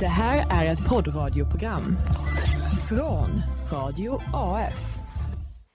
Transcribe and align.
Det 0.00 0.06
här 0.06 0.64
är 0.64 0.72
ett 0.72 0.88
poddradioprogram 0.88 1.96
från 2.88 3.28
Radio 3.72 4.20
AF. 4.34 4.96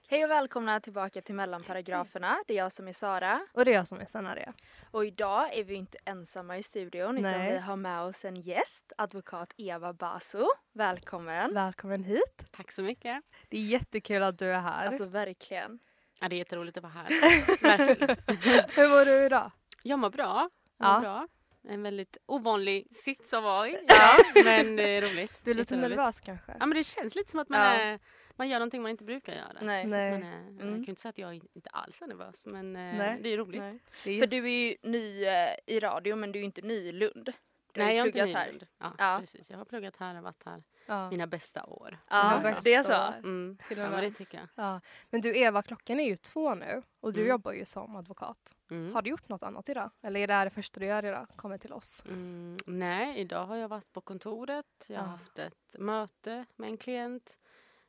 Hej 0.08 0.24
och 0.24 0.30
välkomna 0.30 0.80
tillbaka 0.80 1.20
till 1.22 1.34
mellanparagraferna. 1.34 2.38
Det 2.46 2.52
är 2.54 2.56
jag 2.58 2.72
som 2.72 2.88
är 2.88 2.92
Sara. 2.92 3.46
Och 3.54 3.64
det 3.64 3.70
är 3.70 3.74
jag 3.74 3.88
som 3.88 4.00
är 4.00 4.04
Sanaria. 4.06 4.52
Och 4.90 5.06
idag 5.06 5.54
är 5.58 5.64
vi 5.64 5.74
inte 5.74 5.98
ensamma 6.04 6.58
i 6.58 6.62
studion 6.62 7.18
utan 7.18 7.30
Nej. 7.32 7.52
vi 7.52 7.58
har 7.58 7.76
med 7.76 8.00
oss 8.02 8.24
en 8.24 8.36
gäst, 8.36 8.92
advokat 8.98 9.52
Eva 9.56 9.92
Baso. 9.92 10.46
Välkommen! 10.74 11.54
Välkommen 11.54 12.04
hit. 12.04 12.44
Tack 12.50 12.72
så 12.72 12.82
mycket. 12.82 13.22
Det 13.48 13.56
är 13.56 13.62
jättekul 13.62 14.22
att 14.22 14.38
du 14.38 14.46
är 14.52 14.60
här. 14.60 14.86
Alltså 14.86 15.04
verkligen. 15.04 15.78
Ja, 16.20 16.28
det 16.28 16.36
är 16.36 16.38
jätteroligt 16.38 16.76
att 16.76 16.82
vara 16.82 16.92
här. 16.92 17.06
Hur 18.76 18.88
mår 18.88 19.04
du 19.04 19.26
idag? 19.26 19.50
Jag 19.82 19.98
mår 19.98 20.10
bra. 20.10 20.50
Jag 20.78 20.88
Ja. 20.88 20.92
mår 20.94 21.00
bra. 21.00 21.28
En 21.68 21.82
väldigt 21.82 22.16
ovanlig 22.26 22.86
sits 22.90 23.34
att 23.34 23.42
vara 23.42 23.68
i. 23.68 23.72
Ja. 23.88 24.42
Men 24.44 24.76
det 24.76 24.82
är 24.82 25.02
roligt. 25.02 25.32
Du 25.44 25.50
är 25.50 25.54
lite 25.54 25.74
Jätteroligt. 25.74 25.96
nervös 25.98 26.20
kanske? 26.20 26.52
Ja, 26.60 26.66
men 26.66 26.76
det 26.76 26.84
känns 26.84 27.14
lite 27.16 27.30
som 27.30 27.40
att 27.40 27.48
man, 27.48 27.60
Ja. 27.60 27.66
är, 27.66 27.98
man 28.36 28.48
gör 28.48 28.58
någonting 28.58 28.82
man 28.82 28.90
inte 28.90 29.04
brukar 29.04 29.32
göra. 29.32 29.58
Nej. 29.60 29.88
Så 29.88 29.96
Nej. 29.96 30.10
Man 30.12 30.22
är, 30.22 30.42
Jag 30.42 30.48
Mm. 30.48 30.58
kan 30.74 30.82
ju 30.82 30.90
inte 30.90 31.00
säga 31.02 31.10
att 31.10 31.18
jag 31.18 31.34
inte 31.34 31.70
alls 31.70 32.02
är 32.02 32.06
nervös 32.06 32.44
men 32.46 32.76
eh, 32.76 32.82
Nej. 32.98 33.18
det 33.22 33.28
är 33.28 33.36
roligt. 33.36 33.60
Nej. 33.60 33.78
Det 34.04 34.10
är 34.10 34.20
För 34.20 34.26
du 34.26 34.36
är 34.44 34.68
ju 34.70 34.76
ny 34.82 35.24
eh, 35.24 35.48
i 35.66 35.80
radio 35.80 36.16
men 36.16 36.32
du 36.32 36.38
är 36.38 36.42
inte 36.44 36.62
ny 36.62 36.74
i 36.74 36.92
Lund. 36.92 37.32
Du 37.72 37.80
Nej, 37.82 37.96
jag 37.96 38.02
är 38.02 38.06
inte 38.06 38.24
ny 38.24 38.30
i. 38.30 38.46
Lund. 38.52 38.66
Ja, 38.78 38.92
Ja. 38.98 39.16
precis. 39.20 39.50
Jag 39.50 39.58
har 39.58 39.64
pluggat 39.64 39.96
här 39.96 40.16
och 40.16 40.22
varit 40.22 40.42
här 40.46 40.62
ja. 40.86 41.10
mina 41.10 41.26
bästa 41.26 41.64
år. 41.64 41.98
Ja, 42.10 42.40
bästa 42.42 42.60
det 42.64 42.74
är 42.74 42.82
så. 42.82 42.92
Mm. 43.18 43.58
Till 43.68 43.78
och 43.78 43.84
Ja, 43.84 43.90
med. 43.90 44.02
det 44.02 44.10
tycker 44.10 44.38
jag. 44.38 44.48
Ja. 44.64 44.80
Men 45.10 45.20
du 45.20 45.36
Eva, 45.38 45.62
klockan 45.62 46.00
är 46.00 46.04
ju 46.04 46.16
två 46.16 46.54
nu 46.54 46.82
och 47.00 47.12
du 47.12 47.20
Mm. 47.20 47.30
jobbar 47.30 47.52
ju 47.52 47.64
som 47.64 47.96
advokat. 47.96 48.54
Mm. 48.70 48.94
Har 48.94 49.02
du 49.02 49.10
gjort 49.10 49.28
något 49.28 49.42
annat 49.42 49.68
idag? 49.68 49.90
Eller 50.02 50.20
är 50.20 50.26
det 50.26 50.32
här 50.34 50.44
det 50.44 50.50
första 50.50 50.80
du 50.80 50.86
gör 50.86 51.04
idag? 51.04 51.26
Kommer 51.36 51.58
till 51.58 51.72
oss? 51.72 52.02
Mm, 52.08 52.56
nej, 52.66 53.18
idag 53.18 53.46
har 53.46 53.56
jag 53.56 53.68
varit 53.68 53.92
på 53.92 54.00
kontoret. 54.00 54.86
Jag 54.88 54.98
har 55.00 55.06
Ja. 55.06 55.10
haft 55.10 55.38
ett 55.38 55.76
möte 55.78 56.44
med 56.56 56.68
en 56.70 56.76
klient. 56.76 57.38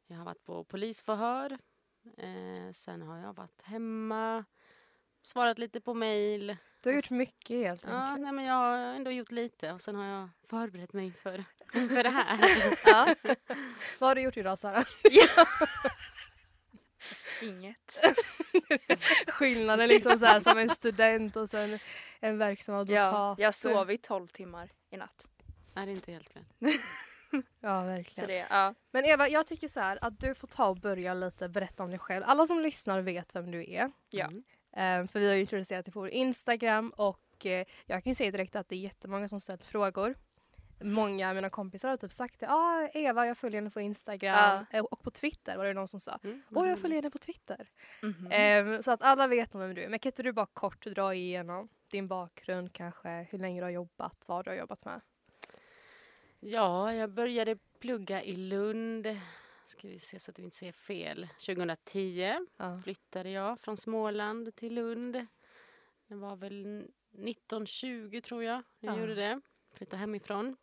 Jag 0.07 0.17
har 0.17 0.25
varit 0.25 0.43
på 0.43 0.63
polisförhör. 0.63 1.57
Eh, 2.17 2.71
sen 2.73 3.01
har 3.01 3.17
jag 3.17 3.33
varit 3.33 3.61
hemma, 3.61 4.45
svarat 5.23 5.59
lite 5.59 5.81
på 5.81 5.93
mejl. 5.93 6.57
Du 6.87 6.91
har 6.91 6.95
gjort 6.95 7.09
mycket 7.09 7.57
helt 7.57 7.83
Ja, 7.85 7.91
enkelt. 7.91 8.21
nej, 8.23 8.31
men 8.31 8.45
jag 8.45 8.53
har 8.53 8.77
ändå 8.77 9.11
gjort 9.11 9.31
lite 9.31 9.73
och 9.73 9.81
sen 9.81 9.95
har 9.95 10.05
jag 10.05 10.29
förberett 10.49 10.93
mig 10.93 11.11
för, 11.11 11.43
för 11.95 12.03
det 12.03 12.09
här. 12.09 12.39
Ja. 12.85 13.15
Vad 13.99 14.09
har 14.09 14.15
du 14.15 14.21
gjort 14.21 14.37
idag 14.37 14.59
Sara? 14.59 14.83
Inget. 17.41 17.99
Skillnaden 19.27 19.87
liksom 19.89 20.19
så 20.19 20.25
här 20.25 20.39
som 20.39 20.57
en 20.57 20.69
student 20.69 21.35
och 21.35 21.49
sen 21.49 21.79
en 22.19 22.37
verksam 22.37 22.75
Ja, 22.75 22.81
advokat. 22.81 23.39
jag 23.39 23.53
sov 23.53 23.91
i 23.91 23.97
12 23.97 24.27
timmar 24.27 24.69
i 24.89 24.97
natt. 24.97 25.27
nej, 25.75 25.85
det 25.85 25.91
är 25.91 25.95
inte 25.95 26.11
helt 26.11 26.29
fel. 26.29 26.43
Ja, 27.59 27.81
Så 27.81 27.85
verkligen. 27.87 28.29
det, 28.29 28.47
ja. 28.49 28.73
Men 28.91 29.05
Eva, 29.05 29.29
jag 29.29 29.47
tycker 29.47 29.67
så 29.67 29.79
här 29.79 29.99
att 30.01 30.19
du 30.19 30.35
får 30.35 30.47
ta 30.47 30.67
och 30.67 30.77
börja 30.77 31.13
lite 31.13 31.49
berätta 31.49 31.83
om 31.83 31.89
dig 31.89 31.99
själv. 31.99 32.23
Alla 32.27 32.45
som 32.45 32.59
lyssnar 32.59 33.01
vet 33.01 33.35
vem 33.35 33.51
du 33.51 33.71
är. 33.73 33.91
Ja. 34.09 34.29
Mm. 34.77 35.01
Eh, 35.01 35.07
för 35.07 35.19
vi 35.19 35.27
har 35.27 35.35
ju 35.35 35.41
introducerat 35.41 35.85
dig 35.85 35.93
på 35.93 35.99
vår 35.99 36.09
Instagram 36.09 36.89
och 36.89 37.45
eh, 37.45 37.65
jag 37.85 38.03
kan 38.03 38.11
ju 38.11 38.15
säga 38.15 38.31
direkt 38.31 38.55
att 38.55 38.69
det 38.69 38.75
är 38.75 38.79
jättemånga 38.79 39.27
som 39.27 39.39
ställt 39.39 39.65
frågor. 39.65 40.15
Många 40.81 41.29
av 41.29 41.35
mina 41.35 41.49
kompisar 41.49 41.89
har 41.89 41.97
typ 41.97 42.11
sagt 42.11 42.39
det. 42.39 42.49
Ah, 42.49 42.89
Eva, 42.93 43.27
jag 43.27 43.37
följer 43.37 43.61
henne 43.61 43.71
på 43.71 43.81
Instagram. 43.81 44.65
Eh, 44.71 44.83
och 44.83 45.03
på 45.03 45.11
Twitter 45.11 45.57
var 45.57 45.65
det 45.65 45.73
någon 45.73 45.87
som 45.87 45.99
sa. 45.99 46.19
Mm. 46.23 46.41
Åh, 46.55 46.69
jag 46.69 46.79
följer 46.79 46.97
henne 47.01 47.09
på 47.09 47.17
Twitter. 47.17 47.69
Mhm. 48.01 48.31
Eh, 48.31 48.81
så 48.81 48.91
att 48.91 49.03
alla 49.03 49.27
vet 49.27 49.53
nog 49.53 49.63
vem 49.63 49.75
du 49.75 49.83
är. 49.83 49.89
Men 49.89 49.99
kan 49.99 50.09
inte 50.09 50.23
du 50.23 50.31
bara 50.31 50.45
kort 50.45 50.85
dra 50.85 51.13
igenom 51.13 51.69
din 51.91 52.07
bakgrund 52.07 52.73
kanske? 52.73 53.27
Hur 53.29 53.39
länge 53.39 53.61
du 53.61 53.63
har 53.63 53.71
jobbat? 53.71 54.23
Vad 54.25 54.45
du 54.45 54.51
har 54.51 54.57
jobbat 54.57 54.85
med? 54.85 55.01
Ja, 56.39 56.93
jag 56.93 57.09
började 57.09 57.57
plugga 57.79 58.23
i 58.23 58.35
Lund. 58.35 59.07
Ska 59.67 59.87
vi 59.87 59.99
se 59.99 60.19
så 60.19 60.31
att 60.31 60.39
vi 60.39 60.43
inte 60.43 60.57
säger 60.57 60.71
fel. 60.71 61.27
2010. 61.45 62.45
Ja. 62.57 62.79
flyttade 62.83 63.29
jag 63.29 63.59
från 63.59 63.77
Småland 63.77 64.55
till 64.55 64.73
Lund. 64.73 65.25
Det 66.07 66.15
var 66.15 66.35
väl 66.35 66.77
1920 67.11 68.21
tror 68.23 68.43
jag 68.43 68.63
jag 68.79 68.95
Ja. 68.95 68.99
gjorde 69.01 69.15
det. 69.15 69.41
Flyttade 69.73 69.97
hemifrån. 69.99 70.57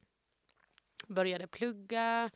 Började 1.06 1.46
plugga. 1.46 2.30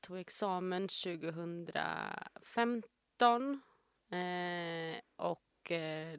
Tog 0.00 0.18
examen 0.18 0.88
2015. 0.88 3.62
Eh, 4.10 5.00
och 5.16 5.42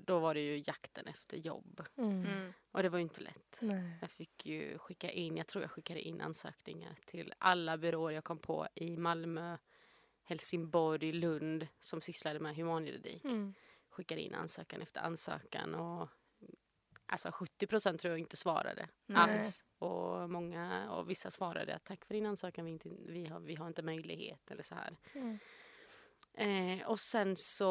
då 0.06 0.20
var 0.20 0.34
det 0.34 0.42
ju 0.42 0.64
jakten 0.68 1.08
efter 1.08 1.38
jobb. 1.38 1.86
Mm. 1.98 2.26
Mm. 2.26 2.54
Och 2.72 2.84
det 2.84 2.90
var 2.90 2.98
ju 2.98 3.04
inte 3.04 3.22
lätt. 3.22 3.58
Nej. 3.62 3.98
Jag 4.02 4.12
fick 4.12 4.46
ju 4.46 4.78
skicka 4.78 5.12
in, 5.12 5.38
jag 5.38 5.48
tror 5.48 5.62
jag 5.62 5.72
skickade 5.72 6.02
in 6.02 6.22
ansökningar 6.22 6.96
till 7.06 7.34
alla 7.38 7.78
byråer 7.78 8.14
jag 8.14 8.24
kom 8.24 8.40
på 8.40 8.68
i 8.76 8.98
Malmö, 8.98 9.58
Helsingborg, 10.24 11.12
Lund 11.12 11.68
som 11.80 12.02
sysslade 12.02 12.40
med 12.40 12.56
humanjuridik. 12.56 13.24
Mm. 13.24 13.54
Skickade 13.90 14.22
in 14.22 14.34
ansökan 14.34 14.82
efter 14.82 15.02
ansökan 15.02 15.76
och 15.76 16.10
alltså 17.06 17.32
70 17.32 17.68
procent 17.68 18.02
tror 18.02 18.12
jag 18.12 18.20
inte 18.20 18.38
svarade 18.38 18.88
Nej. 19.06 19.18
alls. 19.18 19.66
Och 19.78 20.30
många 20.30 20.92
och 20.92 21.10
vissa 21.10 21.32
svarade 21.32 21.76
att 21.76 21.86
tack 21.86 22.06
för 22.06 22.14
din 22.14 22.26
ansökan, 22.26 22.66
vi, 22.66 22.72
inte, 22.72 22.90
vi, 22.90 23.26
har, 23.26 23.40
vi 23.40 23.56
har 23.56 23.68
inte 23.68 23.82
möjlighet 23.82 24.52
eller 24.52 24.64
så 24.64 24.76
här. 24.76 24.98
Mm. 25.14 25.40
Eh, 26.34 26.88
och 26.88 27.00
sen 27.00 27.36
så 27.36 27.68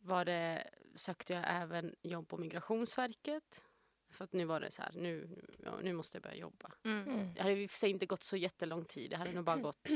var 0.00 0.24
det, 0.24 0.70
sökte 0.94 1.32
jag 1.32 1.44
även 1.46 1.94
jobb 2.02 2.28
på 2.28 2.36
Migrationsverket. 2.36 3.62
För 4.10 4.24
att 4.24 4.32
nu 4.32 4.44
var 4.44 4.60
det 4.60 4.70
så 4.70 4.82
här, 4.82 4.92
nu, 4.94 5.42
nu 5.82 5.92
måste 5.92 6.16
jag 6.16 6.22
börja 6.22 6.36
jobba. 6.36 6.72
Mm. 6.84 7.08
Mm. 7.08 7.34
Det 7.34 7.42
hade 7.42 7.54
i 7.54 7.66
och 7.66 7.70
för 7.70 7.78
sig 7.78 7.90
inte 7.90 8.06
gått 8.06 8.22
så 8.22 8.36
jättelång 8.36 8.84
tid. 8.84 9.10
Det 9.10 9.16
hade 9.16 9.32
nog 9.32 9.44
bara 9.44 9.56
gått 9.56 9.88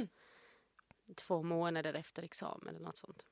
två 1.17 1.43
månader 1.43 1.95
efter 1.95 2.23
examen 2.23 2.69
eller 2.69 2.87
något 2.87 2.97
sånt. 2.97 3.27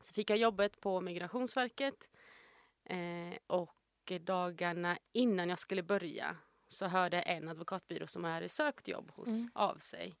Så 0.00 0.14
fick 0.14 0.30
jag 0.30 0.38
jobbet 0.38 0.80
på 0.80 1.00
Migrationsverket. 1.00 2.10
Eh, 2.84 3.38
och 3.46 3.74
dagarna 4.20 4.98
innan 5.12 5.48
jag 5.48 5.58
skulle 5.58 5.82
börja 5.82 6.36
så 6.68 6.86
hörde 6.86 7.20
en 7.22 7.48
advokatbyrå 7.48 8.06
som 8.06 8.24
jag 8.24 8.30
hade 8.30 8.48
sökt 8.48 8.88
jobb 8.88 9.10
hos 9.10 9.28
Mm. 9.28 9.50
av 9.54 9.76
sig. 9.76 10.18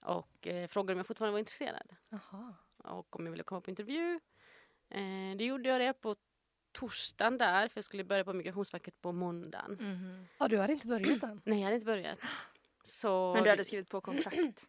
Och 0.00 0.46
eh, 0.46 0.68
frågade 0.68 0.92
om 0.92 0.98
jag 0.98 1.06
fortfarande 1.06 1.32
var 1.32 1.38
intresserad 1.38 1.96
Jaha. 2.08 2.54
och 2.76 3.16
om 3.16 3.24
jag 3.26 3.30
ville 3.30 3.42
komma 3.42 3.60
på 3.60 3.70
intervju. 3.70 4.20
Eh, 4.90 5.36
det 5.38 5.44
gjorde 5.44 5.68
jag 5.68 5.80
det 5.80 5.92
på 5.92 6.16
torsdagen 6.72 7.38
där, 7.38 7.68
för 7.68 7.78
jag 7.78 7.84
skulle 7.84 8.04
börja 8.04 8.24
på 8.24 8.32
Migrationsverket 8.32 9.00
på 9.00 9.12
måndagen. 9.12 9.72
Mhm. 9.80 10.26
Ja, 10.38 10.48
du 10.48 10.58
hade 10.58 10.72
inte 10.72 10.86
börjat 10.86 11.22
än? 11.22 11.42
Nej, 11.44 11.58
jag 11.58 11.64
hade 11.64 11.74
inte 11.74 11.86
börjat. 11.86 12.18
Så 12.82 13.34
Men 13.34 13.44
du 13.44 13.50
hade 13.50 13.64
skrivit 13.64 13.90
på 13.90 14.00
kontrakt? 14.00 14.68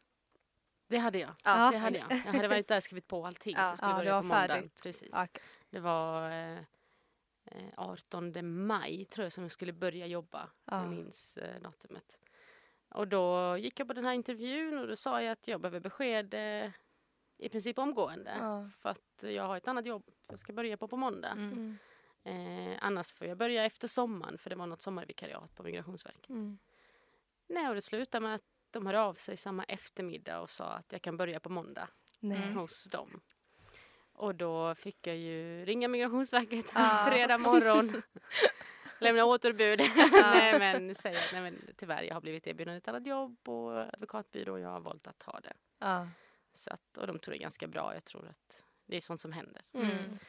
Det 0.87 0.97
hade 0.97 1.19
jag. 1.19 1.33
Ja. 1.43 1.71
Det 1.71 1.77
hade 1.77 1.97
jag. 1.97 2.11
Jag 2.11 2.33
hade 2.33 2.47
varit 2.47 2.67
där 2.67 2.77
och 2.77 2.83
skrivit 2.83 3.07
på 3.07 3.25
allting. 3.25 3.55
Ja. 3.57 3.63
Så 3.63 3.69
jag 3.69 3.77
skulle 3.77 3.91
Ja, 3.91 3.97
börja 3.97 4.13
var 4.13 4.21
på 4.21 4.27
måndagen. 4.27 4.69
Precis. 4.83 5.09
Okej. 5.13 5.43
Det 5.69 5.79
var 5.79 6.31
eh, 6.31 6.59
eh, 7.45 7.69
18 7.77 8.65
maj 8.65 9.05
tror 9.05 9.25
jag 9.25 9.33
som 9.33 9.43
jag 9.43 9.51
skulle 9.51 9.73
börja 9.73 10.05
jobba. 10.05 10.49
Ja. 10.65 10.81
Jag 10.81 10.89
minns 10.89 11.37
eh, 11.37 11.61
datumet. 11.61 12.17
Och 12.89 13.07
då 13.07 13.57
gick 13.57 13.79
jag 13.79 13.87
på 13.87 13.93
den 13.93 14.05
här 14.05 14.13
intervjun 14.13 14.79
och 14.79 14.87
då 14.87 14.95
sa 14.95 15.21
jag 15.21 15.31
att 15.31 15.47
jag 15.47 15.61
behöver 15.61 15.79
besked 15.79 16.33
eh, 16.33 16.71
i 17.37 17.49
princip 17.49 17.79
omgående. 17.79 18.35
Ja. 18.39 18.69
För 18.81 18.89
att 18.89 19.23
jag 19.23 19.43
har 19.43 19.57
ett 19.57 19.67
annat 19.67 19.85
jobb 19.85 20.03
jag 20.27 20.39
ska 20.39 20.53
börja 20.53 20.77
på 20.77 20.87
på 20.87 20.97
måndag. 20.97 21.31
Mm. 21.31 21.77
Mm. 22.23 22.71
Eh, 22.71 22.77
annars 22.81 23.11
får 23.11 23.27
jag 23.27 23.37
börja 23.37 23.65
efter 23.65 23.87
sommaren 23.87 24.37
för 24.37 24.49
det 24.49 24.55
var 24.55 24.67
något 24.67 24.81
sommarvikariat 24.81 25.55
på 25.55 25.63
Migrationsverket. 25.63 26.29
Mm. 26.29 26.59
Nej, 27.47 27.69
och 27.69 27.75
det 27.75 27.81
slutade 27.81 28.23
med 28.23 28.35
att 28.35 28.45
de 28.71 28.85
hörde 28.85 29.01
av 29.01 29.13
sig 29.13 29.37
samma 29.37 29.63
eftermiddag 29.63 30.39
och 30.41 30.49
sa 30.49 30.65
att 30.65 30.91
jag 30.91 31.01
kan 31.01 31.17
börja 31.17 31.39
på 31.39 31.49
måndag 31.49 31.89
Nej. 32.19 32.37
Mm. 32.37 32.57
hos 32.57 32.83
dem. 32.83 33.21
Och 34.13 34.35
då 34.35 34.75
fick 34.75 35.07
jag 35.07 35.17
ju 35.17 35.65
ringa 35.65 35.87
Migrationsverket 35.87 36.65
Ah. 36.73 37.05
fredag 37.09 37.37
morgon. 37.37 38.01
Lämna 38.99 39.25
återbud. 39.25 39.79
nej 40.11 40.59
men 40.59 40.95
säga 40.95 41.19
att 41.19 41.33
nej, 41.33 41.41
men, 41.41 41.61
tyvärr 41.77 42.03
jag 42.03 42.13
har 42.13 42.21
blivit 42.21 42.47
erbjuden 42.47 42.75
ett 42.75 42.87
annat 42.87 43.07
jobb 43.07 43.49
och 43.49 43.93
advokatbyrå 43.93 44.53
och 44.53 44.59
jag 44.59 44.69
har 44.69 44.79
valt 44.79 45.07
att 45.07 45.19
ta 45.19 45.39
det. 45.39 45.53
Ja. 45.79 46.07
Så 46.51 46.73
att, 46.73 46.97
och 46.97 47.07
de 47.07 47.19
tror 47.19 47.31
det 47.31 47.37
är 47.37 47.41
ganska 47.41 47.67
bra. 47.67 47.93
Jag 47.93 48.05
tror 48.05 48.27
att 48.27 48.65
det 48.85 48.97
är 48.97 49.01
sånt 49.01 49.21
som 49.21 49.31
händer. 49.31 49.61
Mm. 49.73 50.19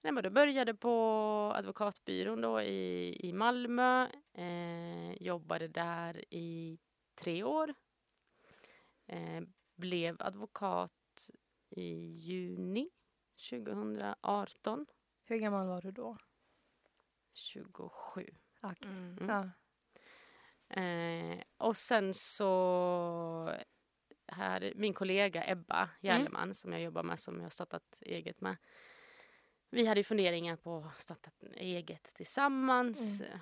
Nej, 0.00 0.12
men 0.12 0.22
då 0.22 0.30
började 0.30 0.74
på 0.74 0.92
advokatbyrån 1.54 2.40
då 2.40 2.62
i, 2.62 3.16
i 3.28 3.32
Malmö. 3.32 4.08
Eh, 4.34 5.22
jobbade 5.22 5.68
där 5.68 6.24
i 6.34 6.78
tre 7.14 7.44
år. 7.44 7.74
Eh, 9.06 9.40
blev 9.76 10.16
advokat 10.18 11.30
i 11.70 11.92
juni 12.16 12.90
2018. 13.50 14.86
Hur 15.24 15.36
gammal 15.36 15.66
var 15.66 15.82
du 15.82 15.90
då? 15.90 16.16
27. 17.38 18.30
Okej. 18.60 18.88
Mm. 18.90 19.18
Mm. 19.20 19.28
Ja. 19.28 19.50
Eh, 20.82 21.42
och 21.56 21.76
sen 21.76 22.14
så 22.14 23.54
här, 24.26 24.72
min 24.76 24.94
kollega 24.94 25.50
Ebba 25.50 25.90
Järleman 26.00 26.54
som 26.54 26.72
jag 26.72 26.82
jobbar 26.82 27.02
med, 27.02 27.20
som 27.20 27.36
jag 27.36 27.42
har 27.42 27.50
startat 27.50 27.96
eget 28.00 28.40
med. 28.40 28.56
Vi 29.70 29.86
hade 29.86 30.00
ju 30.00 30.04
funderingar 30.04 30.56
på 30.56 30.90
att 30.94 31.00
starta 31.00 31.30
eget 31.54 32.14
tillsammans. 32.14 33.20
Eh, 33.20 33.38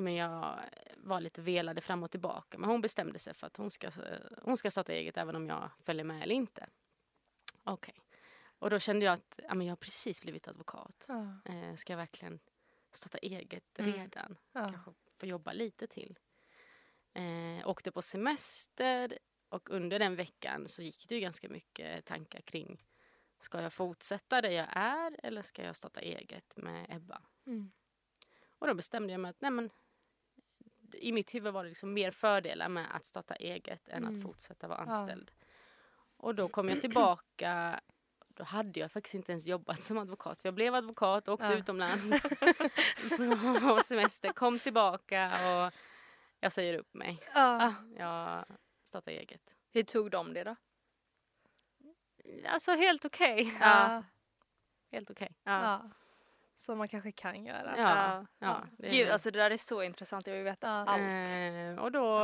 Men 0.00 0.14
jag 0.14 0.60
var 0.96 1.20
lite 1.20 1.42
velade 1.42 1.80
fram 1.80 2.02
och 2.02 2.10
tillbaka. 2.10 2.58
Men 2.58 2.70
hon 2.70 2.80
bestämde 2.80 3.18
sig 3.18 3.34
för 3.34 3.46
att 3.46 3.56
hon 3.56 3.70
ska, 3.70 3.90
hon 4.42 4.56
ska 4.56 4.70
starta 4.70 4.92
eget 4.92 5.16
även 5.16 5.36
om 5.36 5.48
jag 5.48 5.70
följer 5.80 6.04
med 6.04 6.22
eller 6.22 6.34
inte. 6.34 6.66
Okej. 7.64 7.94
Okay. 7.94 8.04
Och 8.58 8.70
då 8.70 8.78
kände 8.78 9.06
jag 9.06 9.12
att 9.12 9.40
ja, 9.48 9.54
men 9.54 9.66
jag 9.66 9.72
har 9.72 9.76
precis 9.76 10.22
blivit 10.22 10.48
advokat. 10.48 11.04
Ja. 11.08 11.40
Eh, 11.44 11.74
ska 11.74 11.92
jag 11.92 11.98
verkligen 11.98 12.40
starta 12.96 13.18
eget 13.18 13.78
Mm. 13.78 13.92
redan? 13.92 14.36
Ja. 14.52 14.68
Kanske 14.70 14.92
få 15.18 15.26
jobba 15.26 15.52
lite 15.52 15.86
till. 15.86 16.18
Eh, 17.14 17.68
åkte 17.68 17.92
på 17.92 18.02
semester 18.02 19.18
och 19.48 19.70
under 19.70 19.98
den 19.98 20.16
veckan 20.16 20.68
så 20.68 20.82
gick 20.82 21.08
det 21.08 21.14
ju 21.14 21.20
ganska 21.20 21.48
mycket 21.48 22.04
tankar 22.04 22.40
kring 22.40 22.86
Ska 23.42 23.60
jag 23.62 23.72
fortsätta 23.72 24.40
där 24.40 24.50
jag 24.50 24.66
är 24.70 25.16
eller 25.22 25.42
ska 25.42 25.62
jag 25.64 25.76
starta 25.76 26.00
eget 26.00 26.56
med 26.56 26.86
Ebba? 26.88 27.22
Mm. 27.46 27.70
Och 28.58 28.66
då 28.66 28.74
bestämde 28.74 29.12
jag 29.12 29.20
mig 29.20 29.28
att 29.30 29.40
nej 29.40 29.50
men, 29.50 29.70
i 30.92 31.12
mitt 31.12 31.34
huvud 31.34 31.52
var 31.52 31.62
det 31.64 31.68
liksom 31.68 31.92
mer 31.92 32.10
fördelar 32.10 32.68
med 32.68 32.96
att 32.96 33.06
starta 33.06 33.34
eget 33.34 33.88
än 33.88 34.04
Mm. 34.04 34.16
att 34.16 34.22
fortsätta 34.22 34.68
vara 34.68 34.84
Ja. 34.86 34.92
anställd. 34.94 35.30
Och 36.16 36.34
då 36.34 36.48
kom 36.48 36.68
jag 36.68 36.80
tillbaka 36.80 37.80
då 38.40 38.44
hade 38.44 38.80
jag 38.80 38.92
faktiskt 38.92 39.14
inte 39.14 39.32
ens 39.32 39.46
jobbat 39.46 39.80
som 39.82 39.98
advokat. 39.98 40.40
För 40.40 40.48
jag 40.48 40.54
blev 40.54 40.74
advokat, 40.74 41.28
åkte 41.28 41.46
Ja. 41.46 41.52
utomlands 41.58 42.22
på 43.62 43.80
semester, 43.84 44.32
kom 44.32 44.58
tillbaka 44.58 45.26
och 45.26 45.72
jag 46.40 46.52
säger 46.52 46.74
upp 46.74 46.94
mig. 46.94 47.18
Ja. 47.34 47.66
Ah, 47.66 47.72
jag 47.98 48.44
startar 48.84 49.12
eget. 49.12 49.40
Hur 49.72 49.82
tog 49.82 50.10
de 50.10 50.34
det 50.34 50.44
då? 50.44 50.56
Alltså 52.48 52.72
helt 52.72 53.04
okej. 53.04 53.56
Ja. 53.60 54.02
Helt 54.92 55.10
okej. 55.10 55.36
Ja. 55.44 55.62
Ja. 55.62 55.90
Som 56.56 56.78
man 56.78 56.88
kanske 56.88 57.12
kan 57.12 57.44
göra. 57.44 57.74
Ja. 57.76 58.26
ja, 58.38 58.62
det 58.78 58.86
är 58.86 58.90
Gud, 58.90 59.08
alltså 59.10 59.30
det 59.30 59.38
där 59.38 59.50
är 59.50 59.56
så 59.56 59.82
intressant. 59.82 60.26
Jag 60.26 60.34
vill 60.34 60.44
veta 60.44 60.66
Ja. 60.66 60.72
allt. 60.86 61.12
Eh, 61.78 61.84
och 61.84 61.92
då, 61.92 62.18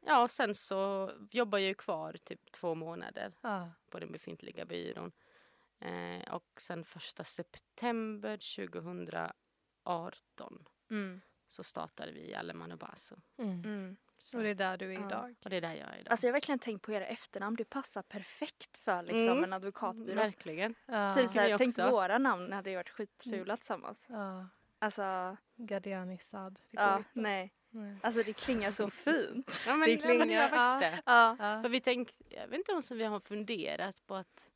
ja 0.00 0.22
och 0.22 0.30
sen 0.30 0.54
så 0.54 1.12
jobbar 1.30 1.58
jag 1.58 1.68
ju 1.68 1.74
kvar 1.74 2.12
typ 2.24 2.52
två 2.52 2.74
månader 2.74 3.32
Ja. 3.40 3.70
på 3.90 3.98
den 3.98 4.12
befintliga 4.12 4.64
byrån. 4.64 5.12
Eh, 5.80 6.34
och 6.34 6.46
sen 6.56 6.84
första 6.84 7.24
september 7.24 8.36
2018 9.84 10.64
Mm. 10.90 11.20
så 11.48 11.64
startade 11.64 12.12
vi 12.12 12.34
Aleman 12.34 12.72
och 12.72 12.78
Baso. 12.78 13.16
Mm. 13.38 13.60
Mm. 13.64 13.96
Och 14.34 14.42
det 14.42 14.48
är 14.48 14.54
där 14.54 14.76
du 14.76 14.86
är 14.94 15.00
Ja. 15.00 15.06
idag. 15.06 15.34
Och 15.44 15.50
det 15.50 15.56
är 15.56 15.60
där 15.60 15.74
jag 15.74 15.88
är 15.88 15.98
idag. 15.98 16.10
Alltså 16.10 16.26
jag 16.26 16.30
har 16.32 16.34
verkligen 16.34 16.58
tänkt 16.58 16.82
på 16.82 16.92
era 16.92 17.06
efternamn. 17.06 17.56
Det 17.56 17.64
passar 17.64 18.02
perfekt 18.02 18.76
för 18.76 19.02
liksom 19.02 19.28
Mm. 19.32 19.44
en 19.44 19.52
advokatbyrå. 19.52 20.14
Verkligen. 20.14 20.74
Ja. 20.86 21.14
Typ 21.14 21.30
såhär, 21.30 21.58
tänk 21.58 21.68
också. 21.78 21.90
våra 21.90 22.18
namn 22.18 22.52
hade 22.52 22.70
ju 22.70 22.76
varit 22.76 22.90
skitfula 22.90 23.56
tillsammans. 23.56 24.06
Ja. 24.08 24.46
Alltså, 24.78 25.36
Sad. 26.20 26.60
Det 26.70 26.76
går 26.76 26.86
ja, 26.86 26.98
inte. 26.98 27.10
nej. 27.12 27.54
Nej. 27.70 27.96
Alltså 28.00 28.22
det 28.22 28.32
klingar 28.32 28.70
så 28.70 28.90
fint. 28.90 29.62
Ja, 29.66 29.76
men, 29.76 29.88
Det 29.88 29.96
klingar, 29.96 30.48
faktiskt 30.48 30.80
det. 30.92 31.02
Ja. 31.06 31.36
Ja. 31.38 31.62
För 31.62 31.68
vi 31.68 31.80
tänk, 31.80 32.14
jag 32.28 32.48
vet 32.48 32.58
inte 32.58 32.72
om 32.72 32.82
så 32.82 32.94
vi 32.94 33.04
har 33.04 33.20
funderat 33.20 34.06
på 34.06 34.14
att, 34.14 34.50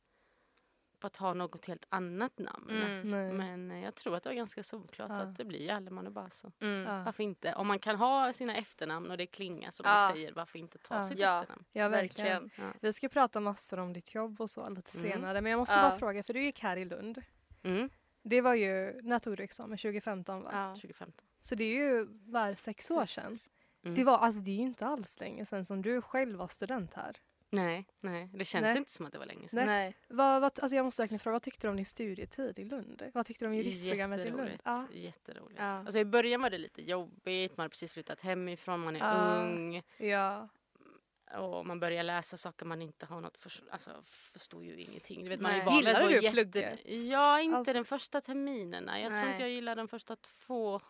på 0.99 1.07
att 1.07 1.15
ha 1.15 1.33
något 1.33 1.65
helt 1.65 1.85
annat 1.89 2.37
namn. 2.39 2.69
Mm. 2.69 3.37
Men 3.37 3.71
eh, 3.71 3.83
jag 3.83 3.95
tror 3.95 4.15
att 4.15 4.23
det 4.23 4.29
var 4.29 4.35
ganska 4.35 4.63
solklart 4.63 5.09
Ja. 5.09 5.15
att 5.15 5.35
det 5.37 5.45
blir 5.45 5.71
Aleman 5.71 6.07
och 6.07 6.13
Baso. 6.13 6.51
Mm. 6.59 6.83
Ja. 6.83 7.03
Varför 7.03 7.23
inte? 7.23 7.53
Om 7.55 7.67
man 7.67 7.79
kan 7.79 7.95
ha 7.95 8.33
sina 8.33 8.55
efternamn 8.55 9.11
och 9.11 9.17
det 9.17 9.25
klingar 9.27 9.71
som 9.71 9.83
Ja. 9.87 10.07
du 10.07 10.13
säger, 10.15 10.33
varför 10.33 10.59
inte 10.59 10.77
ta 10.77 10.95
Ja. 10.95 11.03
sitt 11.03 11.19
Ja. 11.19 11.41
efternamn? 11.41 11.65
ja, 11.71 11.89
verkligen. 11.89 12.49
Vi 12.81 12.93
ska 12.93 13.09
prata 13.09 13.39
massor 13.39 13.79
om 13.79 13.93
ditt 13.93 14.13
jobb 14.15 14.41
och 14.41 14.49
så 14.49 14.69
lite 14.69 14.97
Mm. 14.99 15.11
senare. 15.11 15.41
Men 15.41 15.51
jag 15.51 15.57
måste 15.59 15.75
Ja. 15.75 15.81
bara 15.89 15.97
fråga, 15.99 16.23
för 16.23 16.33
du 16.33 16.41
gick 16.43 16.59
här 16.59 16.77
i 16.77 16.85
Lund. 16.85 17.21
Mm. 17.63 17.89
Det 18.21 18.41
var 18.41 18.53
ju, 18.53 19.01
när 19.01 19.19
tog 19.19 19.37
du 19.37 19.43
examen? 19.43 19.77
2015 19.77 20.41
va? 20.43 20.49
Ja. 20.53 20.75
2015. 20.75 21.25
Så 21.45 21.55
det 21.55 21.63
är 21.63 21.75
ju 21.75 22.05
var 22.25 22.53
sex 22.53 22.91
år 22.91 23.05
sedan. 23.05 23.39
Mm. 23.83 23.95
Det, 23.95 24.03
var, 24.03 24.17
alltså, 24.17 24.41
det 24.41 24.51
är 24.51 24.55
ju 24.55 24.61
inte 24.61 24.85
alls 24.85 25.19
länge 25.19 25.45
sedan 25.45 25.65
som 25.65 25.81
du 25.81 26.01
själv 26.01 26.37
var 26.37 26.47
student 26.47 26.93
här. 26.93 27.17
Nej, 27.49 27.85
nej, 27.99 28.29
det 28.33 28.45
känns 28.45 28.63
Nej. 28.63 28.77
inte 28.77 28.91
som 28.91 29.05
att 29.05 29.11
det 29.11 29.19
var 29.19 29.25
länge 29.25 29.47
sedan. 29.47 29.65
Nej. 29.65 29.85
Nej. 29.85 29.95
Vad, 30.07 30.41
vad, 30.41 30.59
alltså 30.61 30.75
jag 30.75 30.85
måste 30.85 31.01
verkligen 31.01 31.19
fråga, 31.19 31.31
vad 31.31 31.41
tyckte 31.41 31.67
du 31.67 31.71
om 31.71 31.75
din 31.75 31.85
studietid 31.85 32.59
i 32.59 32.63
Lund? 32.63 33.03
Vad 33.13 33.25
tyckte 33.25 33.45
du 33.45 33.49
om 33.49 33.55
juristprogrammet 33.55 34.25
i 34.25 34.29
Lund? 34.29 34.49
Ja. 34.63 34.87
Jätteroligt. 34.93 35.59
Ja. 35.59 35.65
Alltså 35.79 35.99
I 35.99 36.05
början 36.05 36.41
var 36.41 36.49
det 36.49 36.57
lite 36.57 36.81
jobbigt, 36.81 37.57
man 37.57 37.63
har 37.63 37.69
precis 37.69 37.91
flyttat 37.91 38.21
hemifrån, 38.21 38.79
man 38.79 38.95
är 38.95 38.99
Ja. 38.99 39.41
ung 39.41 39.83
ja. 39.97 40.47
och 41.37 41.65
man 41.65 41.79
börjar 41.79 42.03
läsa 42.03 42.37
saker 42.37 42.65
man 42.65 42.81
inte 42.81 43.05
har 43.05 43.21
något 43.21 43.37
för, 43.37 43.53
alltså 43.69 43.91
förstår 44.07 44.63
ju 44.63 44.79
ingenting. 44.81 45.23
Du 45.23 45.29
vet, 45.29 45.39
man 45.41 45.51
är 45.51 45.71
Gillade 45.71 46.21
du 46.21 46.31
plugget? 46.31 46.79
Ja, 46.85 47.39
inte 47.39 47.57
Alltså- 47.57 47.73
den 47.73 47.85
första 47.85 48.21
terminerna. 48.21 48.99
Jag 48.99 49.11
tror 49.11 49.21
Nej. 49.21 49.31
inte 49.31 49.43
jag 49.43 49.51
gillade 49.51 49.81
de 49.81 49.87
första 49.87 50.15
två, 50.15 50.81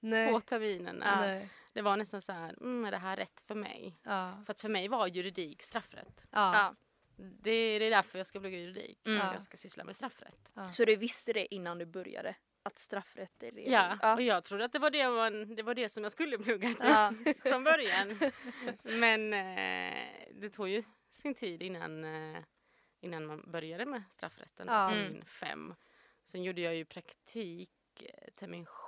Nej. 0.00 0.30
två 0.30 0.40
terminerna. 0.40 1.20
Nej. 1.20 1.48
Det 1.72 1.82
var 1.82 1.96
nästan 1.96 2.22
så 2.22 2.32
här, 2.32 2.54
mm, 2.60 2.84
är 2.84 2.90
det 2.90 2.98
här 2.98 3.16
rätt 3.16 3.40
för 3.40 3.54
mig? 3.54 3.96
Ja. 4.02 4.42
För 4.46 4.50
att 4.52 4.60
för 4.60 4.68
mig 4.68 4.88
var 4.88 5.06
juridik 5.06 5.62
straffrätt. 5.62 6.20
Ja. 6.30 6.54
Ja. 6.56 6.74
Det, 7.16 7.78
det 7.78 7.84
är 7.84 7.90
därför 7.90 8.18
jag 8.18 8.26
ska 8.26 8.40
plugga 8.40 8.58
juridik. 8.58 9.06
Mm. 9.06 9.18
För 9.18 9.26
att 9.26 9.30
Ja. 9.30 9.34
jag 9.34 9.42
ska 9.42 9.56
syssla 9.56 9.84
med 9.84 9.96
straffrätt. 9.96 10.50
Ja. 10.54 10.72
Så 10.72 10.84
du 10.84 10.96
visste 10.96 11.32
det 11.32 11.54
innan 11.54 11.78
du 11.78 11.86
började? 11.86 12.34
Att 12.62 12.78
straffrätt 12.78 13.42
är 13.42 13.52
det? 13.52 13.60
Ja, 13.62 13.98
Ja. 14.02 14.14
och 14.14 14.22
jag 14.22 14.44
trodde 14.44 14.64
att 14.64 14.72
det 14.72 14.78
var 14.78 14.90
det, 14.90 15.08
man, 15.10 15.54
det 15.56 15.62
var 15.62 15.74
det 15.74 15.88
som 15.88 16.02
jag 16.02 16.12
skulle 16.12 16.38
plugga 16.38 16.68
från 17.42 17.64
början. 17.64 18.18
Men 18.82 19.32
eh, 19.34 19.94
det 20.34 20.50
tog 20.50 20.68
ju 20.68 20.82
sin 21.10 21.34
tid 21.34 21.62
innan, 21.62 22.04
eh, 22.04 22.42
innan 23.00 23.26
man 23.26 23.50
började 23.50 23.86
med 23.86 24.02
straffrätten, 24.10 24.66
Ja. 24.68 24.88
termin 24.88 25.06
Mm. 25.12 25.24
fem. 25.24 25.74
Sen 26.24 26.42
gjorde 26.42 26.60
jag 26.60 26.74
ju 26.74 26.84
praktik 26.84 27.70
termin 28.36 28.66
sju 28.66 28.87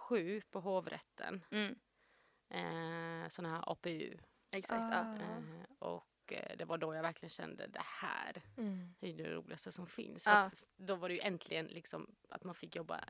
på 0.51 0.61
hovrätten. 0.61 1.45
Mm. 1.51 1.75
Eh, 2.49 3.29
sån 3.29 3.47
här 3.47 3.62
APU. 3.73 4.19
Exakt. 4.51 4.95
Ah. 4.97 5.15
Eh, 5.17 5.43
och 5.79 6.33
eh, 6.33 6.57
det 6.57 6.65
var 6.65 6.79
då 6.79 6.95
jag 6.95 7.03
verkligen 7.03 7.31
kände 7.31 7.67
det 7.67 7.83
här 7.85 8.43
Mm. 8.57 8.95
är 9.01 9.12
det 9.12 9.31
roligaste 9.31 9.73
som 9.73 9.87
finns. 9.87 10.27
Att 10.27 10.62
då 10.77 10.95
var 10.95 11.09
det 11.09 11.15
ju 11.15 11.21
äntligen 11.21 11.67
liksom 11.67 12.17
att 12.29 12.45
man 12.45 12.55
fick 12.55 12.77
jobba 12.77 13.05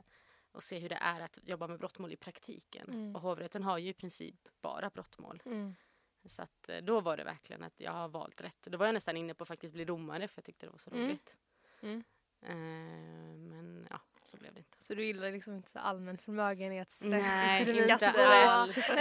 och 0.53 0.63
se 0.63 0.79
hur 0.79 0.89
det 0.89 0.95
är 1.01 1.21
att 1.21 1.39
jobba 1.43 1.67
med 1.67 1.79
brottmål 1.79 2.13
i 2.13 2.17
praktiken. 2.17 2.89
Mm. 2.89 3.17
Och 3.17 3.23
hovrätten 3.23 3.63
har 3.63 3.79
ju 3.79 3.89
i 3.89 3.93
princip 3.95 4.49
bara 4.61 4.91
brottmål. 4.91 5.43
Mm. 5.45 5.77
Så 6.25 6.43
att 6.43 6.69
eh, 6.69 6.79
då 6.79 7.01
var 7.01 7.17
det 7.17 7.25
verkligen 7.25 7.63
att 7.63 7.81
jag 7.81 7.93
har 7.93 8.09
valt 8.09 8.41
rätt. 8.41 8.63
Då 8.63 8.79
var 8.79 8.87
jag 8.87 8.93
nästan 8.95 9.17
inne 9.17 9.35
på 9.35 9.43
att 9.45 9.49
faktiskt 9.49 9.75
bli 9.75 9.85
domare 9.85 10.29
för 10.29 10.39
jag 10.39 10.45
tyckte 10.45 10.67
det 10.67 10.71
var 10.71 10.79
så 10.79 10.91
Mm. 10.91 11.05
roligt. 11.07 11.37
Mm. 11.83 12.05
Eh, 12.43 13.37
men 13.37 13.87
ja, 13.91 14.01
så 14.31 14.37
blev 14.37 14.55
det 14.55 14.59
inte. 14.59 14.77
Så 14.85 14.95
du 14.95 15.05
gillar 15.05 15.33
liksom 15.33 15.55
inte 15.55 15.71
så 15.71 15.79
allmän 15.79 16.19
förmögenhetsrätt 16.19 17.11
Nej, 17.11 17.83
inte 17.83 17.97
två? 18.13 18.21
alls. 18.21 18.77
Inte 18.77 18.93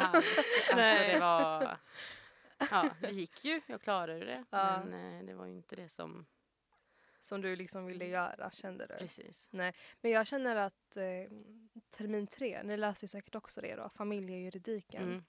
alls. 0.00 0.38
Alltså 0.38 0.74
Nej. 0.76 1.12
det 1.14 1.20
var... 1.20 1.78
Ja, 2.70 2.90
det 3.00 3.10
gick 3.10 3.44
ju. 3.44 3.60
Jag 3.66 3.80
klarade 3.82 4.24
det. 4.24 4.44
Ja. 4.50 4.82
Men 4.84 5.18
eh, 5.20 5.26
det 5.26 5.34
var 5.34 5.46
ju 5.46 5.52
inte 5.52 5.76
det 5.76 5.88
som... 5.88 6.26
Som 7.20 7.40
du 7.40 7.56
liksom 7.56 7.86
ville 7.86 8.06
göra, 8.06 8.50
kände 8.50 8.86
du? 8.86 8.94
Precis. 8.94 9.48
Men 9.50 9.72
jag 10.00 10.26
känner 10.26 10.56
att 10.56 10.96
eh, 10.96 11.02
termin 11.90 12.26
tre, 12.26 12.62
ni 12.62 12.76
läser 12.76 13.04
ju 13.04 13.08
säkert 13.08 13.34
också 13.34 13.60
det 13.60 13.76
då, 13.76 13.88
familjejuridiken. 13.88 15.02
Mm. 15.02 15.24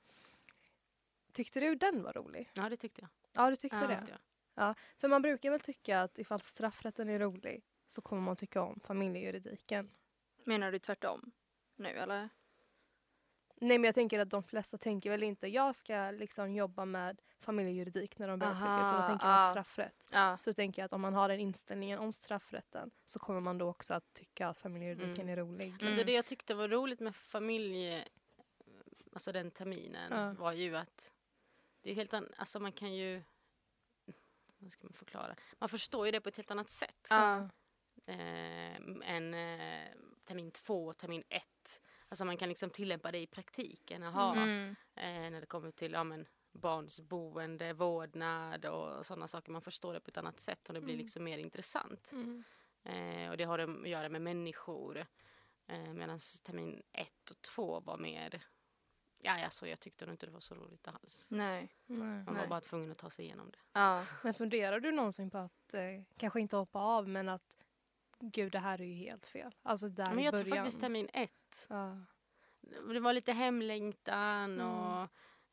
Tyckte 1.33 1.59
du 1.59 1.75
den 1.75 2.03
var 2.03 2.13
rolig? 2.13 2.49
Ja, 2.53 2.69
det 2.69 2.77
tyckte 2.77 3.01
jag. 3.01 3.09
Ja, 3.33 3.49
du 3.49 3.55
tyckte 3.55 3.77
Ja. 3.81 3.87
det? 3.87 3.99
Tyckte 3.99 4.17
jag. 4.55 4.75
För 4.97 5.07
man 5.07 5.21
brukar 5.21 5.51
väl 5.51 5.59
tycka 5.59 6.01
att 6.01 6.19
ifall 6.19 6.41
straffrätten 6.41 7.09
är 7.09 7.19
rolig 7.19 7.63
så 7.91 8.01
kommer 8.01 8.21
man 8.21 8.35
tycka 8.35 8.61
om 8.61 8.79
familjejuridiken. 8.79 9.91
Menar 10.43 10.71
du 10.71 10.79
tvärtom? 10.79 11.31
Nu 11.75 11.89
eller? 11.89 12.29
Nej 13.55 13.77
men 13.77 13.83
jag 13.83 13.95
tänker 13.95 14.19
att 14.19 14.29
de 14.29 14.43
flesta 14.43 14.77
tänker 14.77 15.09
väl 15.09 15.23
inte 15.23 15.47
jag 15.47 15.75
ska 15.75 16.11
liksom 16.11 16.53
jobba 16.53 16.85
med 16.85 17.21
familjejuridik 17.39 18.17
när 18.19 18.27
de 18.27 18.39
börjar 18.39 18.53
plugga 18.53 18.77
utan 18.77 19.01
då 19.01 19.07
tänker 19.07 19.27
ja. 19.27 19.37
man 19.37 19.49
straffrätt. 19.49 20.07
Ja. 20.11 20.37
Så 20.37 20.53
tänker 20.53 20.81
jag 20.81 20.85
att 20.85 20.93
om 20.93 21.01
man 21.01 21.13
har 21.13 21.29
den 21.29 21.39
inställningen 21.39 21.99
om 21.99 22.13
straffrätten 22.13 22.91
så 23.05 23.19
kommer 23.19 23.39
man 23.39 23.57
då 23.57 23.67
också 23.69 23.93
att 23.93 24.13
tycka 24.13 24.47
att 24.47 24.57
familjejuridiken 24.57 25.29
Mm. 25.29 25.29
är 25.29 25.37
rolig. 25.37 25.67
Mm. 25.67 25.87
Alltså 25.87 26.03
det 26.03 26.11
jag 26.11 26.25
tyckte 26.25 26.53
var 26.53 26.67
roligt 26.67 26.99
med 26.99 27.15
familje... 27.15 28.07
Alltså 29.13 29.31
den 29.31 29.51
terminen 29.51 30.11
Ja. 30.11 30.33
var 30.43 30.51
ju 30.51 30.75
att 30.75 31.13
det 31.81 31.91
är 31.91 31.95
helt 31.95 32.13
an... 32.13 32.27
Alltså 32.37 32.59
man 32.59 32.71
kan 32.71 32.93
ju... 32.95 33.23
Vad 34.57 34.71
ska 34.71 34.87
man 34.87 34.93
förklara? 34.93 35.35
Man 35.59 35.69
förstår 35.69 36.05
ju 36.05 36.11
det 36.11 36.21
på 36.21 36.29
ett 36.29 36.37
helt 36.37 36.51
annat 36.51 36.69
sätt. 36.69 37.07
Ja. 38.05 38.13
Eh, 38.13 38.75
än 39.15 39.33
eh, 39.33 39.87
termin 40.25 40.51
två, 40.51 40.93
termin 40.93 41.23
ett. 41.29 41.81
Alltså 42.09 42.25
man 42.25 42.37
kan 42.37 42.49
liksom 42.49 42.69
tillämpa 42.69 43.11
det 43.11 43.19
i 43.19 43.27
praktiken. 43.27 44.03
Aha, 44.03 44.33
Mm. 44.35 44.75
eh, 44.95 45.31
när 45.31 45.39
det 45.39 45.45
kommer 45.47 45.71
till 45.71 45.91
ja, 45.91 46.03
men, 46.03 46.27
barns 46.51 47.01
boende, 47.01 47.73
vårdnad 47.73 48.65
och 48.65 49.05
sådana 49.05 49.27
saker. 49.27 49.51
Man 49.51 49.61
förstår 49.61 49.93
det 49.93 49.99
på 49.99 50.09
ett 50.09 50.17
annat 50.17 50.39
sätt 50.39 50.67
och 50.67 50.73
det 50.73 50.81
blir 50.81 50.93
Mm. 50.93 51.03
liksom 51.03 51.23
mer 51.23 51.37
intressant. 51.37 52.11
Mm. 52.11 52.43
Eh, 52.83 53.29
och 53.31 53.37
det 53.37 53.43
har 53.43 53.59
att 53.59 53.87
göra 53.89 54.09
med 54.09 54.21
människor. 54.21 55.05
Eh, 55.67 55.93
Medan 55.93 56.19
termin 56.43 56.83
ett 56.91 57.31
och 57.31 57.41
två 57.41 57.79
var 57.79 57.97
mer... 57.97 58.43
Ja, 59.23 59.43
alltså, 59.45 59.67
jag 59.67 59.79
tyckte 59.79 60.05
nog 60.05 60.13
inte 60.13 60.25
det 60.25 60.31
var 60.31 60.39
så 60.39 60.55
roligt 60.55 60.87
alls. 60.87 61.27
Nej. 61.29 61.69
Nej. 61.85 61.97
Man 62.07 62.25
var 62.25 62.33
Nej. 62.33 62.47
bara 62.47 62.61
tvungen 62.61 62.91
att 62.91 62.97
ta 62.97 63.09
sig 63.09 63.25
igenom 63.25 63.51
det. 63.51 63.57
Ja. 63.73 64.05
Men 64.23 64.33
funderar 64.33 64.79
du 64.79 64.91
någonsin 64.91 65.29
på 65.29 65.37
att 65.37 65.73
eh, 65.73 65.81
kanske 66.17 66.39
inte 66.41 66.55
hoppa 66.55 66.79
av 66.79 67.07
men 67.07 67.29
att 67.29 67.57
gud 68.21 68.51
det 68.51 68.59
här 68.59 68.81
är 68.81 68.85
ju 68.85 68.93
helt 68.93 69.25
fel. 69.25 69.55
Alltså 69.63 69.87
där 69.89 70.13
Men 70.13 70.23
jag 70.23 70.33
början. 70.33 70.45
tror 70.45 70.55
faktiskt 70.55 70.79
termin 70.79 71.09
ett. 71.13 71.65
Ja. 71.69 71.97
det 72.93 72.99
var 72.99 73.13
lite 73.13 73.31
hemlängtan 73.33 74.59
Mm. 74.59 74.67
och 74.67 75.01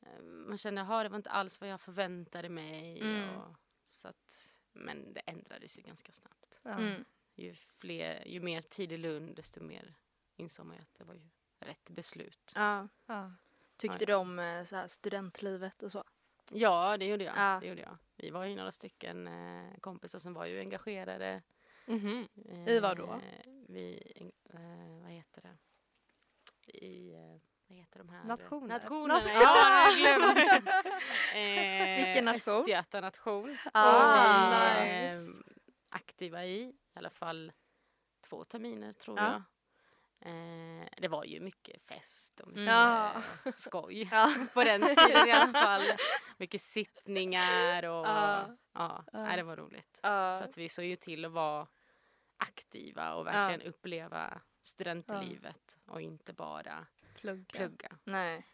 eh, 0.00 0.22
man 0.22 0.58
kände 0.58 0.80
att 0.82 0.88
det 1.04 1.08
var 1.08 1.16
inte 1.16 1.30
alls 1.30 1.60
vad 1.60 1.70
jag 1.70 1.80
förväntade 1.80 2.48
mig. 2.48 3.00
Mm. 3.00 3.36
Och, 3.36 3.54
så 3.86 4.08
att, 4.08 4.58
men 4.72 5.12
det 5.12 5.20
ändrades 5.20 5.78
ju 5.78 5.82
ganska 5.82 6.12
snabbt. 6.12 6.60
Ja. 6.62 6.70
Mm. 6.70 7.04
Ju, 7.34 7.54
fler, 7.54 8.24
ju 8.26 8.40
mer 8.40 8.60
tid 8.60 8.92
i 8.92 8.96
Lund 8.96 9.36
desto 9.36 9.62
mer 9.62 9.94
insåg 10.36 10.66
man 10.66 10.76
ju 10.76 10.82
att 10.82 10.94
det 10.94 11.04
var 11.04 11.14
ju 11.14 11.28
rätt 11.58 11.88
beslut. 11.88 12.52
Ja. 12.54 12.88
Ja. 13.06 13.32
Tyckte 13.76 14.04
du 14.04 14.14
om 14.14 14.38
eh, 14.38 14.64
så 14.64 14.76
här, 14.76 14.88
studentlivet 14.88 15.82
och 15.82 15.92
så? 15.92 16.04
Ja, 16.50 16.96
det 16.96 17.04
gjorde 17.06 17.24
jag. 17.24 17.36
Ja. 17.36 17.58
Det 17.60 17.66
gjorde 17.68 17.80
jag. 17.82 17.96
Vi 18.16 18.30
var 18.30 18.44
ju 18.44 18.56
några 18.56 18.72
stycken 18.72 19.26
eh, 19.28 19.78
kompisar 19.80 20.18
som 20.18 20.34
var 20.34 20.46
ju 20.46 20.58
engagerade. 20.60 21.42
Mhm. 21.88 22.28
Eh, 22.48 22.68
I 22.72 22.80
vad 22.80 22.96
då? 22.96 23.20
Vi, 23.68 24.12
eh, 24.54 25.02
vad 25.02 25.10
heter 25.10 25.42
det? 25.42 25.56
I, 26.72 27.14
eh, 27.14 27.40
vad 27.68 27.78
heter 27.78 27.98
de 27.98 28.08
här? 28.08 28.24
Nationer. 28.24 28.68
Nationerna, 28.68 29.20
Nation- 29.20 29.40
ja, 29.42 30.78
eh, 31.38 32.04
Vilken 32.06 32.24
nation? 32.24 32.60
Östgötanation. 32.60 33.56
Ah, 33.72 33.92
var 33.92 34.84
vi, 34.84 34.96
eh, 35.06 35.12
nice. 35.14 35.42
aktiva 35.88 36.44
i, 36.44 36.60
i 36.62 36.74
alla 36.94 37.10
fall 37.10 37.52
två 38.28 38.44
terminer 38.44 38.92
tror 38.92 39.18
Ja. 39.18 39.24
jag. 39.32 39.42
Eh, 40.20 40.86
det 40.96 41.08
var 41.08 41.24
ju 41.24 41.40
mycket 41.40 41.82
fest 41.82 42.40
och 42.40 42.48
mycket 42.48 42.64
Ja. 42.66 43.12
eh, 43.44 43.52
skoj 43.56 44.08
Ja. 44.12 44.34
på 44.54 44.64
den 44.64 44.80
tiden 44.80 45.28
i 45.28 45.32
alla 45.32 45.52
fall. 45.52 45.82
Mycket 46.36 46.60
sittningar 46.60 47.84
och 47.84 48.06
Ja. 48.06 48.56
ja, 48.74 49.04
nej, 49.12 49.36
det 49.36 49.42
var 49.42 49.56
roligt. 49.56 49.98
Så 50.02 50.44
att 50.44 50.56
vi 50.58 50.68
såg 50.68 50.84
ju 50.84 50.96
till 50.96 51.24
att 51.24 51.32
vara 51.32 51.66
aktiva 52.38 53.14
och 53.14 53.26
verkligen 53.26 53.62
uppleva 53.74 54.40
studentlivet 54.62 55.78
och 55.86 56.00
inte 56.00 56.32
bara 56.32 56.86
Plugga. 57.14 57.44
plugga. 57.58 57.98
Nej. 58.04 58.46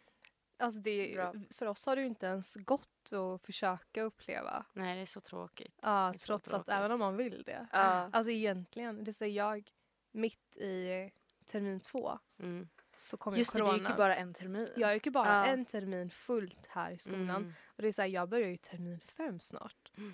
Alltså 0.57 0.79
det, 0.79 1.15
Bra. 1.15 1.33
för 1.51 1.65
oss 1.65 1.85
har 1.85 1.95
det 1.95 2.01
ju 2.01 2.07
inte 2.07 2.25
ens 2.25 2.55
gått 2.55 3.13
att 3.13 3.41
försöka 3.45 4.01
uppleva. 4.01 4.65
Nej, 4.73 4.95
det 4.95 5.01
är 5.01 5.05
så 5.05 5.21
tråkigt. 5.21 5.79
Ja, 5.81 6.13
trots 6.19 6.47
att 6.47 6.51
tråkigt. 6.65 6.69
även 6.73 6.91
om 6.91 6.99
man 6.99 7.17
vill 7.17 7.43
det. 7.43 7.67
Ja. 7.71 8.09
Alltså 8.13 8.31
egentligen, 8.31 9.03
det 9.03 9.13
säger 9.13 9.35
jag, 9.37 9.71
mitt 10.11 10.57
i 10.57 11.11
termin 11.45 11.79
två 11.79 12.19
Mm. 12.39 12.67
så 12.95 13.17
kom 13.17 13.35
Just 13.35 13.53
det, 13.53 13.59
corona. 13.59 13.73
det 13.73 13.79
gick 13.79 13.89
ju 13.89 13.95
bara 13.95 14.15
en 14.15 14.33
termin. 14.33 14.69
Jag 14.75 14.93
gick 14.93 15.05
ju 15.05 15.11
bara 15.11 15.27
Ja. 15.27 15.45
en 15.45 15.65
termin 15.65 16.09
fullt 16.09 16.67
här 16.67 16.91
i 16.91 16.97
skolan. 16.97 17.29
Mm. 17.29 17.53
Och 17.65 17.81
det 17.81 17.87
är 17.87 17.91
så 17.91 18.01
här, 18.01 18.09
jag 18.09 18.29
börjar 18.29 18.47
ju 18.49 18.57
termin 18.57 18.99
fem 18.99 19.39
snart. 19.39 19.91
Mm. 19.97 20.13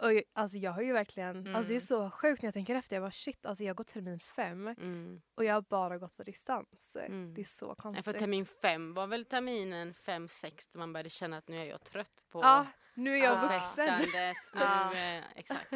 Och 0.00 0.14
jag, 0.14 0.22
alltså 0.32 0.58
jag 0.58 0.72
har 0.72 0.82
ju 0.82 0.92
verkligen, 0.92 1.36
alltså 1.56 1.68
det 1.68 1.74
är 1.74 1.92
Mm. 1.94 2.10
så 2.10 2.10
sjukt 2.10 2.42
när 2.42 2.46
jag 2.46 2.54
tänker 2.54 2.74
efter. 2.74 2.96
Jag 2.96 3.02
bara 3.02 3.10
shit, 3.10 3.46
alltså 3.46 3.64
jag 3.64 3.70
har 3.70 3.74
gått 3.74 3.88
termin 3.88 4.20
fem 4.20 4.66
Mm. 4.68 5.22
och 5.34 5.44
jag 5.44 5.54
har 5.54 5.60
bara 5.62 5.98
gått 5.98 6.16
på 6.16 6.22
distans. 6.22 6.96
Mm. 6.96 7.34
Det 7.34 7.40
är 7.40 7.44
så 7.44 7.74
konstigt. 7.74 8.04
för 8.04 8.12
termin 8.12 8.46
fem 8.46 8.94
var 8.94 9.06
väl 9.06 9.24
terminen 9.24 9.94
fem, 9.94 10.28
sex 10.28 10.68
där 10.68 10.78
man 10.78 10.92
började 10.92 11.10
känna 11.10 11.36
att 11.38 11.48
nu 11.48 11.56
är 11.60 11.64
jag 11.64 11.84
trött 11.84 12.24
på 12.28 12.40
Ja, 12.42 12.66
nu 12.94 13.14
är 13.18 13.24
jag 13.24 13.38
Ah. 13.38 13.52
vuxen. 13.52 14.00
Ja. 14.54 14.90
Nu, 14.90 14.98
eh, 14.98 15.24
exakt. 15.36 15.72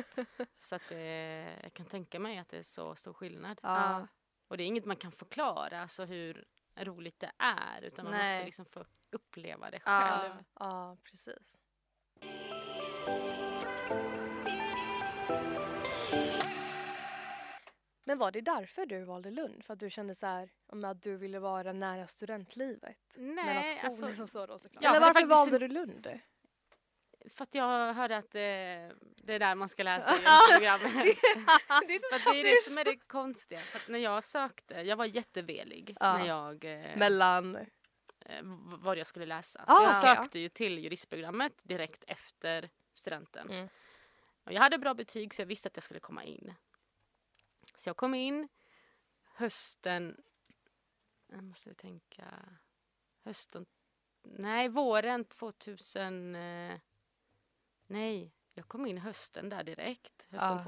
Så 0.60 0.74
att 0.74 0.90
eh, 0.90 0.98
jag 1.62 1.74
kan 1.74 1.86
tänka 1.86 2.18
mig 2.18 2.38
att 2.38 2.48
det 2.48 2.58
är 2.58 2.62
så 2.62 2.94
stor 2.94 3.12
skillnad. 3.14 3.60
Ja. 3.62 4.06
Och 4.48 4.56
det 4.56 4.62
är 4.62 4.66
inget 4.66 4.84
man 4.84 4.96
kan 4.96 5.12
förklara, 5.12 5.80
alltså 5.82 6.04
hur 6.04 6.44
roligt 6.76 7.20
det 7.20 7.32
är. 7.38 7.82
Utan 7.82 8.04
man 8.04 8.14
Nej. 8.14 8.32
måste 8.32 8.44
liksom 8.44 8.64
få 8.64 8.84
uppleva 9.12 9.70
det 9.70 9.80
Ja. 9.84 10.18
själv. 10.20 10.44
ja, 10.60 10.96
precis. 11.04 11.58
Men 18.08 18.18
var 18.18 18.30
det 18.30 18.40
därför 18.40 18.86
du 18.86 19.04
valde 19.04 19.30
Lund? 19.30 19.64
För 19.64 19.72
att 19.72 19.80
du 19.80 19.90
kände 19.90 20.14
så 20.14 20.26
här, 20.26 20.50
om 20.66 20.84
att 20.84 21.02
du 21.02 21.16
ville 21.16 21.38
vara 21.38 21.72
nära 21.72 22.06
studentlivet? 22.06 22.98
Nej, 23.16 23.80
alltså, 23.84 24.22
och 24.22 24.30
så 24.30 24.46
då 24.46 24.58
såklart. 24.58 24.82
jag 24.84 24.90
Eller 24.96 25.00
varför 25.06 25.20
faktiskt- 25.20 25.30
valde 25.52 25.58
du 25.58 25.68
Lund? 25.68 26.20
för 27.30 27.42
att 27.42 27.54
jag 27.54 27.94
hörde 27.94 28.16
att 28.16 28.34
eh, 28.34 28.40
det 29.16 29.34
är 29.34 29.38
där 29.38 29.54
man 29.54 29.68
ska 29.68 29.82
läsa 29.82 30.14
i 30.16 30.18
programmet. 30.52 30.92
det 31.86 31.94
är 31.94 32.32
det 32.32 32.40
är 32.40 32.44
det 32.44 32.62
som 32.62 32.78
är 32.78 32.84
det 32.84 32.96
konstiga. 32.96 33.60
För 33.60 33.78
att 33.78 33.88
när 33.88 33.98
jag 33.98 34.24
sökte, 34.24 34.74
jag 34.74 34.96
var 34.96 35.04
jättevelig 35.04 35.96
Ja. 36.00 36.18
när 36.18 36.26
jag 36.26 36.64
eh, 36.64 36.96
Mellan... 36.96 37.56
eh, 37.56 38.40
vad 38.82 38.98
jag 38.98 39.06
skulle 39.06 39.26
läsa. 39.26 39.64
Ah, 39.66 39.76
så 39.76 39.82
jag 39.82 39.88
okej, 39.98 40.10
ja. 40.10 40.16
sökte 40.16 40.38
ju 40.38 40.48
till 40.48 40.78
juristprogrammet 40.78 41.52
direkt 41.62 42.04
efter 42.06 42.68
studenten. 42.92 43.50
Mm. 43.50 43.68
Och 44.44 44.52
jag 44.52 44.60
hade 44.60 44.78
bra 44.78 44.94
betyg 44.94 45.34
så 45.34 45.42
jag 45.42 45.46
visste 45.46 45.66
att 45.68 45.76
jag 45.76 45.84
skulle 45.84 46.00
komma 46.00 46.24
in. 46.24 46.54
Så 47.78 47.88
jag 47.88 47.96
kom 47.96 48.14
in 48.14 48.48
hösten, 49.24 50.22
jag 51.26 51.42
måste 51.44 51.74
tänka, 51.74 52.24
hösten, 53.24 53.66
nej 54.22 54.68
våren 54.68 55.24
2000, 55.24 56.34
eh, 56.34 56.78
nej 57.86 58.32
jag 58.54 58.68
kom 58.68 58.86
in 58.86 58.98
hösten 58.98 59.48
där 59.48 59.64
direkt. 59.64 60.26
Hösten 60.28 60.58
Ja. 60.58 60.64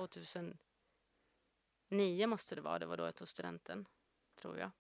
2009 1.91 2.27
måste 2.27 2.55
det 2.55 2.61
vara, 2.61 2.79
det 2.79 2.87
var 2.87 2.97
då 2.97 3.05
jag 3.05 3.17
tog 3.17 3.29
studenten, 3.29 3.89
tror 4.37 4.59
jag. 4.59 4.71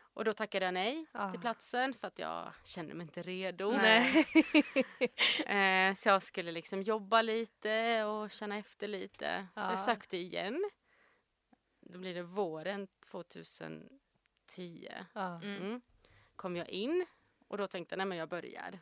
Och 0.00 0.24
då 0.24 0.32
tackade 0.32 0.64
jag 0.64 0.74
nej 0.74 1.06
Ja. 1.12 1.30
till 1.30 1.40
platsen 1.40 1.94
för 1.94 2.06
att 2.08 2.18
jag 2.18 2.52
kände 2.64 2.94
mig 2.94 3.04
inte 3.04 3.22
redo. 3.22 3.70
Nej. 3.70 4.26
Eh, 5.46 5.94
så 5.94 6.08
jag 6.08 6.22
skulle 6.22 6.52
liksom 6.52 6.82
jobba 6.82 7.22
lite 7.22 8.04
och 8.04 8.30
känna 8.30 8.56
efter 8.58 8.88
lite. 8.88 9.46
Så 9.54 9.60
Ja. 9.60 9.70
jag 9.70 9.80
sökte 9.80 10.16
igen. 10.16 10.70
Då 11.86 11.98
blir 11.98 12.14
det 12.14 12.22
våren 12.22 12.86
2010. 13.10 14.88
Ja. 15.12 15.40
Mm. 15.42 15.62
Mm. 15.62 15.80
Kom 16.36 16.56
jag 16.56 16.68
in 16.68 17.06
och 17.48 17.58
då 17.58 17.66
tänkte 17.66 17.92
jag 17.92 17.98
nej 17.98 18.06
men 18.06 18.18
jag 18.18 18.28
börjar. 18.28 18.78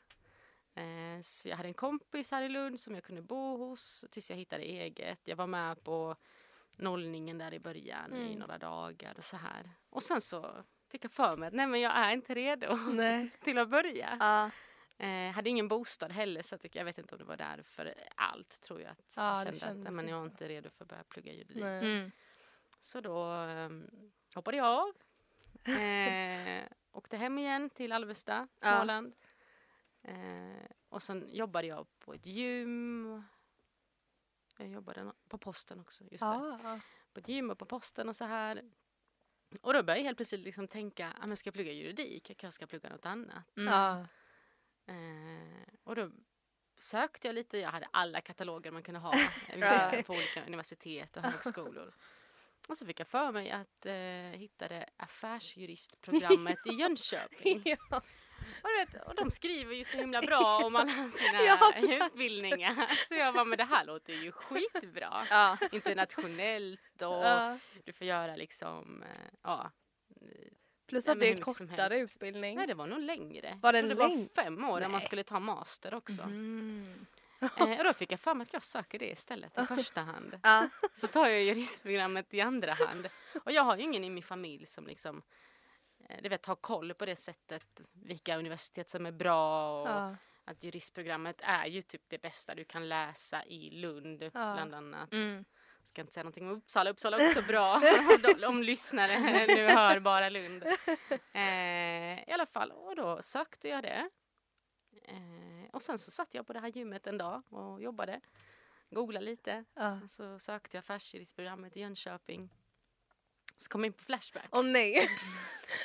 Eh, 0.75 1.21
så 1.23 1.49
jag 1.49 1.57
hade 1.57 1.69
en 1.69 1.75
kompis 1.75 2.31
här 2.31 2.43
i 2.43 2.49
Lund 2.49 2.81
som 2.81 2.95
jag 2.95 3.05
kunde 3.05 3.23
bo 3.23 3.57
hos 3.57 4.05
tills 4.11 4.31
jag 4.31 4.37
hittade 4.37 4.63
eget. 4.63 5.21
Jag 5.25 5.37
var 5.37 5.47
med 5.47 5.85
på 5.85 6.17
nollningen 6.77 7.39
där 7.39 7.55
i 7.55 7.59
början 7.59 8.13
i 8.15 8.27
Mm. 8.27 8.39
några 8.39 8.59
dagar 8.59 9.15
och 9.19 9.25
så 9.25 9.37
här. 9.37 9.71
Och 9.91 10.03
sen 10.03 10.21
så 10.21 10.65
fick 10.89 11.05
jag 11.05 11.13
för 11.13 11.37
mig 11.37 11.47
att 11.47 11.55
nej 11.55 11.67
men 11.67 11.81
jag 11.81 11.97
är 11.97 12.13
inte 12.13 12.35
redo 12.35 12.77
Nej. 12.77 13.31
till 13.45 13.59
att 13.59 13.69
börja. 13.69 14.17
Ja. 14.21 14.51
Eh, 15.07 15.33
hade 15.33 15.51
ingen 15.51 15.69
bostad 15.69 16.13
heller 16.13 16.43
så 16.43 16.57
jag 16.73 16.85
vet 16.85 16.99
inte 16.99 17.15
om 17.15 17.19
det 17.19 17.25
var 17.25 17.37
därför 17.37 17.95
allt 18.15 18.61
tror 18.61 18.81
jag 18.81 18.91
att 18.91 19.15
Ja, 19.17 19.45
jag 19.45 19.59
kände 19.59 19.89
att 19.89 19.95
men 19.95 20.09
jag 20.09 20.21
är 20.21 20.25
inte. 20.25 20.49
redo 20.49 20.71
för 20.71 20.85
att 20.85 20.89
börja 20.89 21.05
plugga 21.05 21.33
juridik. 21.33 21.63
Mm. 21.63 22.11
Så 22.83 23.01
då 23.01 23.23
ehm, 23.25 23.91
hoppade 24.35 24.57
jag 24.57 24.67
av. 24.67 24.93
Eh, 25.65 26.65
åkte 26.93 27.17
hem 27.17 27.39
igen 27.39 27.71
till 27.71 27.93
Alvesta, 27.93 28.49
Ja. 28.61 28.77
Småland. 28.77 29.15
Eh, 30.03 30.67
och 30.89 31.03
sen 31.03 31.29
jobbade 31.29 31.67
jag 31.67 31.87
på 31.99 32.15
ett 32.15 32.27
gym. 32.27 33.23
Jag 34.59 34.69
jobbade 34.69 35.03
nå- 35.05 35.15
på 35.29 35.39
posten 35.39 35.81
också, 35.81 36.05
just 36.05 36.21
det. 36.23 36.59
Ja. 36.63 36.81
På 37.13 37.21
ett 37.21 37.29
gym 37.29 37.51
och 37.51 37.59
på 37.59 37.67
posten 37.67 38.09
och 38.09 38.17
så 38.17 38.25
här. 38.25 38.63
Och 39.61 39.73
då 39.73 39.83
började 39.83 39.97
jag 40.01 40.05
helt 40.05 40.19
plötsligt 40.19 40.41
liksom 40.41 40.69
tänka, 40.69 41.13
ah, 41.21 41.27
men 41.27 41.37
ska 41.37 41.49
jag 41.49 41.55
plugga 41.55 41.73
juridik? 41.73 42.31
Jag 42.31 42.37
kanske 42.37 42.55
ska 42.57 42.67
plugga 42.67 42.89
något 42.89 43.07
annat. 43.07 43.57
Mm. 43.57 43.73
Ja. 43.75 44.07
Eh, 44.87 45.69
och 45.85 45.97
då 45.97 46.11
sökte 46.79 47.29
jag 47.29 47.35
lite, 47.35 47.59
jag 47.59 47.71
hade 47.71 47.87
alla 47.91 48.21
kataloger 48.21 48.71
man 48.71 48.83
kunde 48.83 49.01
ha 49.01 49.15
Ja. 49.57 50.03
på 50.07 50.13
olika 50.13 50.47
universitet 50.47 51.17
och 51.17 51.23
högskolor. 51.23 51.95
Och 52.73 52.79
så 52.79 52.87
fick 52.87 53.01
jag 53.01 53.09
för 53.09 53.33
mig 53.33 53.51
att 53.51 53.87
eh, 53.87 54.39
hittade 54.41 54.87
affärsjuristprogrammet 54.97 56.59
i 56.67 56.71
Jönköping. 56.81 57.63
ja. 57.65 57.77
Och, 58.63 58.69
du 58.69 58.77
vet, 58.99 59.07
och 59.07 59.15
de 59.15 59.31
skriver 59.31 59.75
ju 59.75 59.85
så 59.85 59.97
himla 59.97 60.23
bra 60.23 60.59
om 60.65 60.77
alla 60.77 61.09
sina 61.09 61.43
Ja, 61.43 61.73
jag 61.83 62.07
utbildningar. 62.07 63.07
Så 63.09 63.15
jag 63.15 63.35
bara, 63.35 63.45
men 63.45 63.59
det 63.59 63.65
här 63.65 63.85
låter 63.85 64.13
ju 64.13 64.33
skitbra. 64.33 65.27
Ja. 65.31 65.59
Internationellt 65.73 66.81
och 67.03 67.07
Ja. 67.27 67.59
du 67.85 67.93
får 67.93 68.07
göra 68.07 68.37
liksom, 68.37 69.03
eh, 69.03 69.31
ja. 69.43 69.71
Plus 70.87 71.09
att 71.09 71.19
det 71.21 71.29
är 71.29 71.33
en 71.35 71.41
kortare 71.41 71.97
utbildning. 71.97 72.57
Nej 72.57 72.67
det 72.67 72.75
var 72.75 72.87
nog 72.87 73.01
längre. 73.01 73.59
Var 73.63 73.73
jag 73.73 73.85
den 73.85 73.91
tror 73.97 74.09
det 74.09 74.15
läng- 74.15 74.29
var 74.37 74.43
fem 74.45 74.65
år 74.65 74.81
när 74.81 74.89
man 74.89 75.01
skulle 75.01 75.23
ta 75.23 75.41
master 75.41 75.95
också. 75.95 76.23
Mm. 76.23 77.07
Eh, 77.43 77.79
och 77.79 77.85
då 77.85 77.93
fick 77.93 78.13
jag 78.13 78.21
för 78.21 78.35
mig 78.35 78.45
att 78.45 78.53
jag 78.53 78.63
söker 78.63 78.99
det 78.99 79.11
istället 79.11 79.59
i 79.59 79.67
första 79.67 80.01
hand. 80.01 80.39
Ja. 80.43 80.69
Så 80.95 81.07
tar 81.07 81.27
jag 81.27 81.43
juristprogrammet 81.43 82.35
i 82.35 82.41
andra 82.41 82.73
hand. 82.73 83.09
Och 83.45 83.53
jag 83.53 83.63
har 83.63 83.77
ju 83.77 83.83
ingen 83.83 84.05
i 84.05 84.11
min 84.11 84.23
familj 84.23 84.67
som 84.67 84.87
liksom 84.87 85.23
eh, 86.09 86.23
du 86.23 86.29
vet, 86.29 86.47
har 86.47 86.57
koll 86.57 86.95
på 86.95 87.07
det 87.07 87.17
sättet 87.17 87.81
vilka 87.93 88.37
universitet 88.39 88.89
som 88.89 89.07
är 89.07 89.13
bra 89.13 89.81
och 89.83 89.89
Ja. 89.89 90.17
att 90.45 90.65
juristprogrammet 90.65 91.41
är 91.43 91.67
ju 91.67 91.83
typ 91.83 92.03
det 92.09 92.23
bästa 92.23 92.55
du 92.55 92.65
kan 92.65 92.89
läsa 92.89 93.45
i 93.45 93.71
Lund 93.71 94.19
bland 94.33 94.75
annat. 94.75 95.13
Mm. 95.13 95.45
Ska 95.85 96.01
inte 96.01 96.13
säga 96.13 96.25
någonting 96.25 96.49
om 96.51 96.57
Uppsala, 96.57 96.91
Uppsala 96.91 97.19
är 97.19 97.29
också 97.29 97.43
bra 97.53 97.75
om, 98.37 98.45
om 98.45 98.63
lyssnare 98.63 99.19
nu 99.47 99.69
hör 99.69 100.01
bara 100.01 100.29
Lund. 100.29 100.65
Eh, 101.35 102.29
I 102.29 102.33
alla 102.33 102.47
fall, 102.47 102.71
och 102.71 102.97
då 102.97 103.23
sökte 103.23 103.69
jag 103.69 103.83
det. 103.83 104.09
Eh, 105.05 105.52
och 105.73 105.83
sen 105.83 105.99
så 105.99 106.11
satt 106.11 106.35
jag 106.35 106.47
på 106.47 106.53
det 106.53 106.61
här 106.61 106.69
gymmet 106.69 107.07
en 107.07 107.19
dag 107.19 107.43
och 107.49 107.83
jobbade. 107.83 108.21
Googlade 108.91 109.27
lite. 109.27 109.65
Ja. 109.75 110.01
Och 110.05 110.11
så 110.11 110.39
sökte 110.39 110.77
jag 110.77 110.81
affärsjuristprogrammet 110.83 111.77
i 111.77 111.81
Jönköping. 111.81 112.51
Så 113.57 113.69
kom 113.69 113.81
jag 113.81 113.87
in 113.87 113.93
på 113.93 114.05
Flashback. 114.05 114.49
Åh 114.51 114.63
nej. 114.63 115.09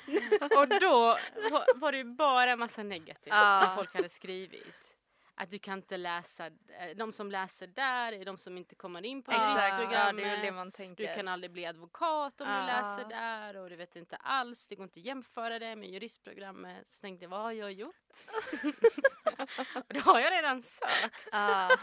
Och 0.57 0.67
då 0.81 1.17
var, 1.51 1.79
var 1.79 1.91
det 1.91 1.97
ju 1.97 2.03
bara 2.03 2.55
massa 2.55 2.83
negativt 2.83 3.27
Ja. 3.33 3.63
som 3.65 3.75
folk 3.75 3.93
hade 3.95 4.09
skrivit. 4.09 4.86
Att 5.39 5.51
du 5.51 5.59
kan 5.59 5.77
inte 5.77 5.97
läsa, 5.97 6.45
eh, 6.47 6.95
de 6.95 7.13
som 7.13 7.31
läser 7.31 7.67
där 7.67 8.11
är 8.13 8.25
de 8.25 8.37
som 8.37 8.57
inte 8.57 8.75
kommer 8.75 9.05
in 9.05 9.23
på 9.23 9.31
Exakt, 9.31 9.47
ja, 9.49 9.63
juristprogrammet. 9.67 10.23
det 10.25 10.29
är 10.29 10.41
det 10.41 10.51
man 10.51 10.71
tänker. 10.71 11.07
Du 11.07 11.13
kan 11.15 11.27
aldrig 11.27 11.51
bli 11.51 11.65
advokat 11.65 12.41
om 12.41 12.47
Ja. 12.47 12.59
du 12.59 12.65
läser 12.65 13.09
där 13.09 13.57
och 13.57 13.69
du 13.69 13.75
vet 13.75 13.95
inte 13.95 14.15
alls, 14.15 14.67
det 14.67 14.75
går 14.75 14.83
inte 14.83 14.99
att 14.99 15.05
jämföra 15.05 15.59
det 15.59 15.75
med 15.75 15.89
juristprogrammet. 15.89 16.89
Så 16.89 17.01
tänkte 17.01 17.23
jag, 17.23 17.29
vad 17.29 17.41
har 17.41 17.51
jag 17.51 17.71
gjort? 17.71 17.95
och 19.87 19.93
då 19.93 19.99
har 19.99 20.19
jag 20.19 20.31
redan 20.33 20.61
sökt. 20.61 21.27
Ja. 21.31 21.77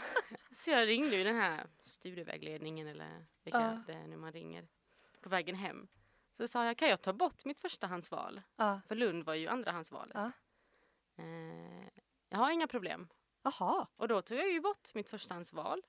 Så 0.51 0.71
jag 0.71 0.87
ringde 0.87 1.15
ju 1.15 1.23
den 1.23 1.35
här 1.35 1.67
studievägledningen 1.81 2.87
eller 2.87 3.25
vilka 3.43 3.59
Ja. 3.61 3.83
det 3.87 3.93
är 3.93 4.07
nu 4.07 4.17
man 4.17 4.31
ringer 4.31 4.67
på 5.21 5.29
vägen 5.29 5.55
hem. 5.55 5.87
Så 6.37 6.47
sa 6.47 6.65
jag, 6.65 6.77
kan 6.77 6.89
jag 6.89 7.01
ta 7.01 7.13
bort 7.13 7.45
mitt 7.45 7.59
förstahandsval? 7.59 8.41
Ja. 8.55 8.81
För 8.87 8.95
Lund 8.95 9.23
var 9.25 9.33
ju 9.33 9.47
andrahandsvalet. 9.47 10.15
Ja. 10.15 10.31
Eh, 11.17 11.87
jag 12.29 12.37
har 12.37 12.51
inga 12.51 12.67
problem. 12.67 13.07
Jaha. 13.45 13.87
Och 13.95 14.07
då 14.07 14.21
tog 14.21 14.37
jag 14.37 14.51
ju 14.51 14.59
bort 14.59 14.93
mitt 14.93 15.09
förstahandsval. 15.09 15.81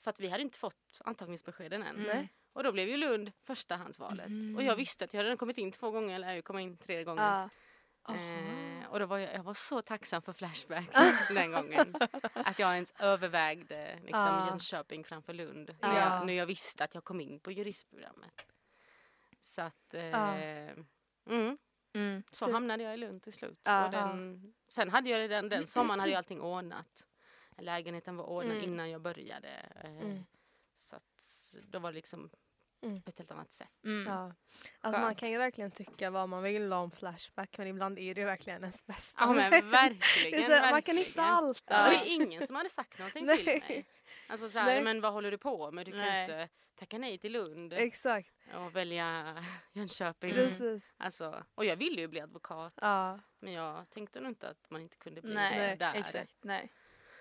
För 0.00 0.10
att 0.10 0.20
vi 0.20 0.28
hade 0.28 0.42
inte 0.42 0.58
fått 0.58 1.00
antagningsbeskeden 1.04 1.82
än. 1.82 1.96
Nej. 1.96 2.32
Och 2.52 2.62
då 2.62 2.72
blev 2.72 2.88
ju 2.88 2.96
Lund 2.96 3.32
förstahandsvalet. 3.42 4.26
Mm. 4.26 4.56
Och 4.56 4.62
jag 4.62 4.76
visste 4.76 5.04
att 5.04 5.14
jag 5.14 5.18
hade 5.18 5.26
redan 5.28 5.38
kommit 5.38 5.58
in 5.58 5.72
två 5.72 5.90
gånger, 5.90 6.14
eller 6.14 6.34
jag 6.34 6.44
kom 6.44 6.58
in 6.58 6.76
tre 6.76 7.04
gånger. 7.04 7.22
Ja. 7.22 8.14
Eh, 8.14 8.86
och 8.90 8.98
då 8.98 9.06
var 9.06 9.18
jag, 9.18 9.34
jag 9.34 9.42
var 9.42 9.54
så 9.54 9.82
tacksam 9.82 10.22
för 10.22 10.32
Flashback 10.32 10.88
den 11.34 11.52
gången. 11.52 11.96
Att 12.32 12.58
jag 12.58 12.74
ens 12.74 12.94
övervägde 12.98 13.98
liksom, 14.02 14.20
Ja. 14.20 14.48
Jönköping 14.48 15.04
framför 15.04 15.32
Lund. 15.32 15.74
Ja. 15.80 15.88
När, 15.88 16.00
jag, 16.00 16.26
när 16.26 16.32
jag 16.32 16.46
visste 16.46 16.84
att 16.84 16.94
jag 16.94 17.04
kom 17.04 17.20
in 17.20 17.40
på 17.40 17.52
juristprogrammet. 17.52 18.46
Så 19.40 19.62
att, 19.62 19.94
eh, 19.94 20.70
mm, 21.26 21.58
Mm. 21.94 22.22
så 22.30 22.44
Så- 22.46 22.52
hamnade 22.52 22.82
jag 22.82 22.94
i 22.94 22.96
Lund 22.96 23.22
till 23.22 23.32
slut. 23.32 23.60
Ja. 23.62 23.84
och 23.86 23.90
den, 23.92 24.52
sen 24.68 24.90
hade 24.90 25.08
jag 25.10 25.30
den, 25.30 25.48
den 25.48 25.66
sommaren 25.66 26.00
hade 26.00 26.12
jag 26.12 26.18
allting 26.18 26.40
ordnat. 26.40 27.04
Lägenheten 27.58 28.16
var 28.16 28.24
ordnad 28.24 28.56
Mm. 28.56 28.64
innan 28.72 28.90
jag 28.90 29.00
började. 29.00 29.48
Eh, 29.84 29.90
Mm. 29.90 30.24
Så 30.74 30.96
att 30.96 31.56
då 31.68 31.78
var 31.78 31.92
det 31.92 31.96
liksom 31.96 32.30
Mm. 32.82 33.02
på 33.02 33.10
ett 33.10 33.18
helt 33.18 33.30
annat 33.30 33.52
sätt. 33.52 33.68
Mm. 33.84 34.06
Ja. 34.12 34.34
Alltså 34.80 35.00
man 35.00 35.14
kan 35.14 35.30
ju 35.30 35.38
verkligen 35.38 35.70
tycka 35.70 36.10
vad 36.10 36.28
man 36.28 36.42
vill 36.42 36.72
om 36.72 36.90
Flashback 36.90 37.58
men 37.58 37.66
ibland 37.66 37.98
är 37.98 38.14
det 38.14 38.24
verkligen 38.24 38.60
ens 38.60 38.86
bästa. 38.86 39.24
Ja 39.24 39.32
men 39.32 39.50
det 39.50 39.60
verkligen. 39.60 40.38
är 40.40 40.44
så, 40.44 40.50
man 40.50 40.60
kan 40.60 40.72
verkligen. 40.72 40.98
hitta 40.98 41.22
allt 41.22 41.62
Ja. 41.66 41.76
där. 41.76 41.90
Det 41.90 41.96
är 41.96 42.06
ingen 42.14 42.46
som 42.46 42.56
hade 42.56 42.68
sagt 42.70 42.98
någonting 42.98 43.26
till 43.36 43.44
Nej. 43.46 43.64
mig. 43.68 43.86
Alltså 44.28 44.48
så 44.48 44.58
här, 44.58 44.66
Nej. 44.66 44.82
men 44.84 45.00
vad 45.00 45.12
håller 45.12 45.30
du 45.30 45.38
på 45.38 45.70
med? 45.70 45.86
Du 45.86 45.90
kan 45.90 46.00
Nej. 46.00 46.22
inte 46.22 46.48
tacka 46.82 46.98
nej 46.98 47.18
till 47.18 47.32
Lund 47.32 47.72
Exakt, 47.72 48.32
och 48.54 48.76
välja 48.76 49.36
Jönköping. 49.72 50.30
precis. 50.30 50.92
Alltså, 50.96 51.44
och 51.54 51.64
jag 51.64 51.76
ville 51.76 52.00
ju 52.00 52.08
bli 52.08 52.20
advokat. 52.20 52.74
Ja. 52.80 53.20
Men 53.40 53.52
jag 53.52 53.90
tänkte 53.90 54.20
nog 54.20 54.30
inte 54.30 54.48
att 54.48 54.70
man 54.70 54.80
inte 54.80 54.96
kunde 54.96 55.22
bli 55.22 55.34
Nej, 55.34 55.58
det 55.70 55.76
där. 55.76 55.94
exakt. 55.94 56.34
Nej. 56.42 56.72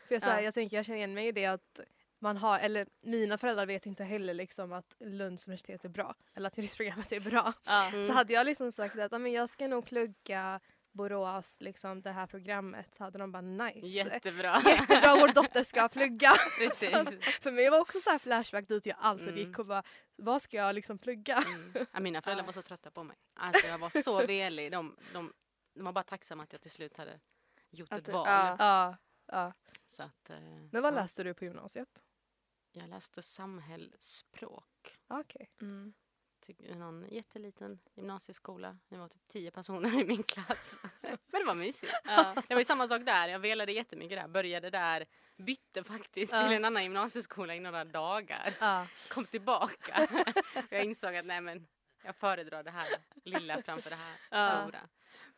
För 0.08 0.16
jag, 0.16 0.22
så 0.24 0.30
här, 0.30 0.38
Ja. 0.38 0.44
jag 0.44 0.54
tänker, 0.54 0.78
jag 0.78 0.86
känner 0.86 0.98
igen 0.98 1.14
mig 1.14 1.28
i 1.28 1.32
det 1.32 1.46
att 1.46 1.80
man 2.20 2.38
har, 2.38 2.60
eller 2.60 2.88
mina 3.02 3.38
föräldrar 3.38 3.66
vet 3.66 3.86
inte 3.86 4.04
heller 4.04 4.34
liksom 4.34 4.72
att 4.74 4.96
Lunds 5.00 5.48
universitet 5.48 5.86
är 5.86 5.90
bra. 5.90 6.16
Eller 6.34 6.48
att 6.48 6.58
juristprogrammet 6.58 7.12
är 7.12 7.20
bra. 7.20 7.54
Ja. 7.66 7.90
Mm. 7.90 8.04
Så 8.08 8.14
hade 8.14 8.34
jag 8.34 8.46
liksom 8.46 8.72
sagt 8.72 9.00
att 9.00 9.12
"Ja, 9.12 9.18
men 9.18 9.32
jag 9.32 9.50
ska 9.50 9.68
nog 9.68 9.86
plugga 9.86 10.60
Borås, 10.92 11.58
liksom 11.62 12.02
det 12.02 12.12
här 12.12 12.28
programmet. 12.28 12.96
Så 12.96 13.04
hade 13.04 13.20
de 13.20 13.32
bara 13.32 13.42
nice. 13.42 13.88
Jättebra. 13.88 14.62
Jättebra, 14.66 15.16
vår 15.16 15.34
dotter 15.34 15.64
ska 15.64 15.90
plugga. 15.90 16.32
Precis. 16.60 17.40
För 17.42 17.52
mig 17.52 17.70
var 17.70 17.80
också 17.80 18.00
så 18.00 18.10
här 18.10 18.18
flashback 18.18 18.68
dit 18.68 18.86
jag 18.86 18.98
alltid 19.00 19.28
Mm. 19.28 19.40
gick 19.40 19.60
och 19.60 19.66
bara, 19.66 19.84
vad 20.16 20.42
ska 20.42 20.58
jag 20.58 20.76
liksom 20.76 20.98
plugga? 20.98 21.38
Mm. 21.48 21.86
Ja, 21.92 22.00
mina 22.00 22.22
föräldrar 22.22 22.46
var 22.46 22.54
så 22.54 22.62
trötta 22.62 22.92
på 22.92 23.04
mig. 23.04 23.18
Alltså 23.34 23.68
jag 23.68 23.78
var 23.78 24.02
så 24.02 24.26
velig. 24.28 24.72
De, 24.72 24.98
de, 25.14 25.34
de 25.76 25.84
var 25.86 25.92
bara 25.92 26.04
tacksamma 26.04 26.44
att 26.44 26.52
jag 26.52 26.62
till 26.62 26.72
slut 26.72 26.98
hade 26.98 27.20
gjort 27.70 27.94
Att 27.94 28.00
ett 28.08 28.14
val. 28.14 28.28
ja. 28.28 28.56
Ja, 28.60 28.98
ja. 29.26 29.54
Så 29.88 30.04
att, 30.04 30.30
eh, 30.30 30.40
Men 30.72 30.82
vad 30.84 30.94
ja. 30.94 31.02
läste 31.02 31.24
du 31.24 31.34
på 31.34 31.46
gymnasiet? 31.46 31.90
Jag 32.72 32.90
läste 32.90 33.22
samhällsspråk. 33.22 34.98
Okej. 35.08 35.50
Mm. 35.62 35.94
Till 36.42 36.78
någon 36.78 37.08
jätteliten 37.10 37.80
gymnasieskola. 37.96 38.78
Det 38.90 38.98
var 38.98 39.08
typ 39.08 39.28
tio 39.28 39.52
personer 39.52 40.00
i 40.02 40.06
min 40.06 40.24
klass. 40.24 40.82
Men 41.02 41.42
det 41.42 41.46
var 41.46 41.56
mysigt. 41.56 41.94
Ja. 42.04 42.36
Det 42.48 42.54
var 42.54 42.62
ju 42.62 42.66
samma 42.66 42.88
sak 42.88 43.06
där. 43.06 43.28
Jag 43.28 43.40
velade 43.40 43.72
jättemycket 43.72 44.18
där. 44.18 44.28
Började 44.28 44.70
där. 44.70 45.06
Bytte 45.38 45.84
faktiskt 45.84 46.34
Ja. 46.34 46.44
till 46.48 46.56
en 46.58 46.66
annan 46.66 46.84
gymnasieskola 46.84 47.56
i 47.56 47.60
några 47.60 47.86
dagar. 47.86 48.54
Ja. 48.60 48.88
Kom 49.10 49.26
tillbaka. 49.26 50.08
jag 50.70 50.84
insåg 50.84 51.16
att 51.16 51.26
nej 51.26 51.42
men 51.42 51.68
jag 52.04 52.16
föredrar 52.16 52.64
det 52.64 52.72
här 52.72 52.88
lilla 53.24 53.62
framför 53.62 53.90
det 53.90 53.96
här 53.96 54.16
stora. 54.62 54.80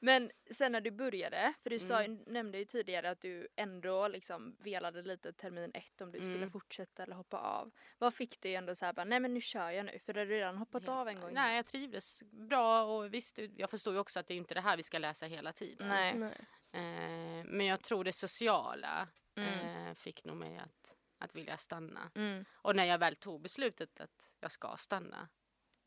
Men 0.06 0.32
sen 0.52 0.72
när 0.72 0.82
du 0.82 0.92
började, 0.92 1.54
för 1.64 1.70
du 1.70 1.80
sa, 1.80 2.04
Mm. 2.04 2.24
nämnde 2.28 2.58
ju 2.58 2.66
tidigare 2.66 3.10
att 3.10 3.22
du 3.22 3.48
ändå 3.56 4.08
liksom 4.08 4.56
velade 4.60 5.02
lite 5.02 5.34
termin 5.34 5.72
ett 5.74 6.02
om 6.02 6.12
du 6.12 6.20
skulle 6.20 6.36
Mm. 6.36 6.52
fortsätta 6.52 7.04
eller 7.04 7.16
hoppa 7.16 7.38
av. 7.38 7.72
Vad 7.98 8.14
fick 8.14 8.42
du 8.42 8.54
ändå 8.54 8.76
så 8.76 8.86
här 8.86 8.94
bara, 8.94 9.04
nej 9.06 9.20
men 9.20 9.34
nu 9.34 9.42
kör 9.42 9.70
jag 9.72 9.86
nu 9.86 10.00
för 10.00 10.14
du 10.14 10.20
hade 10.20 10.32
redan 10.32 10.58
hoppat 10.58 10.88
av 10.88 11.08
en 11.08 11.20
gång. 11.20 11.34
Nej 11.34 11.56
jag 11.56 11.66
trivdes 11.66 12.24
bra 12.24 12.84
och 12.84 13.14
visst 13.14 13.40
jag 13.58 13.70
förstod 13.70 13.94
ju 13.94 14.00
också 14.00 14.20
att 14.20 14.28
det 14.28 14.34
är 14.34 14.38
inte 14.38 14.54
det 14.54 14.62
här 14.62 14.78
vi 14.78 14.84
ska 14.84 14.98
läsa 15.00 15.26
hela 15.26 15.54
tiden. 15.54 15.88
Nej. 15.88 16.14
Nej. 16.18 16.38
Eh, 16.72 17.46
men 17.46 17.66
jag 17.66 17.82
tror 17.82 18.04
det 18.04 18.14
sociala 18.14 19.08
Mm. 19.36 19.88
eh, 19.88 19.94
fick 19.96 20.24
nog 20.26 20.36
mig 20.38 20.58
att, 20.58 20.96
att 21.18 21.36
vilja 21.36 21.58
stanna. 21.58 22.12
Mm. 22.16 22.46
Och 22.54 22.76
när 22.76 22.86
jag 22.86 22.98
väl 22.98 23.16
tog 23.16 23.42
beslutet 23.42 24.00
att 24.02 24.32
jag 24.40 24.52
ska 24.52 24.76
stanna 24.78 25.30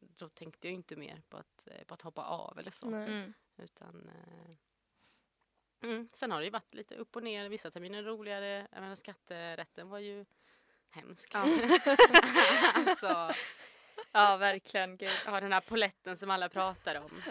då 0.00 0.28
tänkte 0.28 0.68
jag 0.68 0.74
inte 0.74 0.96
mer 0.96 1.22
på 1.28 1.36
att, 1.36 1.68
eh, 1.70 1.84
på 1.86 1.94
att 1.94 2.02
hoppa 2.02 2.24
av 2.24 2.58
eller 2.58 2.70
så. 2.70 2.90
Nej. 2.90 3.32
Utan, 3.58 4.08
eh, 4.08 4.56
mm, 5.90 6.08
sen 6.12 6.30
har 6.30 6.38
det 6.38 6.44
ju 6.44 6.50
varit 6.50 6.74
lite 6.74 6.94
upp 6.94 7.16
och 7.16 7.22
ner. 7.22 7.48
Vissa 7.48 7.70
terminer 7.70 8.02
roligare. 8.02 8.68
Jag 8.72 8.80
menar, 8.80 8.96
skatterätten 8.96 9.88
var 9.88 9.98
ju 9.98 10.24
hemsk. 10.90 11.30
Ja. 11.34 11.40
alltså, 12.74 13.32
Ja 14.12 14.36
verkligen. 14.36 14.96
Gud. 14.96 15.10
ja, 15.26 15.40
den 15.40 15.52
här 15.52 15.60
poletten 15.60 16.16
som 16.16 16.30
alla 16.30 16.48
pratar 16.48 16.94
om. 17.00 17.22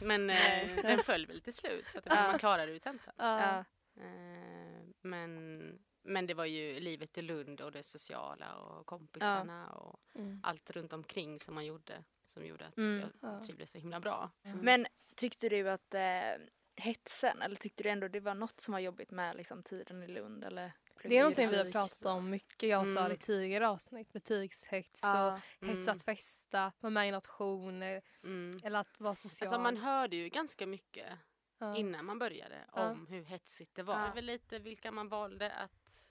Men 0.00 0.30
eh, 0.30 0.76
den 0.82 0.98
föll 1.02 1.26
väl 1.26 1.40
till 1.40 1.52
slut 1.54 1.88
för 1.88 1.98
att 1.98 2.06
Ja. 2.06 2.14
man 2.14 2.38
klarade 2.38 2.72
ju 2.72 2.78
tentan. 2.78 3.14
Ja. 3.16 3.40
Ja. 3.40 3.64
Eh, 4.02 4.82
men, 5.02 5.78
men 6.02 6.26
det 6.26 6.34
var 6.34 6.44
ju 6.44 6.80
livet 6.80 7.18
i 7.18 7.22
Lund 7.22 7.60
och 7.60 7.72
det 7.72 7.82
sociala 7.82 8.54
och 8.56 8.86
kompisarna 8.86 9.70
och 9.70 10.00
Mm. 10.14 10.40
allt 10.42 10.70
runt 10.70 10.92
omkring 10.92 11.38
som 11.38 11.54
man 11.54 11.66
gjorde 11.66 12.04
som 12.36 12.46
gjorde 12.46 12.66
att 12.66 12.76
Mm. 12.76 13.00
jag 13.00 13.10
Ja. 13.20 13.40
trivdes 13.46 13.70
så 13.70 13.78
himla 13.78 14.00
bra. 14.00 14.30
Mm. 14.42 14.58
Men 14.58 14.86
tyckte 15.14 15.48
du 15.48 15.70
att 15.70 15.94
eh, 15.94 16.32
hetsen, 16.76 17.42
eller 17.42 17.56
tyckte 17.56 17.82
du 17.82 17.88
ändå 17.88 18.08
det 18.08 18.20
var 18.20 18.34
något 18.34 18.60
som 18.60 18.72
var 18.72 18.78
jobbigt 18.80 19.10
med 19.10 19.36
liksom, 19.36 19.62
tiden 19.62 20.02
i 20.02 20.06
Lund? 20.08 20.44
Eller 20.44 20.72
Det 21.02 21.16
är 21.16 21.20
någonting 21.22 21.48
vi 21.48 21.56
har 21.56 21.72
pratat 21.72 22.04
om 22.06 22.30
mycket. 22.30 22.68
Jag 22.68 22.88
sa 22.88 22.98
Mm. 23.00 23.08
det 23.08 23.14
i 23.14 23.18
tidigare 23.18 23.68
avsnitt. 23.68 24.12
Betygshets 24.12 25.00
Ja. 25.02 25.40
och 25.60 25.66
hets 25.68 25.88
att 25.88 26.02
festa, 26.02 26.72
vara 26.80 26.90
med 26.90 27.08
i 27.08 27.10
nationer 27.10 28.02
Mm. 28.22 28.60
eller 28.64 28.78
att 28.80 29.00
vara 29.00 29.14
social. 29.16 29.46
Alltså 29.48 29.60
man 29.60 29.76
hörde 29.76 30.16
ju 30.16 30.28
ganska 30.28 30.66
mycket 30.66 31.12
ja. 31.58 31.76
innan 31.76 32.04
man 32.04 32.18
började 32.18 32.64
Ja. 32.74 32.90
om 32.90 33.06
hur 33.06 33.24
hetsigt 33.24 33.74
det 33.74 33.82
var. 33.82 34.00
Ja. 34.00 34.06
Det 34.06 34.14
väl 34.14 34.24
lite 34.24 34.58
vilka 34.58 34.92
man 34.92 35.08
valde 35.08 35.52
att 35.52 36.10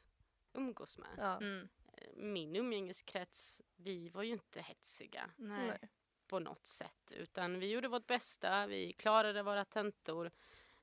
umgås 0.53 0.97
med. 0.97 1.09
Ja. 1.17 1.37
Mm. 1.37 1.67
Min 2.15 2.55
umgängeskrets, 2.55 3.61
vi 3.75 4.09
var 4.09 4.23
ju 4.23 4.31
inte 4.33 4.61
hetsiga 4.61 5.29
Nej. 5.37 5.67
Nej. 5.67 5.89
På 6.27 6.39
något 6.39 6.65
sätt. 6.65 7.11
Utan 7.11 7.59
vi 7.59 7.71
gjorde 7.71 7.87
vårt 7.87 8.07
bästa, 8.07 8.67
vi 8.67 8.93
klarade 8.93 9.43
våra 9.43 9.65
tentor. 9.65 10.31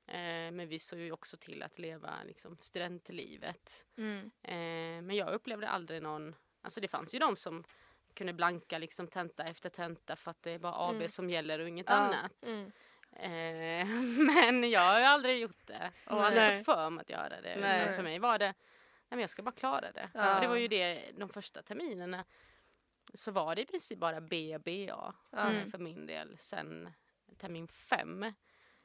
Eh, 0.07 0.51
men 0.51 0.67
vi 0.67 0.79
såg 0.79 0.99
ju 0.99 1.11
också 1.11 1.37
till 1.37 1.63
att 1.63 1.79
leva 1.79 2.11
liksom, 2.25 2.57
studentlivet. 2.61 3.85
Mm. 3.97 4.31
Eh, 4.41 5.01
men 5.03 5.11
jag 5.15 5.33
upplevde 5.33 5.69
aldrig 5.69 6.01
någon, 6.01 6.35
alltså 6.61 6.81
det 6.81 6.87
fanns 6.87 7.15
ju 7.15 7.19
de 7.19 7.35
som 7.35 7.63
kunde 8.13 8.33
blanka 8.33 8.77
liksom 8.77 9.07
tenta 9.07 9.43
efter 9.43 9.69
tenta 9.69 10.15
för 10.15 10.31
att 10.31 10.43
det 10.43 10.51
är 10.51 10.59
bara 10.59 10.89
AB 10.89 10.95
Mm. 10.95 11.07
som 11.07 11.29
gäller 11.29 11.59
och 11.59 11.67
inget 11.67 11.89
Ja. 11.89 11.95
annat. 11.95 12.45
Mm. 12.45 12.71
Eh, 13.11 13.87
men 14.35 14.69
jag 14.69 14.81
har 14.81 14.99
aldrig 15.01 15.39
gjort 15.41 15.67
det 15.67 15.91
och 16.05 16.15
Nej. 16.17 16.25
aldrig 16.25 16.57
fått 16.57 16.65
för 16.75 16.89
mig 16.89 17.01
att 17.01 17.09
göra 17.09 17.41
det. 17.41 17.93
För 17.95 18.03
mig 18.03 18.19
var 18.19 18.39
det, 18.39 18.45
nej 18.45 18.55
men 19.09 19.19
jag 19.19 19.29
ska 19.29 19.43
bara 19.43 19.51
klara 19.55 19.91
det. 19.91 20.09
Ja. 20.13 20.35
Och 20.35 20.41
det 20.41 20.47
var 20.47 20.55
ju 20.55 20.67
det 20.67 21.11
de 21.17 21.29
första 21.29 21.61
terminerna 21.61 22.25
så 23.13 23.31
var 23.31 23.55
det 23.55 23.61
i 23.61 23.65
princip 23.65 23.99
bara 23.99 24.21
B 24.21 24.55
och 24.55 24.61
BA 24.61 24.71
Ja. 24.71 25.13
eh, 25.31 25.45
Mm. 25.45 25.71
för 25.71 25.77
min 25.77 26.05
del. 26.05 26.37
Sen 26.37 26.89
termin 27.37 27.67
fem, 27.67 28.33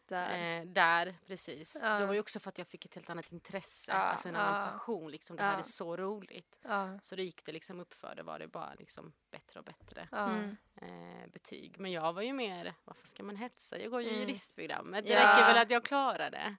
Där. 0.07 0.59
eh, 0.61 0.65
där 0.67 1.15
precis. 1.27 1.81
Ja. 1.83 1.99
Det 1.99 2.07
var 2.07 2.15
ju 2.15 2.21
också 2.21 2.41
för 2.41 2.49
att 2.49 2.59
jag 2.59 2.67
fick 2.67 2.85
ett 2.85 2.95
helt 2.95 3.11
annat 3.11 3.33
intresse, 3.33 3.93
Ja. 3.93 3.99
alltså 3.99 4.29
en 4.29 4.37
annan 4.37 4.61
Ja. 4.67 4.73
passion. 4.73 5.11
Liksom. 5.11 5.37
Det 5.37 5.43
här 5.43 5.59
är 5.59 5.63
så 5.63 5.97
roligt. 5.97 6.59
Så 7.01 7.17
då 7.17 7.23
gick 7.23 7.45
det 7.45 7.53
liksom 7.53 7.81
upp 7.81 7.95
för 7.95 8.15
det 8.15 8.23
var 8.23 8.39
det 8.39 8.47
bara 8.49 8.75
liksom 8.75 9.13
bättre 9.31 9.59
och 9.61 9.65
bättre. 9.65 10.09
Mm. 10.13 10.57
eh, 10.77 11.27
betyg. 11.33 11.79
Men 11.79 11.93
jag 11.93 12.13
var 12.13 12.23
ju 12.23 12.33
mer, 12.33 12.75
varför 12.85 13.07
ska 13.07 13.23
man 13.23 13.37
hetsa? 13.37 13.79
Jag 13.79 13.91
går 13.91 14.03
ju 14.03 14.09
Mm. 14.09 14.21
juristprogrammet. 14.21 15.05
Det 15.07 15.15
räcker 15.15 15.47
väl 15.53 15.63
att 15.63 15.71
jag 15.71 15.85
klarar 15.85 16.31
det. 16.31 16.57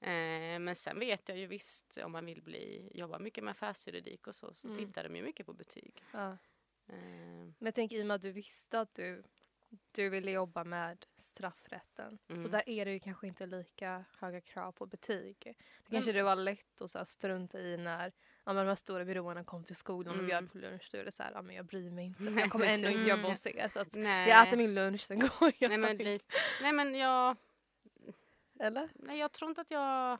Eh, 0.00 0.58
men 0.58 0.74
sen 0.76 0.98
vet 0.98 1.28
jag 1.28 1.38
ju 1.38 1.46
visst 1.46 1.98
om 2.04 2.12
man 2.12 2.26
vill 2.26 2.42
bli, 2.42 2.90
jobba 2.94 3.18
mycket 3.18 3.44
med 3.44 3.50
affärsjuridik 3.50 4.26
och 4.26 4.34
så, 4.34 4.54
så 4.54 4.66
Mm. 4.68 4.78
tittar 4.78 5.04
de 5.04 5.16
ju 5.16 5.22
mycket 5.22 5.46
på 5.46 5.52
betyg. 5.52 6.04
Eh, 6.88 6.94
Men 6.96 7.54
jag 7.58 7.74
tänker 7.74 7.96
i 7.96 8.02
och 8.02 8.06
med 8.06 8.14
att 8.14 8.22
du 8.22 8.32
visste 8.32 8.80
att 8.80 8.94
du, 8.94 9.22
du 9.92 10.08
ville 10.08 10.30
jobba 10.30 10.64
med 10.64 11.06
straffrätten. 11.16 12.18
Och 12.26 12.30
mm. 12.30 12.50
där 12.50 12.68
är 12.68 12.84
det 12.84 12.92
ju 12.92 13.00
kanske 13.00 13.26
inte 13.26 13.46
lika 13.46 14.04
höga 14.18 14.40
krav 14.40 14.72
på 14.72 14.86
betyg. 14.86 15.36
Då 15.44 15.52
Men- 15.84 15.90
kanske 15.92 16.12
det 16.12 16.22
var 16.22 16.36
lätt 16.36 16.80
att 16.80 16.90
så 16.90 16.98
här 16.98 17.04
strunta 17.04 17.60
i 17.60 17.76
när 17.76 18.12
ja, 18.44 18.52
men 18.52 18.56
de 18.56 18.68
här 18.68 18.74
stora 18.74 19.04
byråerna 19.04 19.44
kom 19.44 19.64
till 19.64 19.76
skolan 19.76 20.08
och 20.14 20.14
Mm. 20.14 20.26
bjöd 20.26 20.52
på 20.52 20.58
lunch. 20.58 20.88
Då 20.92 20.98
är 20.98 21.04
det 21.04 21.12
så 21.12 21.22
här, 21.22 21.32
ja, 21.34 21.42
men 21.42 21.56
jag 21.56 21.64
bryr 21.66 21.90
mig 21.90 22.04
inte. 22.04 22.22
Nej, 22.30 22.40
Jag 22.40 22.50
kommer 22.50 22.66
ändå 22.66 22.82
precis. 22.86 22.96
inte 22.98 23.08
jobba 23.10 23.18
Mm. 23.20 23.30
hos 23.30 23.46
er. 23.46 23.68
Så 23.68 23.80
att 23.80 23.94
Nej. 23.94 24.28
jag 24.28 24.48
äter 24.48 24.56
min 24.56 24.74
lunch, 24.74 25.00
sen 25.00 25.18
går 25.18 25.52
jag. 25.58 25.68
Nej 25.68 25.78
men, 25.78 25.96
nej 26.62 26.72
men 26.72 26.94
jag, 26.94 27.36
Eller? 28.60 28.88
nej, 28.94 29.18
jag 29.18 29.32
tror 29.32 29.48
inte 29.50 29.60
att 29.60 29.70
jag 29.70 30.18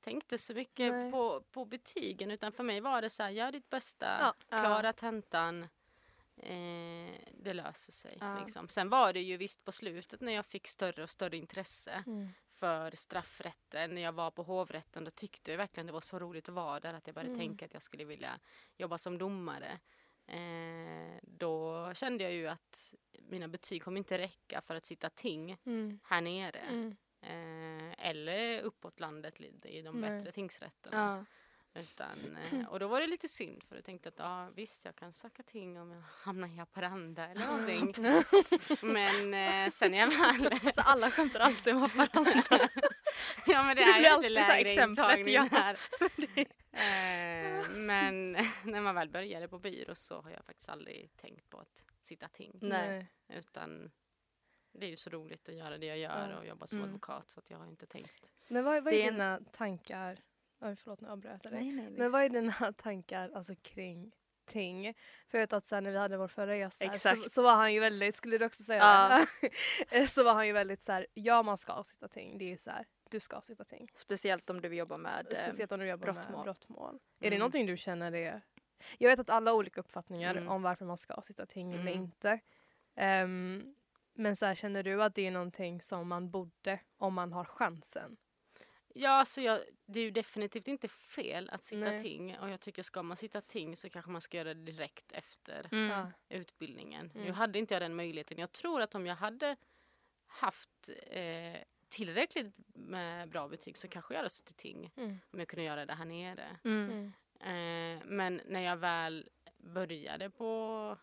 tänkte 0.00 0.38
så 0.38 0.54
mycket 0.54 0.92
Nej. 0.92 1.12
på, 1.12 1.40
på 1.50 1.64
betygen 1.64 2.30
utan 2.30 2.52
för 2.52 2.62
mig 2.62 2.80
var 2.80 3.02
det 3.02 3.10
så 3.10 3.22
här, 3.22 3.30
gör 3.30 3.52
ditt 3.52 3.70
bästa, 3.70 4.06
Ja. 4.20 4.34
klara 4.62 4.92
tentan, 4.92 5.66
eh, 6.42 7.14
det 7.32 7.52
löser 7.52 7.92
sig. 7.92 8.18
Ja. 8.20 8.38
Liksom. 8.40 8.68
Sen 8.68 8.88
var 8.88 9.12
det 9.12 9.20
ju 9.20 9.36
visst 9.36 9.64
på 9.64 9.72
slutet 9.72 10.20
när 10.20 10.32
jag 10.32 10.46
fick 10.46 10.66
större 10.66 11.02
och 11.02 11.10
större 11.10 11.36
intresse 11.36 12.04
Mm. 12.06 12.28
för 12.48 12.90
straffrätten, 12.96 13.94
när 13.94 14.02
jag 14.02 14.12
var 14.12 14.30
på 14.30 14.42
hovrätten, 14.42 15.04
då 15.04 15.10
tyckte 15.10 15.50
jag 15.50 15.58
verkligen 15.58 15.86
det 15.86 15.92
var 15.92 16.00
så 16.00 16.18
roligt 16.18 16.48
att 16.48 16.54
vara 16.54 16.80
där 16.80 16.94
att 16.94 17.06
jag 17.06 17.14
började 17.14 17.34
Mm. 17.34 17.40
tänka 17.48 17.64
att 17.64 17.74
jag 17.74 17.82
skulle 17.82 18.04
vilja 18.04 18.38
jobba 18.76 18.98
som 18.98 19.18
domare. 19.18 19.78
Eh, 20.26 21.18
då 21.22 21.90
kände 21.94 22.24
jag 22.24 22.32
ju 22.32 22.48
att 22.48 22.94
mina 23.18 23.48
betyg 23.48 23.82
kommer 23.82 23.98
inte 23.98 24.18
räcka 24.18 24.60
för 24.60 24.74
att 24.74 24.86
sitta 24.86 25.10
ting 25.10 25.56
Mm. 25.66 26.00
här 26.04 26.20
nere. 26.20 26.58
Mm. 26.58 26.96
Eh, 27.22 28.08
eller 28.08 28.60
uppåt 28.60 29.00
landet 29.00 29.40
i 29.64 29.82
de 29.82 30.00
bättre 30.00 30.32
tingsrätterna. 30.32 30.96
Ja. 31.18 31.24
Utan, 31.74 32.36
eh, 32.36 32.68
och 32.68 32.80
då 32.80 32.88
var 32.88 33.00
det 33.00 33.06
lite 33.06 33.28
synd 33.28 33.64
för 33.64 33.76
jag 33.76 33.84
tänkte 33.84 34.08
att 34.08 34.18
ja, 34.18 34.50
visst 34.54 34.84
jag 34.84 34.96
kan 34.96 35.12
söka 35.12 35.42
ting 35.42 35.80
om 35.80 35.90
jag 35.90 36.00
hamnar 36.24 36.48
i 36.48 36.56
Haparanda 36.56 37.28
eller 37.28 37.46
någonting. 37.46 37.94
Men 38.94 39.34
eh, 39.34 39.70
sen 39.70 39.90
när 39.90 39.98
jag 39.98 40.06
väl... 40.08 40.74
Så 40.74 40.80
alla 40.80 41.10
skämtar 41.10 41.40
alltid 41.40 41.74
om 41.74 41.80
varandra. 41.80 42.32
ja 43.46 43.62
men 43.62 43.76
det 43.76 43.84
Det 43.84 43.90
är 43.90 44.22
ju 44.22 44.28
lite 44.28 44.28
lägre 44.28 44.72
intagning 44.88 45.34
ja. 45.34 45.48
här. 45.50 45.78
Eh, 46.72 47.70
men 47.76 48.32
när 48.64 48.80
man 48.80 48.94
väl 48.94 49.08
började 49.08 49.48
på 49.48 49.58
byrå 49.58 49.94
så 49.94 50.20
har 50.20 50.30
jag 50.30 50.44
faktiskt 50.44 50.68
aldrig 50.68 51.16
tänkt 51.16 51.50
på 51.50 51.58
att 51.58 51.84
sitta 52.02 52.28
ting. 52.28 52.58
Nej. 52.62 53.06
Utan 53.28 53.90
det 54.72 54.86
är 54.86 54.90
ju 54.90 54.96
så 54.96 55.10
roligt 55.10 55.48
att 55.48 55.54
göra 55.54 55.78
det 55.78 55.86
jag 55.86 55.98
gör 55.98 56.36
och 56.38 56.46
jobba 56.46 56.66
som 56.66 56.78
Mm. 56.78 56.88
advokat 56.90 57.30
så 57.30 57.40
att 57.40 57.50
jag 57.50 57.58
har 57.58 57.66
inte 57.66 57.86
tänkt. 57.86 58.26
Men 58.48 58.64
vad, 58.64 58.84
vad 58.84 58.94
är 58.94 59.10
dina 59.10 59.40
tankar? 59.52 60.20
Oj, 60.60 60.76
förlåt, 60.76 61.00
nu 61.00 61.08
avbröt 61.08 61.44
jag 61.44 61.52
dig. 61.52 61.62
Nej, 61.62 61.72
nej, 61.72 61.84
nej. 61.84 61.98
Men 61.98 62.12
vad 62.12 62.22
är 62.22 62.28
dina 62.28 62.52
tankar 62.76 63.30
alltså, 63.34 63.54
kring 63.62 64.12
ting? 64.44 64.94
För 65.28 65.38
jag 65.38 65.42
vet 65.42 65.52
att 65.52 65.66
sen 65.66 65.84
när 65.84 65.90
vi 65.92 65.98
hade 65.98 66.16
vår 66.16 66.28
förra 66.28 66.52
resa 66.52 66.98
så, 66.98 67.28
så 67.28 67.42
var 67.42 67.54
han 67.54 67.74
ju 67.74 67.80
väldigt, 67.80 68.16
skulle 68.16 68.38
du 68.38 68.44
också 68.44 68.62
säga 68.62 68.78
Ja. 69.10 69.26
det? 69.90 70.06
så 70.08 70.24
var 70.24 70.34
han 70.34 70.46
ju 70.46 70.52
väldigt 70.52 70.82
så 70.82 70.92
här, 70.92 71.06
ja 71.14 71.42
man 71.42 71.58
ska 71.58 71.82
sitta 71.84 72.08
ting. 72.08 72.38
Det 72.38 72.52
är 72.52 72.56
så 72.56 72.70
här, 72.70 72.86
du 73.10 73.20
ska 73.20 73.40
sitta 73.40 73.64
ting. 73.64 73.88
Speciellt 73.94 74.50
om 74.50 74.60
du 74.60 74.74
jobbar 74.74 74.98
med 74.98 75.26
eh, 75.32 75.38
Speciellt 75.38 75.72
om 75.72 75.80
du 75.80 75.86
jobbar 75.88 76.04
brottmål. 76.12 76.30
med 76.36 76.42
brottmål. 76.44 76.94
Är 76.94 77.00
det 77.20 77.26
Mm. 77.26 77.38
någonting 77.38 77.66
du 77.66 77.76
känner 77.76 78.14
är... 78.14 78.42
Jag 78.98 79.10
vet 79.10 79.18
att 79.18 79.30
alla 79.30 79.50
har 79.50 79.58
olika 79.58 79.80
uppfattningar 79.80 80.30
Mm. 80.34 80.48
om 80.48 80.62
varför 80.62 80.84
man 80.84 80.96
ska 80.96 81.20
sitta 81.22 81.46
ting 81.46 81.72
eller 81.72 81.82
Mm. 81.92 81.94
inte. 81.94 82.40
Ehm, 82.96 83.74
men 84.14 84.36
så 84.36 84.46
här, 84.46 84.54
känner 84.54 84.82
du 84.82 85.02
att 85.02 85.14
det 85.14 85.26
är 85.26 85.30
någonting 85.30 85.82
som 85.82 86.08
man 86.08 86.30
borde 86.30 86.80
om 86.96 87.14
man 87.14 87.32
har 87.32 87.44
chansen? 87.44 88.16
Ja, 88.94 89.10
alltså 89.10 89.40
jag, 89.40 89.60
det 89.86 90.00
är 90.00 90.04
ju 90.04 90.10
definitivt 90.10 90.68
inte 90.68 90.88
fel 90.88 91.50
att 91.50 91.64
sitta 91.64 91.80
Nej. 91.90 92.02
ting 92.02 92.38
och 92.38 92.48
jag 92.50 92.60
tycker 92.60 92.82
ska 92.82 93.02
man 93.02 93.16
sitta 93.16 93.40
ting 93.40 93.76
så 93.76 93.90
kanske 93.90 94.10
man 94.10 94.20
ska 94.20 94.36
göra 94.36 94.54
det 94.54 94.62
direkt 94.72 95.12
efter 95.12 95.68
Mm. 95.72 96.06
Utbildningen. 96.28 97.10
Nu 97.14 97.20
Mm. 97.20 97.34
hade 97.34 97.58
inte 97.58 97.74
jag 97.74 97.82
den 97.82 97.94
möjligheten. 97.96 98.38
Jag 98.38 98.52
tror 98.52 98.80
att 98.80 98.94
om 98.94 99.06
jag 99.06 99.16
hade 99.16 99.56
haft 100.26 100.90
eh, 101.06 101.56
tillräckligt 101.88 102.54
med 102.74 103.28
bra 103.28 103.48
betyg 103.48 103.76
så 103.76 103.88
kanske 103.88 104.14
jag 104.14 104.18
hade 104.18 104.30
suttit 104.30 104.56
ting 104.56 104.92
Mm. 104.96 105.18
om 105.32 105.38
jag 105.38 105.48
kunde 105.48 105.62
göra 105.64 105.86
det 105.86 105.94
här 105.94 106.04
nere. 106.04 106.56
Mm. 106.64 106.90
Mm. 106.90 107.12
Eh, 107.98 108.02
men 108.06 108.40
när 108.46 108.60
jag 108.60 108.76
väl 108.76 109.28
började 109.58 110.30
på, 110.30 110.96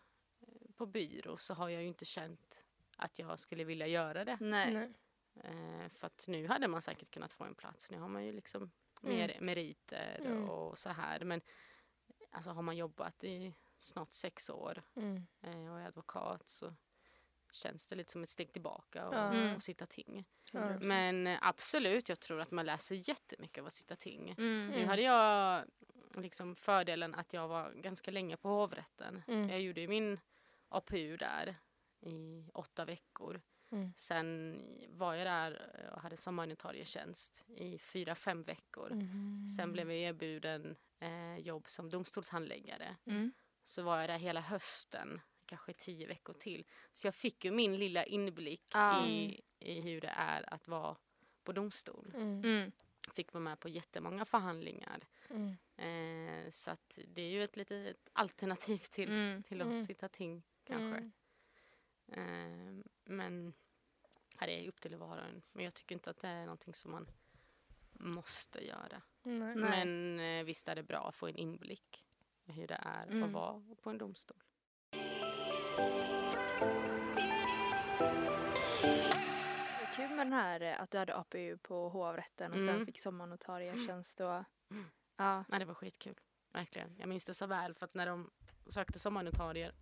på 0.76 0.86
byrå 0.86 1.36
så 1.36 1.54
har 1.54 1.68
jag 1.68 1.82
ju 1.82 1.88
inte 1.88 2.04
känt 2.04 2.54
att 2.96 3.18
jag 3.18 3.40
skulle 3.40 3.64
vilja 3.64 3.86
göra 3.86 4.24
det. 4.24 4.36
Nej. 4.40 4.72
Nej. 4.74 4.92
Eh, 5.44 5.88
för 5.88 6.06
att 6.06 6.24
nu 6.28 6.46
hade 6.48 6.68
man 6.68 6.82
säkert 6.82 7.10
kunnat 7.10 7.32
få 7.32 7.44
en 7.44 7.54
plats. 7.54 7.90
Nu 7.90 7.98
har 7.98 8.08
man 8.08 8.24
ju 8.24 8.32
liksom 8.32 8.70
Mm. 9.02 9.16
mer 9.16 9.36
meriter 9.40 10.20
Mm. 10.24 10.48
och 10.50 10.78
så 10.78 10.90
här. 10.90 11.20
Men 11.24 11.40
alltså 12.30 12.50
har 12.50 12.62
man 12.62 12.76
jobbat 12.76 13.24
i 13.24 13.54
snart 13.78 14.12
sex 14.12 14.50
år 14.50 14.82
Mm. 14.96 15.26
eh, 15.42 15.72
och 15.72 15.80
är 15.80 15.86
advokat 15.86 16.48
så 16.48 16.74
känns 17.52 17.86
det 17.86 17.96
lite 17.96 18.12
som 18.12 18.22
ett 18.22 18.28
steg 18.30 18.52
tillbaka 18.52 19.08
och. 19.08 19.14
Mm. 19.14 19.56
och 19.56 19.62
sitta 19.62 19.86
ting. 19.86 20.24
Ja. 20.52 20.78
Men 20.78 21.26
eh, 21.26 21.38
absolut, 21.42 22.08
jag 22.08 22.20
tror 22.20 22.40
att 22.40 22.50
man 22.50 22.66
läser 22.66 23.08
jättemycket 23.08 23.60
av 23.60 23.66
att 23.66 23.72
sitta 23.72 23.96
ting. 23.96 24.30
Mm. 24.30 24.66
Nu 24.68 24.86
hade 24.86 25.02
jag 25.02 25.64
liksom 26.14 26.54
fördelen 26.56 27.14
att 27.14 27.32
jag 27.32 27.48
var 27.48 27.72
ganska 27.72 28.10
länge 28.10 28.36
på 28.36 28.48
hovrätten. 28.48 29.22
Mm. 29.28 29.48
Jag 29.48 29.60
gjorde 29.60 29.80
ju 29.80 29.88
min 29.88 30.20
APU 30.68 31.16
där 31.16 31.56
i 32.00 32.50
åtta 32.54 32.84
veckor. 32.84 33.40
Mm. 33.70 33.92
Sen 33.96 34.60
var 34.88 35.14
jag 35.14 35.26
där 35.26 35.90
och 35.94 36.00
hade 36.02 36.16
sommarnotarietjänst 36.16 37.44
i 37.56 37.78
fyra, 37.78 38.14
fem 38.14 38.42
veckor. 38.42 38.92
Mm. 38.92 39.48
Sen 39.48 39.72
blev 39.72 39.90
jag 39.92 40.00
erbjuden 40.00 40.76
eh, 41.00 41.36
jobb 41.38 41.68
som 41.68 41.90
domstolshandläggare. 41.90 42.96
Mm. 43.04 43.32
Så 43.64 43.82
var 43.82 44.00
jag 44.00 44.08
där 44.10 44.18
hela 44.18 44.40
hösten, 44.40 45.20
kanske 45.46 45.72
tio 45.72 46.06
veckor 46.06 46.32
till. 46.32 46.64
Så 46.92 47.06
jag 47.06 47.14
fick 47.14 47.44
ju 47.44 47.50
min 47.50 47.76
lilla 47.76 48.04
inblick 48.04 48.74
i, 49.06 49.40
i 49.58 49.80
hur 49.80 50.00
det 50.00 50.12
är 50.16 50.54
att 50.54 50.68
vara 50.68 50.96
på 51.44 51.52
domstol. 51.52 52.12
Mm. 52.14 52.44
Mm. 52.44 52.72
Fick 53.14 53.32
vara 53.32 53.44
med 53.44 53.60
på 53.60 53.68
jättemånga 53.68 54.24
förhandlingar. 54.24 55.00
Mm. 55.30 55.56
Eh, 55.76 56.50
så 56.50 56.70
att 56.70 56.98
det 57.08 57.22
är 57.22 57.28
ju 57.28 57.44
ett 57.44 57.56
litet 57.56 58.08
alternativ 58.12 58.78
till, 58.78 59.08
Mm. 59.08 59.42
till 59.42 59.60
att 59.60 59.66
Mm. 59.66 59.82
sitta 59.82 60.08
ting 60.08 60.42
kanske. 60.64 61.10
Mm. 62.12 62.78
Eh, 62.78 62.84
men 63.04 63.52
ja, 64.40 64.46
det 64.46 64.52
är 64.64 64.68
upp 64.68 64.80
till 64.80 64.96
var 64.96 65.18
och 65.18 65.24
en. 65.24 65.42
Men 65.52 65.64
jag 65.64 65.74
tycker 65.74 65.94
inte 65.94 66.10
att 66.10 66.20
det 66.20 66.28
är 66.28 66.40
någonting 66.42 66.74
som 66.74 66.90
man 66.90 67.06
måste 67.92 68.66
göra. 68.66 69.02
Nej. 69.22 69.54
Men 69.56 70.20
eh, 70.20 70.44
visst 70.44 70.68
är 70.68 70.74
det 70.74 70.82
bra 70.82 71.08
att 71.08 71.14
få 71.16 71.26
en 71.26 71.36
inblick 71.36 72.04
i 72.44 72.52
hur 72.52 72.66
det 72.66 72.74
är 72.82 73.02
att 73.02 73.10
Mm. 73.10 73.32
vara 73.32 73.62
på 73.82 73.90
en 73.90 73.98
domstol. 73.98 74.42
Det 79.70 79.84
är 79.84 79.96
kul 79.96 80.08
med 80.10 80.18
den 80.18 80.32
här 80.32 80.60
eh, 80.60 80.80
att 80.82 80.90
du 80.90 80.98
hade 80.98 81.16
APU 81.16 81.56
på 81.58 81.88
hovrätten 81.88 82.52
och 82.52 82.58
sen 82.58 82.68
Mm. 82.68 82.86
fick 82.86 82.98
sommarnotarietjänst. 83.00 84.20
Och, 84.20 84.44
Mm. 84.70 84.84
ja. 85.16 85.44
Nej, 85.48 85.58
det 85.60 85.64
var 85.66 85.74
skitkul. 85.74 86.20
Verkligen. 86.52 86.96
Jag 86.98 87.08
minns 87.08 87.24
det 87.24 87.34
så 87.34 87.46
väl 87.46 87.74
för 87.74 87.84
att 87.84 87.94
när 87.94 88.06
de 88.06 88.30
sökte 88.70 88.98
sommarnotarier 88.98 89.72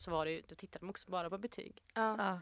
så 0.00 0.10
var 0.10 0.24
det 0.24 0.30
ju, 0.32 0.42
då 0.48 0.54
tittade 0.54 0.86
de 0.86 0.90
också 0.90 1.10
bara 1.10 1.30
på 1.30 1.38
betyg. 1.38 1.84
Ja. 1.94 2.16
Ja. 2.18 2.40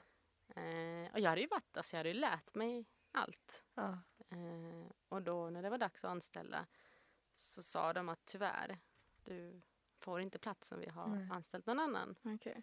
Eh, 0.62 1.12
och 1.12 1.20
jag 1.20 1.28
hade 1.30 1.40
ju 1.40 1.46
varit 1.46 1.72
där 1.72 1.82
så 1.82 1.96
jag 1.96 1.98
hade 1.98 2.08
ju 2.08 2.14
lärt 2.14 2.54
mig 2.54 2.86
allt. 3.12 3.64
Ja. 3.74 3.98
Eh, 4.28 4.90
och 5.08 5.22
då 5.22 5.50
när 5.50 5.62
det 5.62 5.70
var 5.70 5.78
dags 5.78 6.04
att 6.04 6.10
anställa 6.10 6.66
så 7.36 7.62
sa 7.62 7.92
de 7.92 8.08
att 8.08 8.24
tyvärr, 8.24 8.78
du 9.24 9.62
får 9.98 10.20
inte 10.20 10.38
platsen, 10.38 10.80
vi 10.80 10.88
har 10.88 11.06
Nej. 11.06 11.28
anställt 11.32 11.66
någon 11.66 11.80
annan. 11.80 12.14
Okej. 12.24 12.62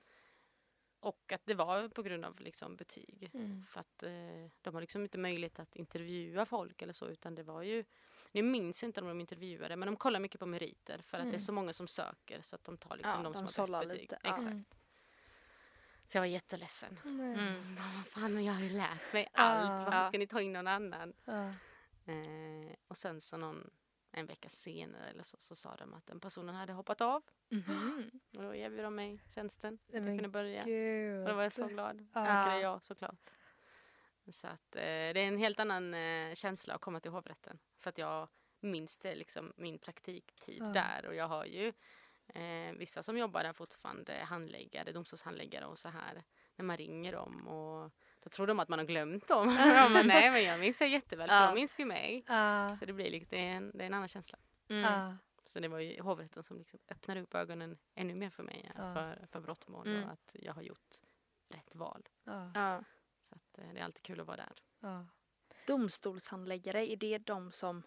Och 0.99 1.31
att 1.31 1.41
det 1.45 1.53
var 1.53 1.89
på 1.89 2.03
grund 2.03 2.25
av 2.25 2.39
liksom 2.39 2.75
betyg. 2.75 3.29
Mm. 3.34 3.65
För 3.65 3.79
att 3.79 4.03
eh, 4.03 4.51
de 4.62 4.73
har 4.73 4.81
liksom 4.81 5.01
inte 5.03 5.17
möjlighet 5.17 5.60
att 5.60 5.75
intervjua 5.75 6.45
folk 6.45 6.81
eller 6.81 6.93
så 6.93 7.08
utan 7.08 7.36
det 7.36 7.43
var 7.43 7.62
ju 7.62 7.84
Nu 8.31 8.41
minns 8.41 8.84
inte 8.84 9.01
om 9.01 9.08
de 9.08 9.19
intervjuade 9.19 9.75
men 9.75 9.86
de 9.86 9.95
kollar 9.95 10.19
mycket 10.19 10.39
på 10.39 10.45
meriter 10.45 10.97
för 11.01 11.17
att 11.17 11.23
det 11.23 11.27
är 11.27 11.29
Mm. 11.29 11.39
så 11.39 11.53
många 11.53 11.73
som 11.73 11.88
söker 11.88 12.41
så 12.41 12.55
att 12.55 12.63
de 12.63 12.77
tar 12.77 12.97
liksom 12.97 13.12
Ja, 13.12 13.17
de 13.17 13.23
de 13.23 13.34
som 13.34 13.43
har 13.43 13.49
sållar 13.49 13.79
bäst 13.79 13.89
betyg. 13.89 14.01
lite. 14.01 14.15
Exakt. 14.15 14.41
Mm. 14.41 14.65
Så 16.08 16.18
jag 16.18 16.22
var 16.22 16.26
jätteledsen. 16.28 17.00
Nej. 17.04 17.34
Mm. 17.34 17.76
Vad 17.76 18.08
fan, 18.08 18.34
men 18.34 18.46
jag 18.46 18.54
har 18.54 18.62
ju 18.62 18.70
lärt 18.70 19.13
mig 19.13 19.28
allt. 19.34 19.86
Varför 19.86 20.02
ska 20.08 20.18
ni 20.18 20.28
ta 20.28 20.41
in 20.41 20.54
någon 20.54 20.68
annan? 20.68 21.13
Eh, 22.08 22.76
och 22.88 22.98
sen 22.98 23.22
så 23.22 23.38
någon, 23.38 23.70
en 24.12 24.26
vecka 24.26 24.50
senare 24.50 25.10
eller 25.10 25.24
så, 25.24 25.38
så 25.39 25.56
sa 25.56 25.76
de 25.76 25.94
att 25.94 26.06
den 26.08 26.20
personen 26.20 26.56
hade 26.56 26.74
hoppat 26.74 27.02
av. 27.02 27.24
Mhm. 27.50 28.12
Och 28.38 28.44
då 28.44 28.56
erbjöd 28.56 28.86
de 28.86 28.96
mig 28.96 29.20
tjänsten. 29.30 29.80
Nej, 29.88 30.02
jag 30.02 30.08
kunde 30.08 30.30
börja. 30.30 30.63
Gud. 30.63 31.22
Och 31.22 31.30
då 31.30 31.36
var 31.36 31.44
jag 31.44 31.52
så 31.52 31.68
glad. 31.68 32.08
Ja. 32.13 32.26
Tackade 32.26 32.60
jag 32.60 32.84
såklart. 32.84 33.30
Så 34.32 34.48
att 34.48 34.76
eh, 34.76 34.82
det 34.82 35.20
är 35.20 35.28
en 35.28 35.38
helt 35.38 35.60
annan 35.60 35.94
eh, 35.94 36.34
känsla 36.34 36.74
att 36.76 36.82
komma 36.82 37.00
till 37.00 37.12
hovrätten. 37.12 37.60
För 37.80 37.89
att 37.89 37.98
jag 37.98 38.30
minns 38.60 38.98
det 38.98 39.15
liksom 39.15 39.54
min 39.58 39.80
praktiktid 39.80 40.62
Ja. 40.63 40.65
där. 40.65 41.06
Och 41.06 41.15
jag 41.15 41.28
har 41.28 41.46
ju 41.46 41.74
eh, 42.36 42.71
vissa 42.78 43.04
som 43.04 43.17
jobbar 43.17 43.43
där 43.43 43.54
fortfarande, 43.54 44.13
handläggare, 44.24 44.91
domstolshandläggare 44.91 45.65
och 45.65 45.78
så 45.80 45.89
här. 45.89 46.24
När 46.56 46.65
man 46.65 46.78
ringer 46.78 47.12
dem 47.12 47.48
och 47.48 47.91
då 48.19 48.30
tror 48.30 48.48
de 48.48 48.60
att 48.60 48.69
man 48.69 48.80
har 48.80 48.86
glömt 48.86 49.28
dem. 49.28 49.48
Bara, 49.93 50.04
Nej 50.04 50.32
men 50.32 50.43
jag 50.43 50.60
minns 50.60 50.82
jag 50.82 50.89
jätteväl 51.00 51.30
för 51.30 51.36
Ja. 51.36 51.45
de 51.45 51.56
minns 51.56 51.80
ju 51.80 51.86
mig. 51.86 52.24
Ja. 52.28 52.76
Så 52.80 52.86
det 52.86 52.93
blir 52.93 53.10
lite, 53.12 53.36
det 53.36 53.41
är 53.41 53.52
en, 53.56 53.71
det 53.78 53.84
är 53.84 53.88
en 53.88 53.93
annan 53.93 54.08
känsla. 54.08 54.38
Mm. 54.69 54.82
Ja. 54.93 55.17
Så 55.45 55.60
det 55.60 55.67
var 55.67 55.80
ju 55.80 56.02
hovrätten 56.02 56.43
som 56.43 56.58
liksom 56.58 56.80
öppnade 56.88 57.21
upp 57.21 57.36
ögonen 57.36 57.78
ännu 57.95 58.15
mer 58.15 58.30
för 58.30 58.43
mig 58.43 58.71
Ja. 58.76 58.93
för, 58.93 59.26
för 59.32 59.39
brottmål 59.39 59.88
Mm. 59.88 60.04
och 60.04 60.12
att 60.12 60.36
jag 60.39 60.54
har 60.54 60.62
gjort 60.62 60.95
rätt 61.50 61.76
val. 61.76 62.08
Ja. 62.24 62.52
Ja. 62.56 62.84
Så 63.30 63.36
att, 63.36 63.58
eh, 63.58 63.74
det 63.74 63.80
är 63.80 63.84
alltid 63.84 64.04
kul 64.04 64.19
att 64.19 64.28
vara 64.28 64.38
där. 64.38 64.54
Ja. 64.80 65.06
Domstolshandläggare, 65.67 66.86
är 66.91 66.95
det 66.98 67.17
de 67.17 67.52
som 67.52 67.84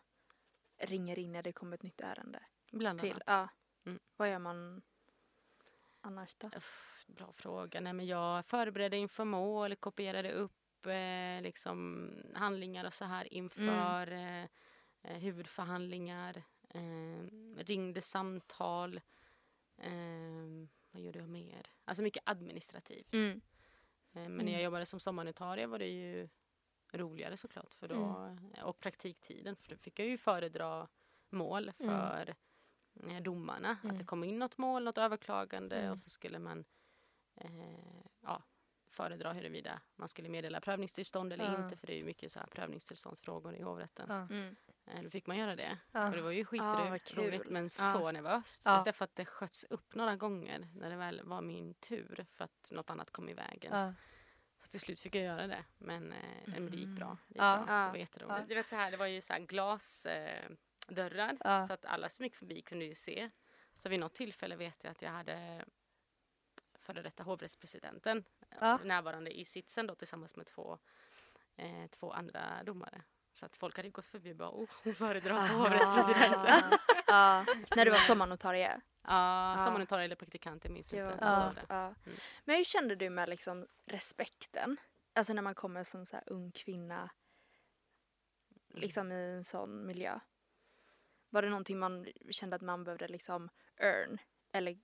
ringer 0.79 1.19
in 1.19 1.33
när 1.33 1.43
det 1.43 1.53
kommer 1.53 1.75
ett 1.77 1.83
nytt 1.83 2.01
ärende? 2.01 2.43
Bland 2.73 3.01
Till? 3.01 3.11
annat. 3.13 3.23
Ja. 3.27 3.49
Mm. 3.89 4.01
Vad 4.17 4.31
gör 4.31 4.39
man 4.39 4.83
annars 6.01 6.35
då? 6.35 6.51
Uff, 6.57 7.05
bra 7.07 7.33
fråga. 7.33 7.81
Nej, 7.81 7.93
men 7.93 8.07
jag 8.07 8.47
förberedde 8.47 8.97
inför 8.97 9.25
mål, 9.25 9.77
kopierade 9.77 10.33
upp 10.33 10.87
eh, 10.87 11.43
liksom, 11.43 12.11
handlingar 12.35 12.85
och 12.85 12.93
så 12.93 13.05
här 13.05 13.33
inför 13.35 14.13
eh, 14.13 14.45
eh, 15.03 15.19
huvudförhandlingar. 15.19 16.43
Eh, 16.69 17.25
ringde 17.57 18.01
samtal. 18.01 19.01
Eh, 19.77 20.69
vad 20.91 21.03
gjorde 21.03 21.19
jag 21.19 21.29
mer? 21.29 21.67
Alltså 21.85 22.03
mycket 22.03 22.23
administrativt. 22.27 23.13
Mm. 23.15 23.41
Eh, 24.13 24.29
Men 24.29 24.47
när 24.47 24.53
jag 24.53 24.63
jobbade 24.63 24.87
som 24.87 25.01
sommarnotarie 25.01 25.67
var 25.67 25.79
det 25.79 25.89
ju 25.89 26.29
roligare 26.93 27.37
såklart. 27.37 27.75
För 27.75 27.89
då, 27.89 28.37
Och 28.63 28.81
praktiktiden, 28.81 29.57
för 29.57 29.71
då 29.71 29.77
fick 29.77 29.99
jag 29.99 30.09
ju 30.09 30.19
föredra 30.19 30.89
mål 31.31 31.73
för 31.73 32.35
eh, 33.11 33.23
domarna. 33.23 33.71
Att 33.71 33.85
Mm. 33.85 33.99
det 33.99 34.05
kom 34.05 34.25
in 34.25 34.39
något 34.39 34.59
mål, 34.59 34.85
något 34.85 34.99
överklagande 34.99 35.77
Mm. 35.77 35.93
och 35.93 35.99
så 35.99 36.11
skulle 36.11 36.39
man 36.39 36.65
eh, 37.37 37.51
ja, 38.23 38.43
föredra 38.91 39.33
huruvida 39.33 39.81
man 39.97 40.09
skulle 40.09 40.29
meddela 40.29 40.61
prövningstillstånd 40.61 41.33
eller 41.33 41.45
Ja. 41.53 41.65
inte. 41.65 41.77
För 41.77 41.87
det 41.87 41.93
är 41.93 41.97
ju 41.97 42.05
mycket 42.05 42.33
så 42.33 42.39
här 42.39 42.47
prövningstillståndsfrågor 42.47 43.55
i 43.55 43.63
hovrätten. 43.63 44.07
Ja. 44.09 44.15
Mm. 44.37 44.57
Eh, 44.87 45.03
då 45.03 45.11
fick 45.11 45.27
man 45.27 45.37
göra 45.37 45.57
det. 45.57 45.79
Ja. 45.93 46.07
Och 46.09 46.17
det 46.17 46.23
var 46.23 46.31
ju 46.31 46.45
skitroligt 46.45 47.09
kul. 47.09 47.43
men 47.51 47.63
Ja. 47.63 47.69
så 47.69 48.13
nervöst. 48.13 48.63
Ja. 48.65 48.77
Istället 48.79 48.97
för 48.97 49.05
att 49.05 49.17
det 49.17 49.25
sköts 49.25 49.65
upp 49.65 49.95
några 49.95 50.17
gånger 50.17 50.69
när 50.75 50.91
det 50.91 50.97
väl 50.97 51.23
var 51.25 51.41
min 51.41 51.75
tur 51.75 52.27
för 52.33 52.45
att 52.45 52.71
något 52.73 52.91
annat 52.91 53.11
kom 53.11 53.29
i 53.29 53.35
vägen. 53.35 53.79
Ja. 53.79 53.95
Så 54.63 54.69
till 54.71 54.81
slut 54.81 55.01
fick 55.01 55.15
jag 55.15 55.25
göra 55.25 55.47
det. 55.47 55.65
Men, 55.79 56.13
eh, 56.13 56.19
men 56.47 56.71
det 56.71 56.77
gick 56.77 56.89
bra. 56.89 57.19
Det, 57.29 57.35
gick 57.35 57.43
Ja. 57.43 57.65
bra. 57.67 57.75
Ja. 57.77 57.85
det 57.85 57.91
var 57.91 57.97
jätteroligt. 57.97 58.39
Ja. 58.41 58.45
Du 58.49 58.55
vet 58.55 58.69
så 58.69 58.77
här, 58.77 58.91
det 58.91 58.97
var 58.97 59.07
ju 59.07 59.21
så 59.21 59.33
här 59.33 59.41
glasdörrar 59.41 60.51
eh, 60.51 60.57
dörrar, 60.89 61.37
Ja. 61.45 61.67
så 61.67 61.73
att 61.73 61.85
alla 61.85 62.09
som 62.09 62.25
gick 62.25 62.37
förbi 62.37 62.63
kunde 62.63 62.85
ju 62.85 62.95
se. 62.95 63.31
Så 63.75 63.89
vid 63.89 64.01
något 64.01 64.15
tillfälle 64.15 64.57
vet 64.57 64.85
jag 64.85 64.91
att 64.91 65.03
jag 65.03 65.11
hade 65.11 65.65
före 66.79 67.03
detta 67.03 67.23
hovrättspresidenten 67.23 68.25
eh, 68.51 68.57
Ja. 68.61 68.79
närvarande 68.85 69.39
i 69.39 69.45
sitsen 69.45 69.87
då 69.87 69.95
tillsammans 69.95 70.37
med 70.37 70.47
två, 70.47 70.79
eh, 71.57 71.87
två 71.91 72.13
andra 72.13 72.63
domare. 72.65 73.03
Så 73.33 73.47
att 73.47 73.57
folk 73.57 73.77
hade 73.77 73.91
gått 73.91 74.07
förbi 74.07 74.33
och 74.33 74.37
bara 74.37 74.51
oh, 74.51 74.69
hon 74.85 74.95
föredrar 74.95 75.35
Ah. 75.35 75.47
hovrättspresidenten. 75.47 76.79
ja. 77.07 77.47
När 77.77 77.85
du 77.85 77.91
var 77.91 77.99
sommarnotarie? 77.99 78.81
Ja, 79.03 79.53
Ja. 79.53 79.65
sommarnotarie 79.65 80.05
eller 80.05 80.17
praktikant, 80.17 80.65
jag 80.65 80.73
minns 80.73 80.93
inte. 80.93 81.19
Ja. 81.21 81.53
Ja. 81.69 81.87
Mm. 82.07 82.19
Men 82.45 82.57
hur 82.57 82.65
kände 82.65 82.95
du 82.95 83.11
med 83.11 83.29
liksom 83.29 83.67
respekten? 83.87 84.77
Alltså 85.13 85.33
när 85.33 85.43
man 85.43 85.55
kommer 85.55 85.85
som 85.85 86.07
så 86.07 86.19
ung 86.27 86.53
kvinna 86.53 87.11
Mm. 88.71 88.81
liksom 88.83 89.13
i 89.13 89.15
en 89.37 89.45
sån 89.45 89.87
miljö. 89.87 90.21
Var 91.31 91.43
det 91.43 91.49
någonting 91.49 91.79
man 91.79 92.07
kände 92.31 92.57
att 92.57 92.63
man 92.63 92.85
behövde 92.85 93.09
liksom 93.09 93.49
earn? 93.77 94.19
Eller 94.53 94.79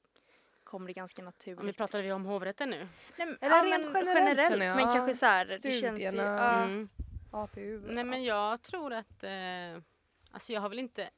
kom 0.64 0.86
det 0.86 0.92
ganska 0.92 1.22
naturligt? 1.22 1.60
Om 1.60 1.66
vi 1.66 1.72
pratade 1.72 2.02
vi 2.02 2.12
om 2.12 2.24
hovrätten 2.26 2.70
nu? 2.70 2.88
Nej, 3.18 3.26
men- 3.26 3.38
Eller 3.40 3.56
ja, 3.56 3.64
rent 3.64 3.92
men 3.92 4.06
generellt, 4.06 4.40
jag. 4.64 4.76
men 4.76 4.86
Ja, 4.86 4.92
kanske 4.92 5.14
så 5.14 5.26
här, 5.26 5.44
det 5.44 5.50
känns 5.50 5.64
ju, 5.66 5.78
studierna. 5.78 6.22
ja, 6.22 6.62
Mm. 6.64 6.88
APU. 7.32 7.80
Nej 7.86 8.04
men 8.04 8.24
jag 8.24 8.62
tror 8.62 8.92
att, 8.92 9.24
eh, 9.24 9.82
alltså 10.30 10.52
jag 10.52 10.60
har 10.60 10.68
väl 10.68 10.78
inte 10.78 11.10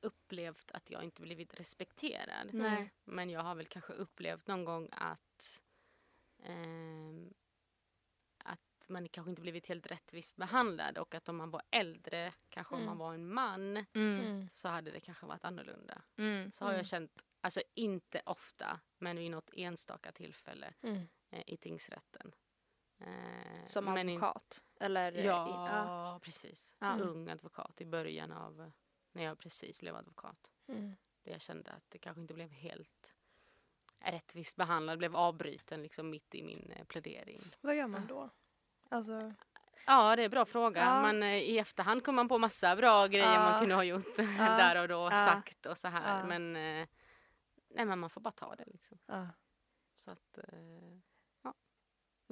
upplevt 0.00 0.70
att 0.70 0.90
jag 0.90 1.02
inte 1.04 1.22
blivit 1.22 1.60
respekterad. 1.60 2.48
Nej. 2.52 2.92
Men 3.04 3.30
jag 3.30 3.40
har 3.40 3.54
väl 3.54 3.66
kanske 3.66 3.92
upplevt 3.92 4.46
någon 4.46 4.64
gång 4.64 4.88
att 4.92 5.62
ehm, 6.44 7.34
att 8.86 8.90
man 8.90 9.08
kanske 9.08 9.30
inte 9.30 9.42
blivit 9.42 9.66
helt 9.66 9.86
rättvist 9.86 10.36
behandlad 10.36 10.98
och 10.98 11.14
att 11.14 11.28
om 11.28 11.36
man 11.36 11.50
var 11.50 11.62
äldre, 11.70 12.32
kanske 12.48 12.74
om 12.74 12.80
Mm. 12.80 12.86
man 12.88 12.98
var 12.98 13.14
en 13.14 13.28
man, 13.34 13.76
Mm. 13.76 13.86
Mm. 14.20 14.48
så 14.52 14.68
hade 14.68 14.90
det 14.90 15.00
kanske 15.00 15.26
varit 15.26 15.44
annorlunda. 15.44 16.02
Mm. 16.16 16.52
Så 16.52 16.64
har 16.64 16.70
Mm. 16.70 16.78
jag 16.78 16.86
känt, 16.86 17.24
alltså 17.40 17.62
inte 17.74 18.22
ofta, 18.26 18.80
men 18.98 19.16
vid 19.18 19.30
något 19.30 19.50
enstaka 19.52 20.12
tillfälle 20.12 20.74
Mm. 20.82 21.08
eh, 21.30 21.42
i 21.46 21.56
tingsrätten. 21.56 22.32
Eh, 22.98 23.66
Som 23.66 23.84
men 23.84 24.08
in- 24.08 24.16
advokat? 24.16 24.62
Eller? 24.80 25.12
Ja, 25.12 25.68
ja. 25.68 26.20
precis. 26.22 26.74
Ja. 26.78 26.98
Ung 26.98 27.28
advokat 27.28 27.80
i 27.80 27.84
början 27.86 28.32
av 28.32 28.72
när 29.12 29.22
jag 29.22 29.38
precis 29.38 29.80
blev 29.80 29.96
advokat. 29.96 30.50
Mm. 30.68 30.96
Där 31.22 31.32
jag 31.32 31.40
kände 31.40 31.70
att 31.70 31.90
det 31.90 31.98
kanske 31.98 32.20
inte 32.20 32.34
blev 32.34 32.50
helt 32.50 33.12
rättvist 34.00 34.56
behandlad, 34.56 34.98
blev 34.98 35.16
avbruten 35.16 35.82
liksom 35.82 36.10
mitt 36.10 36.34
i 36.34 36.42
min 36.42 36.70
eh, 36.70 36.84
plädering. 36.84 37.42
Vad 37.60 37.76
gör 37.76 37.86
man 37.86 38.06
då? 38.06 38.30
Alltså, 38.88 39.34
Ja, 39.86 40.16
det 40.16 40.22
är 40.22 40.24
en 40.24 40.30
bra 40.30 40.44
fråga. 40.44 40.80
Ja. 40.80 41.02
Man, 41.02 41.22
eh, 41.22 41.34
I 41.34 41.58
efterhand 41.58 42.04
kom 42.04 42.14
man 42.14 42.28
på 42.28 42.38
massa 42.38 42.76
bra 42.76 43.06
grejer 43.06 43.32
Ja. 43.34 43.40
man 43.50 43.60
kunde 43.60 43.74
ha 43.74 43.84
gjort 43.84 44.16
där 44.38 44.82
och 44.82 44.88
då, 44.88 44.94
Ja. 44.94 45.10
sagt 45.10 45.66
och 45.66 45.78
så 45.78 45.88
här. 45.88 46.18
Ja. 46.20 46.26
Men, 46.26 46.56
eh, 46.56 46.88
nej, 47.68 47.84
men 47.84 47.98
man 47.98 48.10
får 48.10 48.20
bara 48.20 48.32
ta 48.32 48.56
det 48.56 48.64
liksom. 48.66 48.98
ja. 49.06 49.28
Så 49.96 50.10
att, 50.10 50.38
eh, 50.38 50.44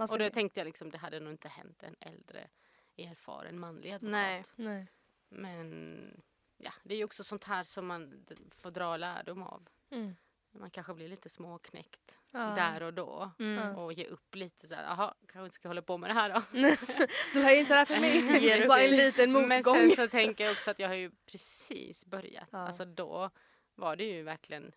ska 0.06 0.14
och 0.14 0.18
då 0.18 0.30
tänkte 0.30 0.60
jag 0.60 0.64
liksom, 0.66 0.90
det 0.90 0.98
hade 0.98 1.20
nog 1.20 1.32
inte 1.32 1.48
hänt 1.48 1.82
en 1.82 1.96
äldre 2.00 2.48
erfaren 2.96 3.58
manlig 3.58 3.92
advokat. 3.92 4.10
Nej. 4.12 4.42
Nej. 4.56 4.86
Men 5.28 6.22
ja, 6.56 6.72
det 6.82 6.94
är 6.94 6.98
ju 6.98 7.04
också 7.04 7.24
sånt 7.24 7.44
här 7.44 7.64
som 7.64 7.86
man 7.86 8.26
får 8.56 8.70
dra 8.70 8.96
lärdom 8.96 9.42
av. 9.42 9.68
Mm. 9.90 10.16
Man 10.54 10.70
kanske 10.70 10.94
blir 10.94 11.08
lite 11.08 11.28
småknäckt 11.28 12.14
Ja. 12.30 12.38
där 12.54 12.82
och 12.82 12.94
då. 12.94 13.30
Mm. 13.38 13.54
Ja. 13.68 13.76
Och 13.76 13.92
ge 13.92 14.06
upp 14.06 14.34
lite 14.34 14.68
så 14.68 14.74
här, 14.74 14.82
jaha, 14.84 15.14
kanske 15.20 15.44
inte 15.44 15.54
ska 15.54 15.68
hålla 15.68 15.82
på 15.82 15.98
med 15.98 16.10
det 16.10 16.14
här 16.14 16.30
då. 16.34 16.42
Du 17.34 17.42
har 17.42 17.50
inte 17.50 17.72
det 17.72 17.78
här 17.78 17.84
för 17.84 18.00
mig. 18.00 18.16
Ger 18.44 18.60
Det 18.60 18.68
var 18.68 18.78
en 18.78 18.96
liten 18.96 19.32
motgång. 19.32 19.48
Men 19.48 19.62
sen 19.62 19.90
så 19.90 20.08
tänker 20.08 20.44
jag 20.44 20.52
också 20.52 20.70
att 20.70 20.78
jag 20.78 20.88
har 20.88 20.94
ju 20.94 21.10
precis 21.26 22.06
börjat. 22.06 22.48
Ja. 22.52 22.58
Alltså 22.58 22.84
då 22.84 23.30
var 23.74 23.96
det 23.96 24.04
ju 24.04 24.22
verkligen, 24.22 24.72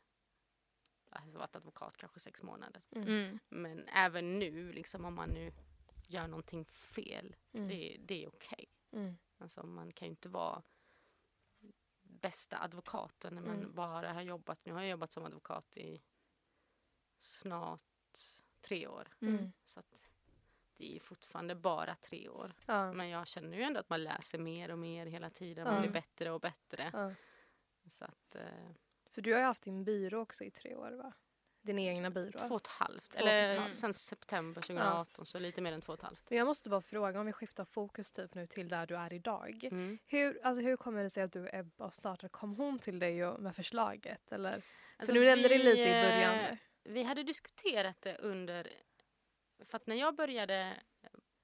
alltså 1.10 1.38
varit 1.38 1.56
advokat 1.56 1.98
kanske 1.98 2.20
sex 2.20 2.44
månader. 2.44 2.82
Mm. 2.96 3.40
Men 3.50 3.88
även 3.88 4.40
nu, 4.40 4.72
liksom 4.74 5.06
om 5.06 5.16
man 5.16 5.30
nu 5.30 5.52
gör 6.08 6.28
någonting 6.28 6.66
fel, 6.66 7.36
Mm. 7.54 7.68
det, 7.70 7.98
det 8.00 8.24
är 8.24 8.28
okej. 8.28 8.66
Mm. 8.92 9.18
Alltså 9.38 9.66
man 9.66 9.92
kan 9.92 10.06
ju 10.06 10.10
inte 10.10 10.30
vara 10.30 10.62
bästa 12.22 12.58
advokaten 12.58 13.36
när 13.36 13.42
man 13.42 13.58
Mm. 13.60 13.74
bara 13.76 14.14
har 14.14 14.22
jobbat. 14.22 14.66
Nu 14.66 14.74
har 14.74 14.82
jag 14.82 14.90
jobbat 14.90 15.14
som 15.14 15.26
advokat 15.26 15.78
i 15.78 16.02
snart 17.20 17.84
tre 18.62 18.88
år. 18.88 19.08
Mm. 19.22 19.52
Så 19.66 19.80
att 19.80 20.04
det 20.78 20.96
är 20.96 21.00
fortfarande 21.00 21.56
bara 21.56 21.96
tre 21.96 22.30
år. 22.30 22.54
Ja. 22.66 22.94
Men 22.94 23.10
jag 23.10 23.28
känner 23.28 23.58
ju 23.58 23.64
ändå 23.64 23.80
att 23.80 23.90
man 23.90 24.04
läser 24.04 24.40
mer 24.40 24.72
och 24.72 24.80
mer 24.80 25.06
hela 25.06 25.30
tiden. 25.30 25.64
Man 25.64 25.74
Ja. 25.76 25.82
blir 25.82 25.92
bättre 25.92 26.32
och 26.32 26.40
bättre. 26.42 26.90
Ja. 26.94 27.14
Så 27.90 28.06
att 28.06 28.36
eh, 28.36 28.72
För 29.10 29.22
du 29.22 29.32
har 29.34 29.40
ju 29.40 29.46
haft 29.46 29.64
din 29.64 29.84
byrå 29.84 30.20
också 30.22 30.44
i 30.44 30.52
tre 30.52 30.76
år 30.76 30.92
va? 30.92 31.14
Din 31.68 31.80
egna 31.80 32.10
byrå. 32.10 32.40
två 32.48 32.56
och 32.56 32.62
ett 32.62 32.68
halvt. 32.68 33.10
Två 33.12 33.20
Eller 33.20 33.56
halvt. 33.56 33.70
sen 33.70 33.94
september 33.94 34.62
2018 34.62 35.26
så 35.26 35.40
lite 35.40 35.62
mer 35.62 35.74
än 35.74 35.82
två 35.82 35.94
och 35.94 36.00
ett 36.00 36.06
halvt. 36.06 36.30
Men 36.30 36.38
jag 36.38 36.48
måste 36.48 36.70
bara 36.70 36.82
fråga 36.82 37.20
om 37.20 37.26
vi 37.26 37.34
skiftar 37.34 37.66
fokus 37.66 38.12
typ 38.12 38.34
nu 38.36 38.48
till 38.48 38.70
där 38.70 38.86
du 38.88 38.96
är 38.96 39.14
idag. 39.14 39.64
Mm. 39.64 39.98
Hur, 40.08 40.40
alltså, 40.44 40.62
hur 40.64 40.76
kommer 40.76 41.04
det 41.04 41.10
sig 41.10 41.24
att 41.24 41.32
du 41.32 41.42
och 41.44 41.54
Ebba 41.54 41.92
startade? 41.92 42.30
Kom 42.30 42.56
hon 42.56 42.80
till 42.80 43.00
dig 43.00 43.38
med 43.40 43.56
förslaget? 43.56 44.32
Eller? 44.32 44.54
Alltså, 44.54 45.14
För 45.14 45.14
du 45.14 45.26
nämnde 45.26 45.48
det 45.48 45.58
lite 45.58 45.82
i 45.82 46.02
början. 46.04 46.36
eh, 46.36 46.42
där. 46.42 46.58
Vi 46.84 47.04
hade 47.04 47.24
diskuterat 47.24 48.02
det 48.02 48.18
under... 48.18 48.68
För 49.66 49.76
att 49.78 49.88
när 49.88 49.96
jag 49.96 50.16
började 50.16 50.74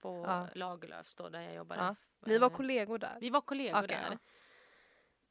på 0.02 0.24
Ja. 0.28 0.48
Lagerlöfs 0.56 1.16
då, 1.16 1.30
där 1.30 1.42
jag 1.42 1.56
jobbade. 1.56 1.82
Ja. 1.82 1.96
Ni 2.26 2.38
var 2.38 2.50
eh, 2.50 2.56
kollegor 2.56 2.98
där? 2.98 3.18
Vi 3.20 3.30
var 3.30 3.42
kollegor 3.42 3.84
Okej, 3.84 3.88
där. 3.88 4.08
ja. 4.12 4.18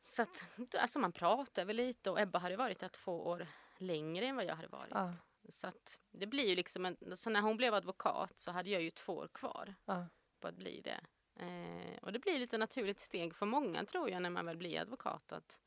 Så 0.00 0.22
att, 0.22 0.44
alltså 0.78 0.98
man 0.98 1.12
pratade 1.12 1.64
väl 1.64 1.76
lite 1.76 2.10
och 2.10 2.20
Ebba 2.20 2.38
hade 2.38 2.56
varit 2.56 2.78
där 2.78 2.88
två 2.88 3.26
år 3.26 3.46
längre 3.82 4.26
än 4.26 4.36
vad 4.36 4.44
jag 4.44 4.56
hade 4.56 4.68
varit. 4.68 4.90
Ja. 4.94 5.12
Så 5.48 5.66
att 5.66 6.00
det 6.10 6.26
blir 6.26 6.48
ju 6.48 6.54
liksom 6.54 6.86
en, 6.86 7.16
så 7.16 7.30
när 7.30 7.40
hon 7.40 7.56
blev 7.56 7.74
advokat 7.74 8.38
så 8.38 8.50
hade 8.50 8.70
jag 8.70 8.82
ju 8.82 8.90
två 8.90 9.12
år 9.12 9.28
kvar 9.28 9.74
Ja. 9.84 10.08
på 10.40 10.48
att 10.48 10.54
bli 10.54 10.80
det. 10.80 11.00
Eh, 11.34 11.98
och 12.02 12.12
det 12.12 12.18
blir 12.18 12.38
lite 12.38 12.58
naturligt 12.58 13.00
steg 13.00 13.34
för 13.34 13.46
många 13.46 13.84
tror 13.84 14.10
jag 14.10 14.22
när 14.22 14.30
man 14.30 14.46
väl 14.46 14.56
blir 14.56 14.80
advokat 14.80 15.32
att, 15.32 15.60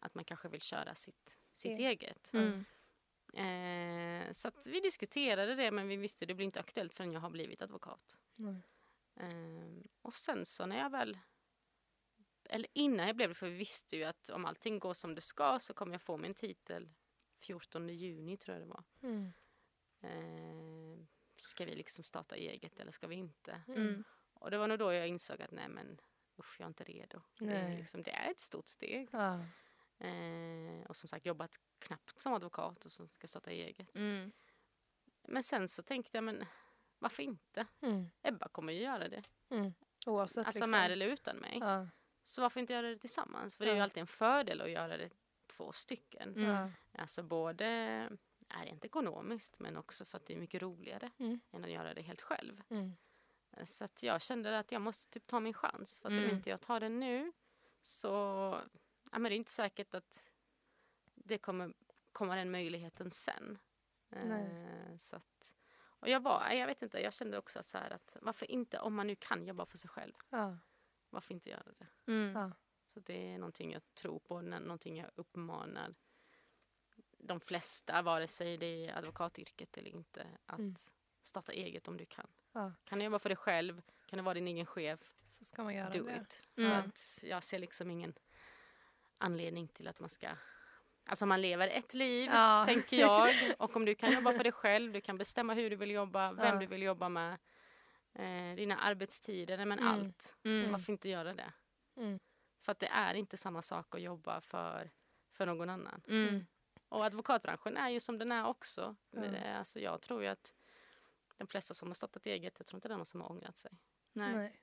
att 0.00 0.14
man 0.14 0.24
kanske 0.24 0.48
vill 0.48 0.60
köra 0.60 0.94
sitt, 0.94 1.38
sitt 1.52 1.80
Ja. 1.80 1.88
eget. 1.88 2.32
Mm. 2.32 2.64
Eh, 3.34 4.32
så 4.32 4.48
att 4.48 4.66
vi 4.66 4.80
diskuterade 4.80 5.54
det 5.54 5.70
men 5.70 5.88
vi 5.88 5.96
visste 5.96 6.26
det 6.26 6.34
blir 6.34 6.46
inte 6.46 6.60
aktuellt 6.60 6.94
förrän 6.94 7.12
jag 7.12 7.20
har 7.20 7.30
blivit 7.30 7.62
advokat. 7.62 8.16
Mm. 8.38 8.62
Eh, 9.16 9.84
och 10.02 10.14
sen 10.14 10.46
så 10.46 10.66
när 10.66 10.78
jag 10.78 10.90
väl 10.90 11.18
eller 12.50 12.68
innan 12.72 13.06
jag 13.06 13.16
blev 13.16 13.28
det, 13.28 13.34
för 13.34 13.46
vi 13.46 13.56
visste 13.56 13.96
ju 13.96 14.04
att 14.04 14.28
om 14.28 14.44
allting 14.44 14.78
går 14.78 14.94
som 14.94 15.14
det 15.14 15.20
ska 15.20 15.58
så 15.58 15.74
kommer 15.74 15.94
jag 15.94 16.02
få 16.02 16.16
min 16.16 16.34
titel 16.34 16.88
14 17.40 17.88
juni 17.88 18.36
tror 18.36 18.56
jag 18.56 18.66
det 18.66 18.70
var. 18.70 18.84
Mm. 19.02 19.32
Eh, 20.00 21.06
ska 21.36 21.64
vi 21.64 21.74
liksom 21.74 22.04
starta 22.04 22.36
eget 22.36 22.80
eller 22.80 22.92
ska 22.92 23.06
vi 23.06 23.14
inte? 23.14 23.62
Mm. 23.68 24.04
Och 24.34 24.50
det 24.50 24.58
var 24.58 24.66
nog 24.68 24.78
då 24.78 24.92
jag 24.92 25.08
insåg 25.08 25.42
att 25.42 25.50
nej 25.50 25.68
men 25.68 26.00
usch 26.38 26.56
jag 26.60 26.64
är 26.64 26.68
inte 26.68 26.84
redo. 26.84 27.20
Det 27.38 27.52
är, 27.52 27.76
liksom, 27.76 28.02
det 28.02 28.10
är 28.10 28.30
ett 28.30 28.40
stort 28.40 28.68
steg. 28.68 29.08
Ja. 29.12 29.44
Eh, 29.98 30.86
och 30.88 30.96
som 30.96 31.08
sagt 31.08 31.26
jobbat 31.26 31.60
knappt 31.78 32.20
som 32.20 32.32
advokat 32.32 32.84
och 32.84 32.92
som 32.92 33.08
ska 33.08 33.28
starta 33.28 33.50
eget. 33.50 33.94
Mm. 33.94 34.32
Men 35.22 35.42
sen 35.42 35.68
så 35.68 35.82
tänkte 35.82 36.16
jag, 36.16 36.24
men 36.24 36.44
varför 36.98 37.22
inte? 37.22 37.66
Mm. 37.80 38.10
Ebba 38.22 38.48
kommer 38.48 38.72
ju 38.72 38.82
göra 38.82 39.08
det. 39.08 39.22
Mm. 39.50 39.74
Oavsett 40.06 40.46
Alltså 40.46 40.58
liksom. 40.58 40.70
med 40.70 40.90
eller 40.90 41.06
utan 41.06 41.36
mig. 41.36 41.58
Ja. 41.60 41.88
Så 42.24 42.42
varför 42.42 42.60
inte 42.60 42.72
göra 42.72 42.88
det 42.88 42.98
tillsammans? 42.98 43.56
För 43.56 43.64
det 43.64 43.70
är 43.70 43.74
ju 43.74 43.80
alltid 43.80 44.00
en 44.00 44.06
fördel 44.06 44.60
att 44.60 44.70
göra 44.70 44.96
det 44.96 45.10
två 45.58 45.72
stycken. 45.72 46.36
Mm. 46.36 46.70
Alltså 46.92 47.22
både 47.22 47.64
är 48.48 48.64
rent 48.64 48.84
ekonomiskt 48.84 49.58
men 49.58 49.76
också 49.76 50.04
för 50.04 50.16
att 50.18 50.26
det 50.26 50.32
är 50.34 50.38
mycket 50.38 50.62
roligare 50.62 51.10
Mm. 51.18 51.40
än 51.52 51.64
att 51.64 51.70
göra 51.70 51.94
det 51.94 52.02
helt 52.02 52.22
själv. 52.22 52.62
Mm. 52.70 52.96
Så 53.66 53.84
att 53.84 54.02
jag 54.02 54.22
kände 54.22 54.58
att 54.58 54.72
jag 54.72 54.82
måste 54.82 55.10
typ 55.10 55.26
ta 55.26 55.40
min 55.40 55.54
chans. 55.54 56.00
För 56.00 56.08
att 56.08 56.12
Mm. 56.12 56.24
om 56.24 56.36
inte 56.36 56.50
jag 56.50 56.60
tar 56.60 56.80
den 56.80 57.00
nu 57.00 57.32
så 57.82 58.06
ja, 59.12 59.18
men 59.18 59.22
det 59.22 59.34
är 59.34 59.36
inte 59.36 59.50
säkert 59.50 59.94
att 59.94 60.30
det 61.14 61.38
kommer 61.38 61.74
komma 62.12 62.36
den 62.36 62.50
möjligheten 62.50 63.10
sen. 63.10 63.58
Nej. 64.08 64.64
Eh, 64.64 64.96
så 64.96 65.16
att, 65.16 65.54
och 65.80 66.08
jag 66.08 66.20
var, 66.22 66.50
jag 66.50 66.66
vet 66.66 66.82
inte, 66.82 66.98
jag 67.00 67.12
kände 67.14 67.38
också 67.38 67.62
så 67.62 67.78
här 67.78 67.90
att 67.90 68.16
varför 68.20 68.50
inte, 68.50 68.78
om 68.78 68.94
man 68.94 69.06
nu 69.06 69.16
kan 69.16 69.46
jobba 69.46 69.66
för 69.66 69.78
sig 69.78 69.90
själv, 69.90 70.12
Ja. 70.30 70.58
varför 71.10 71.34
inte 71.34 71.50
göra 71.50 71.62
det? 71.78 71.86
Mm. 72.12 72.36
Ja. 72.36 72.52
Så 72.98 73.02
det 73.06 73.32
är 73.34 73.38
någonting 73.38 73.72
jag 73.72 73.82
tror 73.94 74.18
på, 74.18 74.40
nå- 74.40 74.58
någonting 74.58 74.96
jag 74.98 75.10
uppmanar 75.14 75.94
de 77.18 77.40
flesta, 77.40 78.02
vare 78.02 78.28
sig 78.28 78.56
det 78.56 78.86
är 78.86 78.98
advokatyrket 78.98 79.76
eller 79.78 79.90
inte, 79.90 80.26
att 80.46 80.58
Mm. 80.58 80.74
starta 81.22 81.52
eget 81.52 81.88
om 81.88 81.96
du 81.96 82.04
kan. 82.06 82.26
Ja. 82.52 82.72
Kan 82.84 82.98
du 82.98 83.04
jobba 83.04 83.18
för 83.18 83.28
dig 83.28 83.36
själv, 83.36 83.82
kan 84.06 84.16
du 84.16 84.22
vara 84.22 84.34
din 84.34 84.48
egen 84.48 84.66
chef, 84.66 85.00
Så 85.22 85.44
ska 85.44 85.64
man 85.64 85.74
göra 85.74 85.90
do 85.90 86.02
det. 86.04 86.16
it. 86.16 86.42
Mm. 86.56 86.72
Att 86.72 87.18
jag 87.22 87.42
ser 87.42 87.58
liksom 87.58 87.90
ingen 87.90 88.14
anledning 89.18 89.68
till 89.68 89.88
att 89.88 90.00
man 90.00 90.08
ska 90.08 90.28
Alltså 91.06 91.26
man 91.26 91.40
lever 91.40 91.68
ett 91.68 91.94
liv, 91.94 92.30
Ja. 92.32 92.64
tänker 92.66 92.96
jag. 92.96 93.34
Och 93.58 93.76
om 93.76 93.84
du 93.84 93.94
kan 93.94 94.12
jobba 94.12 94.32
för 94.32 94.42
dig 94.42 94.52
själv, 94.52 94.92
du 94.92 95.00
kan 95.00 95.18
bestämma 95.18 95.54
hur 95.54 95.70
du 95.70 95.76
vill 95.76 95.90
jobba, 95.90 96.32
vem 96.32 96.46
Ja. 96.54 96.60
du 96.60 96.66
vill 96.66 96.82
jobba 96.82 97.08
med, 97.08 97.32
eh, 98.14 98.56
dina 98.56 98.76
arbetstider, 98.78 99.56
men 99.64 99.78
Mm. 99.78 99.86
allt. 99.92 100.34
Mm. 100.44 100.72
Varför 100.72 100.92
inte 100.92 101.08
göra 101.08 101.34
det? 101.34 101.52
Mm. 101.96 102.18
För 102.68 102.72
att 102.72 102.78
det 102.78 102.86
är 102.86 103.14
inte 103.14 103.36
samma 103.36 103.62
sak 103.62 103.94
att 103.94 104.00
jobba 104.00 104.40
för, 104.40 104.90
för 105.32 105.46
någon 105.46 105.70
annan. 105.70 106.02
Mm. 106.08 106.46
Och 106.88 107.04
advokatbranschen 107.04 107.76
är 107.76 107.88
ju 107.88 108.00
som 108.00 108.18
den 108.18 108.32
är 108.32 108.46
också. 108.46 108.96
Är, 109.12 109.54
alltså 109.54 109.80
jag 109.80 110.00
tror 110.00 110.22
ju 110.22 110.28
att 110.28 110.54
de 111.36 111.46
flesta 111.46 111.74
som 111.74 111.88
har 111.88 111.94
startat 111.94 112.26
eget, 112.26 112.54
jag 112.58 112.66
tror 112.66 112.76
inte 112.76 112.88
det 112.88 112.94
är 112.94 112.96
någon 112.96 113.06
som 113.06 113.20
har 113.20 113.30
ångrat 113.30 113.58
sig. 113.58 113.70
Nej. 114.12 114.34
Nej. 114.34 114.60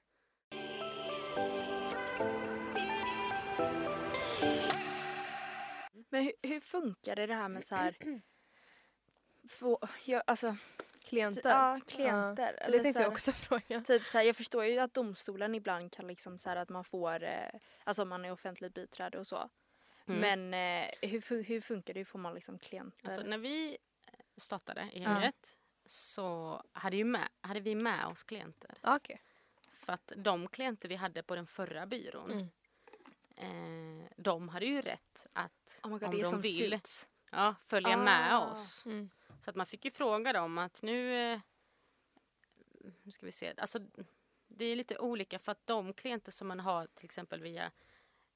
Men 6.09 6.23
hur, 6.23 6.33
hur 6.41 6.59
funkar 6.59 7.15
det, 7.15 7.25
det 7.25 7.35
här 7.35 7.49
med 7.49 7.63
så 7.63 7.75
här... 7.75 7.97
Få, 9.49 9.79
ja, 10.05 10.23
alltså, 10.27 10.57
Klienter. 11.05 11.49
ja, 11.49 11.79
klienter. 11.87 12.55
Ja. 12.59 12.65
eller 12.65 12.77
Det 12.77 12.83
tänkte 12.83 13.01
jag 13.01 13.11
också 13.11 13.31
fråga. 13.47 13.81
Typ 13.81 14.07
så 14.07 14.17
här, 14.17 14.25
jag 14.25 14.35
förstår 14.35 14.65
ju 14.65 14.79
att 14.79 14.93
domstolen 14.93 15.55
ibland 15.55 15.91
kan 15.91 16.07
liksom 16.07 16.37
så 16.37 16.49
här 16.49 16.55
att 16.55 16.69
man 16.69 16.83
får, 16.83 17.23
eh, 17.23 17.49
alltså 17.83 18.01
om 18.01 18.09
man 18.09 18.25
är 18.25 18.31
offentligt 18.31 18.73
biträde 18.73 19.19
och 19.19 19.27
så. 19.27 19.49
Mm. 20.07 20.19
Men 20.49 20.53
eh, 20.83 21.09
hur, 21.09 21.43
hur 21.43 21.61
funkar 21.61 21.93
det? 21.93 21.99
Hur 21.99 22.05
får 22.05 22.19
man 22.19 22.33
liksom 22.33 22.59
klienter? 22.59 23.05
Alltså 23.05 23.21
när 23.21 23.37
vi 23.37 23.77
startade 24.37 24.89
Ja. 24.93 25.19
eget 25.21 25.55
så 25.85 26.61
hade, 26.71 26.95
ju 26.97 27.03
med, 27.03 27.27
hade 27.41 27.59
vi 27.59 27.75
med 27.75 28.05
oss 28.05 28.23
klienter. 28.23 28.71
Ja, 28.81 28.95
Okej. 28.95 29.21
För 29.79 29.93
att 29.93 30.11
de 30.17 30.47
klienter 30.47 30.89
vi 30.89 30.95
hade 30.95 31.23
på 31.23 31.35
den 31.35 31.47
förra 31.47 31.85
byrån, 31.85 32.31
Mm. 33.37 34.01
eh, 34.01 34.07
de 34.17 34.49
hade 34.49 34.65
ju 34.65 34.81
rätt 34.81 35.27
att 35.33 35.79
oh 35.83 35.89
God, 35.91 36.03
om 36.03 36.11
de 36.11 36.23
som 36.25 36.41
vill 36.41 36.79
ja, 37.31 37.55
följa 37.61 37.97
med 37.97 38.35
Ah. 38.35 38.51
oss. 38.51 38.85
Mm. 38.85 39.09
Så 39.43 39.49
att 39.49 39.55
man 39.55 39.65
fick 39.65 39.85
ju 39.85 39.91
fråga 39.91 40.33
dem 40.33 40.57
att 40.57 40.81
nu, 40.81 41.15
eh, 41.33 41.39
nu 43.03 43.11
ska 43.11 43.25
vi 43.25 43.31
se, 43.31 43.53
alltså 43.57 43.79
det 44.47 44.65
är 44.65 44.75
lite 44.75 44.97
olika 44.99 45.39
för 45.39 45.51
att 45.51 45.67
de 45.67 45.93
klienter 45.93 46.31
som 46.31 46.47
man 46.47 46.59
har 46.59 46.87
till 46.87 47.05
exempel 47.05 47.41
via 47.41 47.71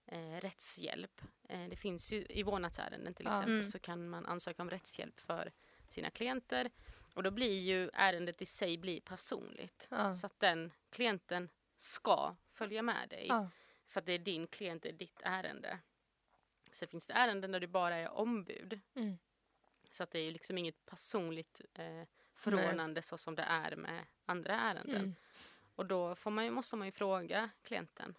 eh, 0.06 0.38
rättshjälp, 0.42 1.22
eh, 1.50 1.68
det 1.70 1.76
finns 1.76 2.12
ju 2.12 2.26
i 2.30 2.44
vårdnadsärenden 2.44 3.14
till 3.14 3.28
exempel 3.28 3.54
Mm. 3.54 3.66
så 3.66 3.80
kan 3.80 4.10
man 4.10 4.26
ansöka 4.26 4.62
om 4.62 4.70
rättshjälp 4.70 5.20
för 5.20 5.52
sina 5.88 6.10
klienter 6.10 6.72
och 7.14 7.24
då 7.24 7.32
blir 7.32 7.60
ju 7.60 7.90
ärendet 7.94 8.42
i 8.42 8.46
sig 8.46 8.78
blir 8.78 9.02
personligt. 9.02 9.88
Ja. 9.92 10.14
Så 10.14 10.26
att 10.26 10.40
den 10.40 10.72
klienten 10.90 11.50
ska 11.76 12.36
följa 12.52 12.82
med 12.82 13.10
dig 13.10 13.26
Ja. 13.28 13.50
för 13.88 14.00
att 14.00 14.06
det 14.06 14.14
är 14.14 14.20
din 14.20 14.48
klient, 14.48 14.84
det 14.84 14.90
är 14.90 14.94
ditt 14.94 15.22
ärende. 15.24 15.80
Sen 16.72 16.88
finns 16.88 17.08
det 17.08 17.14
ärenden 17.14 17.52
där 17.52 17.60
du 17.60 17.68
bara 17.68 17.96
är 17.96 18.10
ombud. 18.12 18.80
Så 19.92 20.04
att 20.04 20.12
det 20.12 20.20
är 20.20 20.24
ju 20.24 20.32
liksom 20.32 20.58
inget 20.58 20.86
personligt 20.86 21.62
eh, 21.74 22.04
förordnande 22.36 23.02
så 23.02 23.18
som 23.18 23.36
det 23.36 23.44
är 23.44 23.76
med 23.76 24.06
andra 24.26 24.54
ärenden. 24.56 24.96
Mm. 24.96 25.16
Och 25.76 25.86
då 25.86 26.16
får 26.16 26.32
man 26.32 26.46
ju, 26.46 26.52
måste 26.52 26.76
man 26.76 26.88
ju 26.88 26.92
fråga 26.92 27.50
klienten 27.64 28.16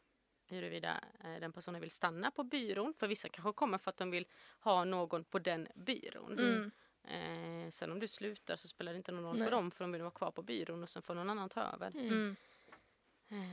huruvida 0.46 1.04
eh, 1.24 1.40
den 1.40 1.52
personen 1.52 1.80
vill 1.80 1.90
stanna 1.90 2.30
på 2.30 2.44
byrån. 2.44 2.94
För 2.94 3.06
vissa 3.06 3.28
kanske 3.28 3.52
kommer 3.52 3.78
för 3.78 3.90
att 3.90 3.96
de 3.96 4.11
vill 4.11 4.26
ha 4.61 4.85
någon 4.85 5.24
på 5.24 5.38
den 5.38 5.68
byrån. 5.74 6.38
Mm. 6.38 6.70
Eh, 7.04 7.70
sen 7.70 7.92
om 7.92 8.00
du 8.00 8.09
slutar 8.09 8.56
så 8.56 8.68
spelar 8.68 8.92
det 8.92 8.96
inte 8.96 9.12
någon 9.12 9.24
roll 9.24 9.38
Nej. 9.38 9.44
för 9.44 9.50
dem 9.50 9.70
för 9.70 9.85
de 9.85 9.92
vill 9.92 10.02
vara 10.02 10.11
kvar 10.11 10.30
på 10.30 10.42
byrån 10.42 10.83
och 10.83 10.88
sen 10.88 11.02
får 11.02 11.14
någon 11.14 11.30
annan 11.30 11.48
ta 11.48 11.62
över. 11.62 11.90
Mm. 11.90 12.09
Mm. 12.09 12.37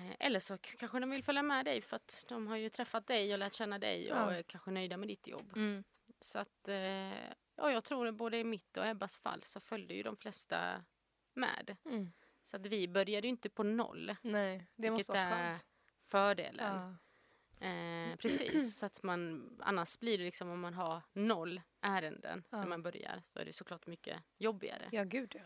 Eh, 0.10 0.15
eller 0.19 0.39
så 0.39 0.58
kanske 0.58 0.99
de 0.99 1.10
vill 1.10 1.23
följa 1.23 1.43
med 1.43 1.65
dig 1.65 1.82
för 1.82 1.95
att 1.95 2.25
de 2.27 2.47
har 2.47 2.58
ju 2.58 2.69
träffat 2.69 3.08
dig 3.08 3.34
och 3.34 3.39
lärt 3.39 3.53
känna 3.53 3.80
dig 3.80 4.12
och 4.12 4.17
Ja. 4.17 4.34
är 4.34 4.43
kanske 4.43 4.71
nöjda 4.71 4.97
med 4.97 5.08
ditt 5.08 5.27
jobb. 5.27 5.51
Mm. 5.56 5.84
Så 6.19 6.39
att, 6.39 6.67
eh, 6.67 7.12
ja, 7.57 7.71
jag 7.71 7.83
tror 7.83 8.07
att 8.07 8.15
både 8.15 8.37
i 8.37 8.43
mitt 8.43 8.77
och 8.77 8.85
Ebbas 8.87 9.17
fall 9.17 9.43
så 9.43 9.59
följde 9.59 9.93
ju 9.93 10.03
de 10.03 10.17
flesta 10.17 10.85
med. 11.33 11.77
Mm. 11.85 12.11
Så 12.43 12.55
att 12.57 12.65
vi 12.65 12.87
började 12.87 13.27
ju 13.27 13.29
inte 13.29 13.49
på 13.49 13.63
noll, 13.63 14.15
Nej, 14.21 14.67
det 14.75 14.91
måste 14.91 15.11
vara 15.13 15.29
skönt. 15.29 15.65
fördelen. 15.99 16.75
Ja. 16.81 16.95
Eh, 17.67 18.15
precis, 18.15 18.77
så 18.77 18.85
att 18.85 19.03
man, 19.03 19.49
annars 19.63 19.99
blir 19.99 20.17
det 20.17 20.23
liksom 20.23 20.49
om 20.49 20.59
man 20.59 20.73
har 20.73 21.01
noll 21.13 21.61
ärenden 21.81 22.43
Ja. 22.49 22.57
när 22.57 22.67
man 22.67 22.83
börjar 22.83 23.23
så 23.33 23.39
är 23.39 23.45
det 23.45 23.53
såklart 23.53 23.87
mycket 23.87 24.23
jobbigare. 24.37 24.89
ja, 24.91 25.03
gud 25.03 25.35
ja. 25.35 25.43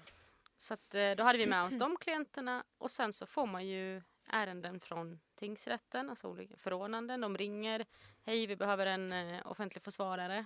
Så 0.58 0.74
att, 0.74 0.96
eh, 0.96 1.12
då 1.12 1.24
hade 1.24 1.38
vi 1.38 1.46
med 1.48 1.64
oss 1.66 1.76
de 1.80 1.98
klienterna 1.98 2.64
och 2.78 2.92
sen 2.92 3.14
så 3.14 3.26
får 3.26 3.46
man 3.48 3.68
ju 3.68 4.02
ärenden 4.28 4.80
från 4.80 5.20
tingsrätten, 5.36 6.10
alltså 6.10 6.28
olika 6.28 6.58
förordnanden. 6.58 7.22
De 7.22 7.38
ringer, 7.38 7.86
hej 8.24 8.48
vi 8.48 8.56
behöver 8.56 8.86
en 8.86 9.14
eh, 9.14 9.42
offentlig 9.52 9.84
försvarare. 9.84 10.46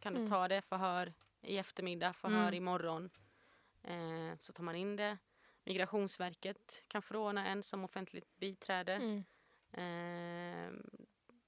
Kan 0.00 0.12
du 0.14 0.18
Mm. 0.20 0.30
ta 0.30 0.48
det, 0.48 0.62
förhör 0.62 1.12
i 1.42 1.58
eftermiddag, 1.58 2.12
förhör 2.12 2.42
Mm. 2.42 2.54
imorgon. 2.54 3.10
Eh, 3.82 4.38
så 4.40 4.52
tar 4.52 4.64
man 4.64 4.76
in 4.76 4.96
det. 4.96 5.18
Migrationsverket 5.64 6.84
kan 6.88 7.02
förordna 7.02 7.46
en 7.46 7.62
som 7.62 7.84
offentligt 7.84 8.36
biträde. 8.36 8.92
Mm. 8.92 9.24
Eh, 9.72 10.72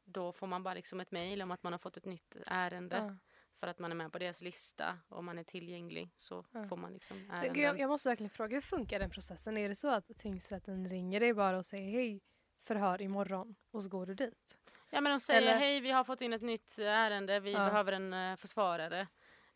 då 0.04 0.32
får 0.32 0.46
man 0.46 0.62
bara 0.62 0.74
liksom 0.74 1.00
ett 1.00 1.10
mejl 1.10 1.42
om 1.42 1.50
att 1.50 1.62
man 1.62 1.72
har 1.72 1.78
fått 1.78 1.96
ett 1.96 2.04
nytt 2.04 2.36
ärende 2.46 2.96
Ja. 2.96 3.16
för 3.60 3.66
att 3.66 3.78
man 3.78 3.90
är 3.90 3.96
med 3.96 4.12
på 4.12 4.18
deras 4.18 4.42
lista 4.42 4.98
och 5.08 5.24
man 5.24 5.38
är 5.38 5.44
tillgänglig 5.44 6.10
så 6.16 6.44
Ja. 6.52 6.64
får 6.68 6.76
man 6.76 6.92
liksom 6.92 7.30
ärenden. 7.30 7.62
Jag, 7.62 7.80
jag 7.80 7.88
måste 7.88 8.08
verkligen 8.08 8.30
fråga, 8.30 8.56
hur 8.56 8.60
funkar 8.60 8.98
den 8.98 9.10
processen? 9.10 9.56
Är 9.56 9.68
det 9.68 9.76
så 9.76 9.88
att 9.90 10.10
tingsrätten 10.16 10.88
ringer 10.88 11.20
dig 11.20 11.34
bara 11.34 11.58
och 11.58 11.66
säger 11.66 11.90
hej, 11.90 12.20
förhör 12.60 13.02
imorgon 13.02 13.54
och 13.70 13.82
så 13.82 13.88
går 13.88 14.06
du 14.06 14.14
dit? 14.14 14.58
Ja 14.94 15.00
men 15.00 15.12
de 15.12 15.20
säger 15.20 15.42
Eller- 15.42 15.58
hej 15.58 15.80
vi 15.80 15.90
har 15.90 16.04
fått 16.04 16.20
in 16.20 16.32
ett 16.32 16.42
nytt 16.42 16.78
ärende, 16.78 17.40
vi 17.40 17.52
Ja. 17.52 17.58
behöver 17.58 17.92
en 17.92 18.12
eh, 18.14 18.36
försvarare. 18.36 19.06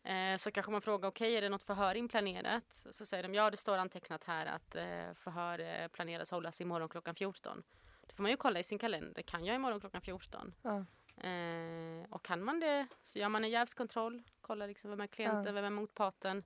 Eh, 0.03 0.37
så 0.37 0.51
kanske 0.51 0.71
man 0.71 0.81
frågar 0.81 1.09
okej 1.09 1.35
är 1.37 1.41
det 1.41 1.49
något 1.49 1.63
förhör 1.63 1.95
inplanerat? 1.95 2.83
Så 2.91 3.05
säger 3.05 3.23
de 3.23 3.33
ja 3.33 3.51
det 3.51 3.57
står 3.57 3.77
antecknat 3.77 4.23
här 4.23 4.45
att 4.45 4.75
eh, 4.75 5.13
förhör 5.13 5.59
eh, 5.59 5.87
planeras 5.87 6.31
hållas 6.31 6.61
imorgon 6.61 6.89
klockan 6.89 7.15
14. 7.15 7.63
Då 8.07 8.15
får 8.15 8.21
man 8.23 8.31
ju 8.31 8.37
kolla 8.37 8.59
i 8.59 8.63
sin 8.63 8.79
kalender, 8.79 9.21
kan 9.21 9.45
jag 9.45 9.55
imorgon 9.55 9.79
klockan 9.79 10.01
14? 10.01 10.53
Ja. 10.61 10.85
Eh, 11.27 12.05
och 12.09 12.23
kan 12.25 12.43
man 12.43 12.59
det 12.59 12.87
så 13.03 13.19
gör 13.19 13.29
man 13.29 13.43
en 13.43 13.49
jävskontroll, 13.49 14.23
kollar 14.41 14.67
liksom 14.67 14.89
vem 14.89 15.01
är 15.01 15.07
klienten, 15.07 15.45
Ja. 15.45 15.51
vem 15.51 15.65
är 15.65 15.69
motparten. 15.69 16.43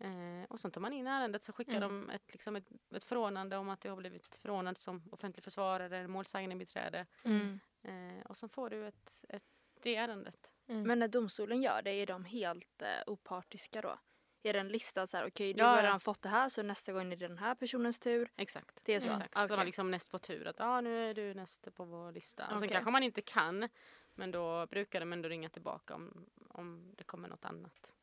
Eh, 0.00 0.44
och 0.48 0.60
sen 0.60 0.70
tar 0.70 0.80
man 0.80 0.92
in 0.92 1.06
ärendet 1.06 1.44
så 1.44 1.52
skickar 1.52 1.76
Mm. 1.76 1.88
de 2.06 2.10
ett, 2.10 2.32
liksom 2.32 2.56
ett, 2.56 2.68
ett 2.94 3.04
förordnande 3.04 3.56
om 3.56 3.68
att 3.70 3.80
du 3.80 3.88
har 3.90 3.96
blivit 3.96 4.36
förordnad 4.36 4.78
som 4.78 5.02
offentlig 5.12 5.44
försvarare 5.44 5.96
eller 5.98 6.06
målsägandebiträde. 6.08 7.06
Mm. 7.24 7.60
Eh, 7.82 8.22
och 8.24 8.36
så 8.36 8.48
får 8.48 8.70
du 8.70 8.86
ett, 8.86 9.24
ett, 9.28 9.42
det 9.82 9.96
ärendet. 9.96 10.50
Mm. 10.66 10.82
Men 10.82 10.98
när 10.98 11.08
domstolen 11.08 11.62
gör 11.62 11.82
det, 11.82 11.90
är 11.90 12.06
de 12.06 12.24
helt 12.24 12.82
eh, 12.82 12.88
opartiska 13.06 13.80
då? 13.80 13.98
Är 14.42 14.52
det 14.52 14.60
en 14.60 14.68
lista 14.68 15.06
så 15.06 15.16
här, 15.16 15.26
okej 15.26 15.54
du 15.54 15.60
Ja, 15.60 15.66
har 15.66 15.76
ja. 15.76 15.82
redan 15.82 16.00
fått 16.00 16.22
det 16.22 16.28
här 16.28 16.48
så 16.48 16.62
nästa 16.62 16.92
gång 16.92 17.12
är 17.12 17.16
det 17.16 17.28
den 17.28 17.38
här 17.38 17.54
personens 17.54 17.98
tur. 17.98 18.30
Exakt. 18.36 18.80
Det 18.82 18.94
är 18.94 19.00
så? 19.00 19.08
Exakt. 19.08 19.30
Ah, 19.32 19.48
Så 19.48 19.56
de 19.56 19.66
liksom 19.66 19.90
näst 19.90 20.10
på 20.10 20.18
tur 20.18 20.46
att 20.46 20.60
ah, 20.60 20.80
nu 20.80 21.10
är 21.10 21.14
du 21.14 21.34
näst 21.34 21.74
på 21.74 21.84
vår 21.84 22.12
lista. 22.12 22.48
Och 22.52 22.60
Sen 22.60 22.68
kanske 22.68 22.90
man 22.90 23.02
inte 23.02 23.22
kan 23.22 23.68
men 24.14 24.30
då 24.30 24.66
brukar 24.66 25.00
de 25.00 25.12
ändå 25.12 25.28
ringa 25.28 25.48
tillbaka 25.48 25.94
om, 25.94 26.26
om 26.48 26.94
det 26.96 27.04
kommer 27.04 27.28
något 27.28 27.44
annat. 27.44 27.94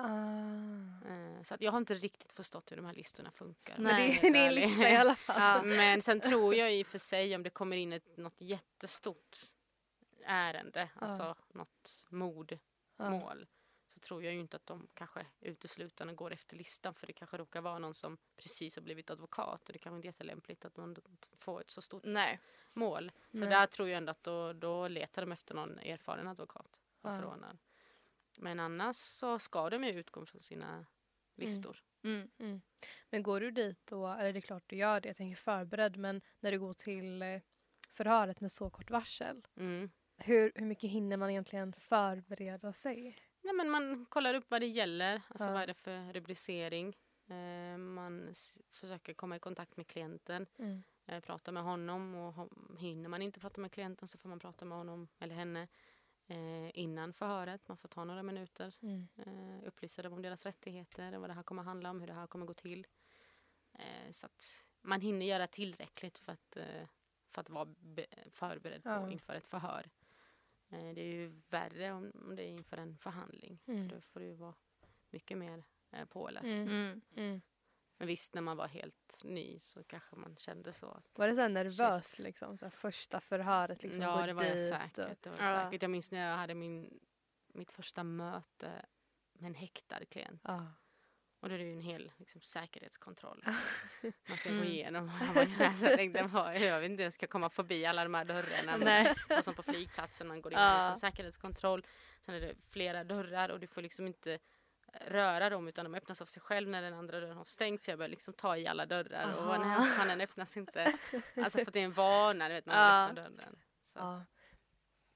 Ah. 0.00 1.08
Eh, 1.08 1.42
så 1.42 1.54
att 1.54 1.60
jag 1.62 1.72
har 1.72 1.78
inte 1.78 1.94
riktigt 1.94 2.32
förstått 2.32 2.72
hur 2.72 2.76
de 2.76 2.86
här 2.86 2.94
listorna 2.94 3.30
funkar. 3.30 3.74
Men 3.78 3.94
Nej. 3.94 4.18
det, 4.22 4.30
det 4.30 4.38
är 4.38 4.48
en 4.48 4.54
lista 4.54 4.90
i 4.90 4.96
alla 4.96 5.14
fall. 5.14 5.40
Ja. 5.40 5.62
Men 5.76 6.02
sen 6.02 6.20
tror 6.20 6.54
jag 6.54 6.74
i 6.74 6.82
och 6.82 6.86
för 6.86 6.98
sig 6.98 7.34
om 7.34 7.42
det 7.42 7.50
kommer 7.50 7.76
in 7.76 7.92
ett, 7.92 8.16
något 8.16 8.40
jättestort 8.40 9.38
ärende, 10.24 10.88
alltså 10.94 11.36
något 11.52 12.06
mordmål, 12.08 12.58
Ja. 12.96 13.34
så 13.86 14.00
tror 14.00 14.24
jag 14.24 14.34
ju 14.34 14.40
inte 14.40 14.56
att 14.56 14.66
de 14.66 14.88
kanske 14.94 15.26
uteslutande 15.40 16.14
går 16.14 16.32
efter 16.32 16.56
listan 16.56 16.94
för 16.94 17.06
det 17.06 17.12
kanske 17.12 17.36
råkar 17.36 17.60
vara 17.60 17.78
någon 17.78 17.94
som 17.94 18.18
precis 18.36 18.76
har 18.76 18.82
blivit 18.82 19.10
advokat 19.10 19.66
och 19.66 19.72
det 19.72 19.78
kanske 19.78 19.96
inte 19.96 20.06
är 20.06 20.08
jättelämpligt 20.08 20.64
att 20.64 20.76
man 20.76 20.96
får 21.38 21.60
ett 21.60 21.70
så 21.70 21.82
stort 21.82 22.04
Nej. 22.04 22.40
mål. 22.72 23.12
Så 23.32 23.38
Nej. 23.38 23.48
där 23.48 23.66
tror 23.66 23.88
jag 23.88 23.96
ändå 23.96 24.10
att 24.10 24.22
då, 24.22 24.52
då 24.52 24.88
letar 24.88 25.22
de 25.22 25.32
efter 25.32 25.54
någon 25.54 25.78
erfaren 25.78 26.28
advokat 26.28 26.76
och 27.00 27.10
förordnar. 27.10 27.58
Men 28.42 28.60
annars 28.60 28.96
så 28.96 29.38
ska 29.38 29.70
de 29.70 29.84
ju 29.84 29.90
utgå 29.90 30.26
från 30.26 30.40
sina 30.40 30.86
listor. 31.36 31.82
Mm. 32.04 32.60
Men 33.10 33.22
går 33.22 33.40
du 33.40 33.50
dit 33.50 33.92
och, 33.92 34.12
eller 34.20 34.32
det 34.32 34.38
är 34.38 34.40
klart 34.40 34.62
du 34.66 34.76
gör 34.76 35.00
det, 35.00 35.08
jag 35.08 35.16
tänker 35.16 35.36
förberedd, 35.36 35.96
men 35.96 36.20
när 36.40 36.52
du 36.52 36.58
går 36.58 36.72
till 36.72 37.22
eh, 37.22 37.40
förhöret 37.90 38.40
med 38.40 38.52
så 38.52 38.70
kort 38.70 38.90
varsel, 38.90 39.46
Mm. 39.56 39.90
hur, 40.16 40.52
hur 40.54 40.66
mycket 40.66 40.90
hinner 40.90 41.16
man 41.16 41.30
egentligen 41.30 41.72
förbereda 41.72 42.72
sig? 42.72 43.18
Ja, 43.42 43.52
men 43.52 43.70
man 43.70 44.06
kollar 44.06 44.34
upp 44.34 44.50
vad 44.50 44.60
det 44.62 44.66
gäller, 44.66 45.22
alltså 45.28 45.44
Ja. 45.46 45.52
vad 45.52 45.62
är 45.62 45.66
det 45.66 45.74
för 45.74 46.12
rubricering. 46.12 46.96
Eh, 47.28 47.78
man 47.78 48.32
försöker 48.72 49.14
komma 49.14 49.36
i 49.36 49.38
kontakt 49.38 49.76
med 49.76 49.86
klienten, 49.86 50.46
Mm. 50.58 50.82
eh, 51.06 51.20
prata 51.20 51.52
med 51.52 51.62
honom 51.62 52.14
och 52.14 52.48
hinner 52.78 53.08
man 53.08 53.22
inte 53.22 53.40
prata 53.40 53.60
med 53.60 53.72
klienten 53.72 54.08
så 54.08 54.18
får 54.18 54.28
man 54.28 54.38
prata 54.38 54.64
med 54.64 54.78
honom 54.78 55.08
eller 55.18 55.34
henne 55.34 55.68
eh, 56.30 56.78
innan 56.78 57.12
förhöret. 57.12 57.68
Man 57.68 57.76
får 57.76 57.88
ta 57.88 58.04
några 58.04 58.22
minuter, 58.22 58.74
Mm. 58.82 59.08
eh, 59.16 59.66
upplysa 59.68 60.02
dem 60.02 60.12
om 60.12 60.22
deras 60.22 60.46
rättigheter, 60.46 61.18
vad 61.18 61.30
det 61.30 61.34
här 61.34 61.42
kommer 61.42 61.62
handla 61.62 61.90
om, 61.90 62.00
hur 62.00 62.06
det 62.06 62.12
här 62.12 62.26
kommer 62.26 62.46
gå 62.46 62.54
till. 62.54 62.86
Eh, 63.72 64.10
så 64.10 64.26
att 64.26 64.68
man 64.82 65.00
hinner 65.00 65.26
göra 65.26 65.46
tillräckligt 65.46 66.18
för 66.18 66.32
att, 66.32 66.56
eh, 66.56 66.88
för 67.30 67.40
att 67.40 67.50
vara 67.50 67.64
be- 67.78 68.06
förberedd 68.30 68.82
på 68.82 68.88
Ja. 68.88 69.10
inför 69.10 69.34
ett 69.34 69.48
förhör. 69.48 69.90
Eh, 70.68 70.94
det 70.94 71.00
är 71.00 71.12
ju 71.12 71.40
värre 71.48 71.92
om, 71.92 72.12
om 72.14 72.36
det 72.36 72.42
är 72.42 72.48
inför 72.48 72.76
en 72.76 72.98
förhandling. 72.98 73.58
Mm. 73.66 73.88
Då 73.88 74.00
får 74.00 74.22
ju 74.22 74.34
vara 74.34 74.54
mycket 75.10 75.38
mer 75.38 75.64
eh, 75.90 76.04
påläst. 76.04 76.70
Mm. 76.70 77.00
Mm. 78.00 78.02
Mm. 78.02 78.06
Men 78.06 78.06
visst, 78.08 78.34
när 78.34 78.42
man 78.42 78.56
var 78.56 78.68
helt 78.68 79.20
ny 79.24 79.58
så 79.58 79.84
kanske 79.84 80.16
man 80.16 80.36
kände 80.36 80.72
så. 80.72 80.86
Att, 80.90 81.18
Var 81.18 81.28
det 81.28 81.34
så 81.34 81.40
här 81.40 81.48
nervös 81.48 82.06
Shit. 82.08 82.18
liksom? 82.24 82.58
Så 82.58 82.70
första 82.70 83.20
förhöret 83.20 83.82
liksom? 83.82 84.02
ja, 84.02 84.26
det 84.26 84.32
var 84.32 84.44
jag 84.44 84.60
säkert. 84.60 85.22
Det 85.22 85.30
var 85.30 85.38
jag 85.38 85.46
Ja. 85.46 85.64
säkert. 85.64 85.82
Jag 85.82 85.90
minns 85.90 86.10
när 86.12 86.30
jag 86.30 86.36
hade 86.36 86.54
min, 86.54 87.00
mitt 87.54 87.72
första 87.72 88.04
möte 88.04 88.70
med 89.32 89.46
en 89.48 89.54
häktad 89.54 90.04
klient. 90.04 90.44
Och, 90.44 90.50
ja. 90.50 90.66
Och 91.40 91.48
då 91.48 91.54
är 91.54 91.58
det 91.58 91.64
ju 91.64 91.72
en 91.72 91.80
hel 91.80 92.12
liksom, 92.16 92.40
säkerhetskontroll. 92.40 93.44
Man 94.28 94.38
ska 94.38 94.48
Mm. 94.48 94.62
gå 94.62 94.68
igenom. 94.70 95.10
Jag, 95.20 95.34
var, 95.34 95.66
alltså, 95.66 95.86
jag 95.86 95.96
tänkte, 95.96 96.18
jag 96.64 96.80
vet 96.80 96.90
inte 96.90 97.02
jag 97.02 97.12
ska 97.12 97.26
komma 97.26 97.50
förbi 97.50 97.86
alla 97.86 98.02
de 98.04 98.14
här 98.14 98.24
dörrarna. 98.24 98.76
Nej. 98.84 99.14
Och 99.38 99.44
som 99.44 99.54
på 99.54 99.62
flygplatsen, 99.62 100.28
man 100.28 100.42
går 100.42 100.52
in 100.52 100.58
Ja. 100.58 100.76
liksom, 100.78 100.96
säkerhetskontroll. 101.10 101.86
Sen 102.20 102.34
är 102.34 102.40
det 102.40 102.54
flera 102.68 103.04
dörrar 103.04 103.48
och 103.48 103.60
du 103.60 103.66
får 103.66 103.82
liksom 103.82 104.06
inte 104.06 104.38
röra 105.06 105.50
dem 105.50 105.68
utan 105.68 105.84
de 105.84 105.94
öppnas 105.94 106.22
av 106.22 106.26
sig 106.26 106.42
själv 106.42 106.68
när 106.68 106.82
den 106.82 106.94
andra 106.94 107.20
dörren 107.20 107.36
har 107.36 107.44
stängt. 107.44 107.82
Så 107.82 107.90
jag 107.90 107.98
började 107.98 108.10
liksom 108.10 108.34
ta 108.34 108.56
i 108.56 108.66
alla 108.66 108.86
dörrar 108.86 109.34
och 109.34 109.54
Aha. 109.54 109.78
nej, 109.78 109.88
fan, 109.88 110.08
den 110.08 110.20
öppnas 110.20 110.56
inte. 110.56 110.98
Alltså 111.36 111.58
för 111.58 111.66
att 111.66 111.72
det 111.72 111.80
är 111.80 111.84
en 111.84 111.92
vana, 111.92 112.48
du 112.48 112.54
vet 112.54 112.66
man 112.66 112.76
Ja. 112.76 113.06
öppnar 113.08 113.22
dörren. 113.22 113.58
Ja. 113.94 114.24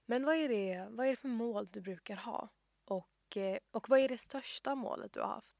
Men 0.06 0.24
vad 0.24 0.34
är, 0.36 0.48
det, 0.48 0.86
vad 0.90 1.06
är 1.06 1.10
det 1.10 1.16
för 1.16 1.28
mål 1.28 1.68
du 1.72 1.80
brukar 1.80 2.16
ha? 2.16 2.48
Och, 2.84 3.36
eh, 3.36 3.58
och 3.70 3.88
vad 3.88 3.98
är 3.98 4.08
det 4.08 4.18
största 4.18 4.74
målet 4.74 5.12
du 5.12 5.20
har 5.20 5.28
haft? 5.28 5.54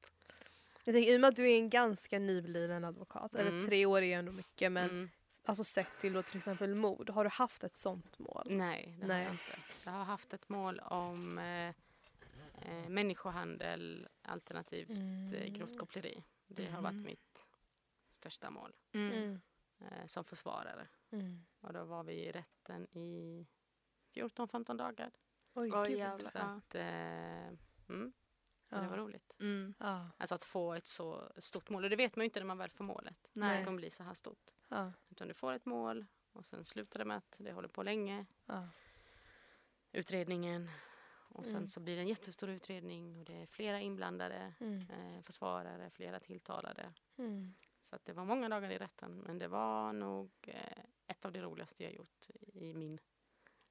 Jag 0.85 0.95
tänker, 0.95 1.13
I 1.13 1.17
och 1.17 1.21
med 1.21 1.29
att 1.29 1.37
du 1.37 1.51
är 1.51 1.57
en 1.57 1.71
ganska 1.71 2.19
nybliven 2.19 2.85
advokat, 2.85 3.35
eller 3.35 3.51
Mm. 3.51 3.67
tre 3.67 3.87
år 3.87 3.99
är 3.99 4.07
ju 4.07 4.13
ändå 4.13 4.33
mycket, 4.33 4.73
men 4.73 4.91
Mm. 4.91 5.11
alltså 5.45 5.65
sett 5.65 5.99
till 6.01 6.13
då 6.13 6.23
till 6.23 6.37
exempel 6.37 6.75
mord, 6.75 7.11
har 7.11 7.25
du 7.25 7.31
haft 7.31 7.65
ett 7.65 7.75
sånt 7.77 8.19
mål? 8.19 8.47
Nej, 8.51 8.97
det 9.01 9.07
Nej. 9.07 9.17
har 9.17 9.25
jag 9.25 9.33
inte. 9.35 9.59
Jag 9.85 9.93
har 9.93 10.05
haft 10.05 10.33
ett 10.35 10.49
mål 10.49 10.81
om 10.81 11.39
eh, 11.39 11.75
eh, 12.63 12.89
människohandel 12.89 14.09
alternativt 14.23 14.91
eh, 15.35 15.45
grovt 15.53 15.79
koppleri. 15.79 16.25
Det 16.47 16.67
har 16.67 16.83
varit 16.83 16.93
Mm. 16.93 17.03
mitt 17.05 17.39
största 18.11 18.51
mål 18.51 18.73
Mm. 18.93 19.13
Mm. 19.13 19.41
eh, 19.81 20.07
som 20.07 20.25
försvarare. 20.25 20.89
Mm. 21.11 21.45
Och 21.61 21.73
då 21.73 21.85
var 21.85 22.05
vi 22.05 22.13
i 22.13 22.33
rätten 22.33 22.87
i 22.99 23.47
14-15 24.13 24.77
dagar. 24.77 25.11
Oj, 25.55 25.71
Oj, 25.75 25.89
gud. 25.89 25.99
jävlar. 25.99 26.31
Så 26.31 26.39
att, 26.39 26.75
eh, 26.75 27.49
mm, 27.89 28.13
Ja. 28.69 28.81
det 28.81 28.89
var 28.89 28.97
roligt. 28.97 29.33
Mm. 29.41 29.75
Ja. 29.79 30.11
Alltså 30.19 30.35
att 30.35 30.45
få 30.45 30.75
ett 30.75 30.87
så 30.87 31.33
stort 31.39 31.71
mål. 31.71 31.85
Och 31.85 31.91
det 31.91 31.97
vet 31.97 32.17
man 32.17 32.23
ju 32.23 32.25
inte 32.25 32.41
när 32.41 32.47
man 32.47 32.59
väl 32.59 32.71
får 32.71 32.85
målet. 32.85 33.29
Nej. 33.33 33.59
Det 33.59 33.65
kommer 33.65 33.77
bli 33.77 33.91
så 33.91 34.03
här 34.05 34.15
stort. 34.15 34.51
Ja. 34.69 34.93
Utan 35.09 35.29
du 35.29 35.35
får 35.35 35.53
ett 35.53 35.65
mål 35.67 36.07
och 36.33 36.47
sen 36.47 36.65
slutar 36.65 36.99
det 36.99 37.05
med 37.05 37.17
att 37.17 37.35
det 37.39 37.53
håller 37.53 37.69
på 37.69 37.83
länge. 37.83 38.27
Ja. 38.47 38.69
Utredningen. 39.93 40.71
Och 41.35 41.47
sen 41.47 41.57
Mm. 41.57 41.67
så 41.67 41.81
blir 41.81 41.97
det 41.97 42.03
en 42.03 42.09
jättestor 42.09 42.49
utredning 42.49 43.17
och 43.19 43.25
det 43.25 43.43
är 43.43 43.47
flera 43.47 43.81
inblandade. 43.81 44.55
Mm. 44.61 44.91
Eh, 44.91 45.23
försvarare, 45.23 45.91
flera 45.91 46.21
tilltalade. 46.21 46.93
Mm. 47.19 47.55
Så 47.81 47.97
att 47.97 48.05
det 48.05 48.13
var 48.13 48.25
många 48.25 48.49
dagar 48.49 48.71
i 48.71 48.79
rätten. 48.79 49.19
Men 49.19 49.39
det 49.39 49.49
var 49.49 49.93
nog 49.93 50.31
eh, 50.43 50.85
ett 51.07 51.25
av 51.25 51.33
det 51.33 51.43
roligaste 51.43 51.83
jag 51.85 51.93
gjort 51.95 52.27
i 52.53 52.75
min 52.75 52.99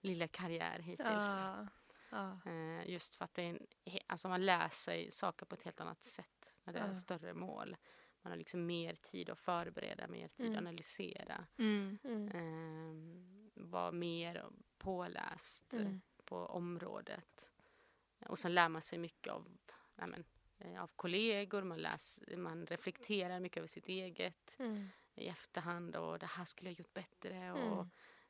lilla 0.02 0.28
karriär 0.28 0.80
hittills. 0.80 1.08
Ja. 1.42 1.68
Ja. 2.12 2.40
Eh, 2.52 2.90
just 2.90 3.16
för 3.16 3.26
att 3.26 3.34
det 3.34 3.42
är 3.42 3.50
en, 3.50 3.68
alltså 4.08 4.28
man 4.30 4.46
lär 4.46 4.70
sig 4.70 5.12
saker 5.12 5.46
på 5.46 5.56
ett 5.56 5.64
helt 5.64 5.82
annat 5.82 6.04
sätt 6.04 6.54
när 6.64 6.74
det 6.74 6.80
är 6.80 6.88
Ja. 6.88 6.96
större 6.96 7.34
mål. 7.34 7.76
Man 8.22 8.32
har 8.32 8.38
liksom 8.38 8.66
mer 8.66 8.96
tid 8.96 9.30
att 9.30 9.40
förbereda, 9.40 10.08
mer 10.08 10.28
tid 10.28 10.46
Mm. 10.46 10.52
att 10.54 10.58
analysera. 10.62 11.48
Mm. 11.58 11.98
Mm. 12.04 12.28
Eh, 12.28 13.64
vara 13.64 13.92
mer 13.92 14.46
påläst 14.78 15.74
Mm. 15.74 16.02
på 16.26 16.38
området. 16.46 17.53
Och 18.28 18.40
sen 18.40 18.54
lär 18.54 18.70
man 18.70 18.82
sig 18.82 19.00
mycket 19.00 19.34
av, 19.34 19.58
nej 19.96 20.08
men, 20.08 20.24
eh, 20.58 20.84
av 20.84 20.92
kollegor, 20.96 21.64
man, 21.64 21.78
läs, 21.82 22.20
man 22.38 22.66
reflekterar 22.66 23.40
mycket 23.40 23.58
över 23.58 23.68
sitt 23.68 23.88
eget 23.88 24.56
Mm. 24.60 24.88
i 25.16 25.28
efterhand 25.28 25.96
och 25.96 26.20
det 26.20 26.26
här 26.26 26.46
skulle 26.46 26.70
jag 26.70 26.80
gjort 26.80 26.94
bättre 26.94 27.52
och 27.52 27.82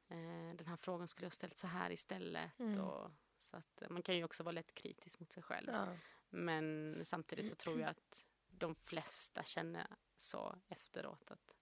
eh, 0.08 0.56
den 0.56 0.68
här 0.68 0.78
frågan 0.78 1.08
skulle 1.08 1.26
jag 1.26 1.34
ställt 1.34 1.58
så 1.58 1.68
här 1.68 1.92
istället. 1.92 2.60
Mm. 2.60 2.80
Och, 2.82 3.12
så 3.42 3.58
att, 3.58 3.82
eh, 3.82 3.90
man 3.90 4.02
kan 4.04 4.18
ju 4.18 4.24
också 4.24 4.44
vara 4.44 4.52
lätt 4.54 4.74
kritisk 4.74 5.20
mot 5.20 5.32
sig 5.32 5.44
själv. 5.44 5.70
Ja. 5.72 5.88
Men 6.30 7.02
samtidigt 7.06 7.50
så 7.50 7.56
tror 7.56 7.80
jag 7.80 7.90
att 7.90 8.26
de 8.50 8.76
flesta 8.76 9.44
känner 9.44 9.88
så 10.16 10.56
efteråt 10.68 11.32
att 11.32 11.56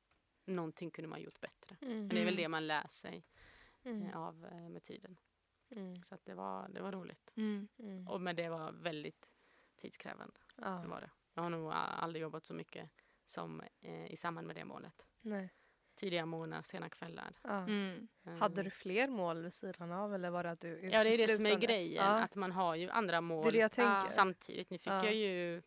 någonting 0.45 0.91
kunde 0.91 1.07
man 1.09 1.21
gjort 1.21 1.39
bättre. 1.39 1.77
Mm. 1.81 1.97
Men 1.97 2.09
det 2.09 2.21
är 2.21 2.25
väl 2.25 2.35
det 2.35 2.47
man 2.47 2.67
lär 2.67 2.87
sig 2.87 3.25
Mm. 3.83 4.03
eh, 4.03 4.17
av 4.17 4.45
eh, 4.45 4.69
med 4.69 4.83
tiden. 4.83 5.17
Mm. 5.71 5.95
Så 6.03 6.15
att 6.15 6.25
det, 6.25 6.33
var, 6.33 6.69
det 6.69 6.81
var 6.81 6.91
roligt. 6.91 7.31
Mm. 7.35 7.67
Mm. 7.79 8.07
Och, 8.07 8.21
men 8.21 8.35
det 8.35 8.49
var 8.49 8.71
väldigt 8.71 9.29
tidskrävande. 9.75 10.35
Det 10.55 10.61
Ja. 10.65 10.83
var 10.87 11.01
det. 11.01 11.09
Jag 11.33 11.43
har 11.43 11.49
nog 11.49 11.71
aldrig 11.73 12.21
jobbat 12.21 12.45
så 12.45 12.53
mycket 12.53 12.89
som 13.25 13.61
eh, 13.81 14.05
i 14.11 14.17
samband 14.17 14.47
med 14.47 14.55
det 14.55 14.65
målet. 14.65 15.05
Nej. 15.21 15.53
Tidiga 15.95 16.25
morgnar, 16.25 16.61
sena 16.61 16.89
kvällar. 16.89 17.33
Ja. 17.43 17.57
Mm. 17.63 18.07
Eh, 18.25 18.33
Hade 18.33 18.63
du 18.63 18.69
fler 18.69 19.07
mål 19.07 19.43
vid 19.43 19.53
sidan 19.53 19.91
av 19.91 20.13
eller 20.15 20.29
var 20.29 20.43
det 20.43 20.51
att 20.51 20.59
du 20.59 20.89
Ja, 20.89 21.03
det 21.03 21.09
är 21.09 21.27
det 21.27 21.33
som 21.33 21.45
är 21.45 21.59
grejen. 21.59 22.05
Ja. 22.05 22.19
Att 22.23 22.35
man 22.35 22.51
har 22.51 22.75
ju 22.75 22.89
andra 22.89 23.21
mål 23.21 23.51
Det 23.51 23.75
det 23.75 23.81
jag 23.81 24.07
samtidigt. 24.07 24.69
Nu 24.69 24.77
fick 24.77 24.87
Ja. 24.91 25.05
jag 25.05 25.13
ju 25.15 25.61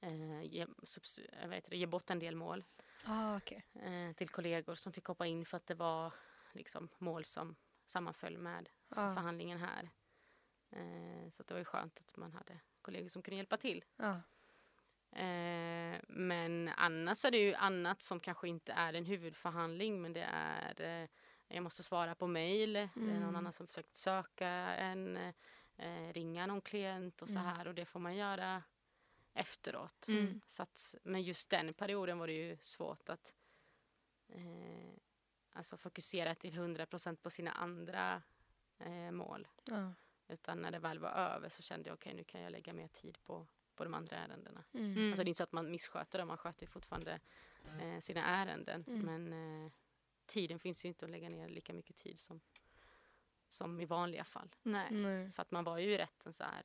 eh, 0.00 0.42
ge, 0.42 0.66
subs, 0.82 1.18
eh, 1.18 1.48
det, 1.68 1.76
ge 1.76 1.86
bort 1.86 2.10
en 2.10 2.18
del 2.18 2.36
mål 2.36 2.64
Ah, 3.04 3.36
okej. 3.36 3.64
eh, 3.74 4.12
till 4.16 4.28
kollegor 4.28 4.74
som 4.74 4.92
fick 4.92 5.04
hoppa 5.06 5.26
in 5.26 5.44
för 5.46 5.56
att 5.56 5.66
det 5.66 5.74
var 5.74 6.12
liksom, 6.52 6.88
mål 6.98 7.24
som 7.24 7.56
sammanföll 7.88 8.38
med 8.38 8.68
Ja. 8.88 9.14
förhandlingen 9.14 9.58
här. 9.58 9.90
Eh, 10.70 11.28
så 11.30 11.42
det 11.42 11.54
var 11.54 11.58
ju 11.58 11.64
skönt 11.64 11.98
att 11.98 12.16
man 12.16 12.32
hade 12.32 12.60
kollegor 12.82 13.08
som 13.08 13.22
kunde 13.22 13.36
hjälpa 13.36 13.56
till. 13.56 13.84
Ja. 13.96 14.20
Eh, 15.18 16.00
men 16.08 16.68
annars 16.76 17.24
är 17.24 17.30
det 17.30 17.38
ju 17.38 17.54
annat 17.54 18.02
som 18.02 18.20
kanske 18.20 18.48
inte 18.48 18.72
är 18.72 18.94
en 18.94 19.04
huvudförhandling 19.04 20.02
men 20.02 20.12
det 20.12 20.28
är 20.32 20.80
eh, 21.02 21.08
jag 21.48 21.62
måste 21.62 21.82
svara 21.82 22.14
på 22.14 22.26
mejl, 22.26 22.72
det 22.72 22.80
är 22.80 22.90
någon 22.96 23.16
Mm. 23.22 23.36
annan 23.36 23.52
som 23.52 23.66
försökt 23.66 23.94
söka 23.94 24.48
en, 24.48 25.16
eh, 25.76 26.12
ringa 26.12 26.46
någon 26.46 26.60
klient 26.60 27.22
och 27.22 27.28
så 27.30 27.38
Mm. 27.38 27.50
här 27.50 27.66
och 27.68 27.74
det 27.74 27.84
får 27.84 28.00
man 28.00 28.16
göra 28.16 28.62
efteråt. 29.34 30.08
Mm. 30.08 30.40
Så 30.46 30.62
att, 30.62 30.94
men 31.02 31.22
just 31.22 31.50
den 31.50 31.74
perioden 31.74 32.18
var 32.18 32.26
det 32.26 32.32
ju 32.32 32.56
svårt 32.60 33.08
att 33.08 33.34
eh, 34.28 34.94
alltså 35.58 35.76
fokusera 35.76 36.34
till 36.34 36.52
100% 36.52 37.16
på 37.16 37.30
sina 37.30 37.52
andra 37.52 38.22
eh, 38.78 39.10
mål. 39.10 39.48
Ja. 39.64 39.94
Utan 40.28 40.62
när 40.62 40.70
det 40.70 40.78
väl 40.78 40.98
var 40.98 41.10
över 41.10 41.48
så 41.48 41.62
kände 41.62 41.88
jag 41.88 41.94
okej 41.94 42.14
nu 42.14 42.24
kan 42.24 42.40
jag 42.40 42.52
lägga 42.52 42.72
mer 42.72 42.88
tid 42.88 43.18
på, 43.22 43.46
på 43.74 43.84
de 43.84 43.94
andra 43.94 44.16
ärendena. 44.16 44.64
Mm. 44.72 44.92
Mm. 44.92 45.08
Alltså 45.08 45.24
det 45.24 45.28
är 45.28 45.30
inte 45.30 45.38
så 45.38 45.42
att 45.44 45.52
man 45.52 45.70
missköter 45.70 46.18
dem, 46.18 46.28
man 46.28 46.36
sköter 46.36 46.66
fortfarande 46.66 47.20
eh, 47.80 47.98
sina 48.00 48.24
ärenden. 48.24 48.84
Mm. 48.86 49.00
Men 49.28 49.64
eh, 49.64 49.72
tiden 50.26 50.58
finns 50.58 50.84
ju 50.84 50.88
inte 50.88 51.04
att 51.04 51.10
lägga 51.10 51.28
ner 51.28 51.48
lika 51.48 51.72
mycket 51.72 51.96
tid 51.96 52.18
som, 52.18 52.40
som 53.48 53.80
i 53.80 53.84
vanliga 53.84 54.24
fall. 54.24 54.54
Nej. 54.62 54.90
Nej. 54.90 55.32
För 55.32 55.42
att 55.42 55.50
man 55.50 55.64
var 55.64 55.78
ju 55.78 55.94
i 55.94 55.98
rätten 55.98 56.32
så 56.32 56.44
här 56.44 56.62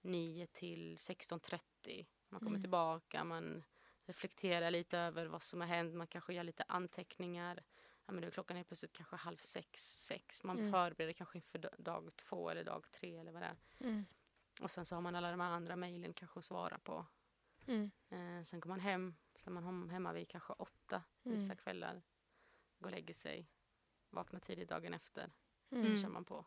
9 0.00 0.46
till 0.46 0.96
16.30. 0.96 2.06
Man 2.28 2.40
kommer 2.40 2.50
Mm. 2.50 2.62
tillbaka, 2.62 3.24
man 3.24 3.64
reflekterar 4.06 4.70
lite 4.70 4.98
över 4.98 5.26
vad 5.26 5.42
som 5.42 5.60
har 5.60 5.68
hänt, 5.68 5.94
man 5.94 6.06
kanske 6.06 6.34
gör 6.34 6.44
lite 6.44 6.64
anteckningar. 6.68 7.62
Ja, 8.06 8.12
men 8.12 8.22
då 8.22 8.30
klockan 8.30 8.56
är 8.56 8.64
plötsligt 8.64 8.92
kanske 8.92 9.16
halv 9.16 9.36
sex, 9.36 10.04
sex. 10.06 10.44
Man 10.44 10.58
Mm. 10.58 10.72
förbereder 10.72 11.12
kanske 11.12 11.38
inför 11.38 11.58
da- 11.58 11.70
dag 11.78 12.16
två 12.16 12.50
eller 12.50 12.64
dag 12.64 12.90
tre 12.90 13.16
eller 13.18 13.32
vad 13.32 13.42
det 13.42 13.46
är. 13.46 13.56
Mm. 13.78 14.04
Och 14.62 14.70
sen 14.70 14.84
så 14.86 14.94
har 14.94 15.00
man 15.02 15.14
alla 15.14 15.30
de 15.30 15.40
här 15.40 15.50
andra 15.50 15.76
mejlen 15.76 16.14
kanske 16.14 16.38
att 16.38 16.44
svara 16.44 16.78
på. 16.78 17.06
Mm. 17.66 17.90
Eh, 18.08 18.42
sen 18.42 18.60
går 18.60 18.68
man 18.68 18.80
hem, 18.80 19.16
så 19.36 19.50
är 19.50 19.54
man 19.54 19.64
hem- 19.64 19.88
hemma 19.90 20.12
vid 20.12 20.28
kanske 20.28 20.52
åtta 20.52 21.02
vissa 21.22 21.44
Mm. 21.52 21.56
kvällar. 21.56 22.02
Går 22.78 22.86
och 22.86 22.90
lägger 22.90 23.14
sig, 23.14 23.50
vaknar 24.10 24.40
tidigt 24.40 24.68
dagen 24.68 24.94
efter. 24.94 25.32
Mm. 25.70 25.96
Så 25.96 26.02
kör 26.02 26.08
man 26.08 26.24
på. 26.24 26.46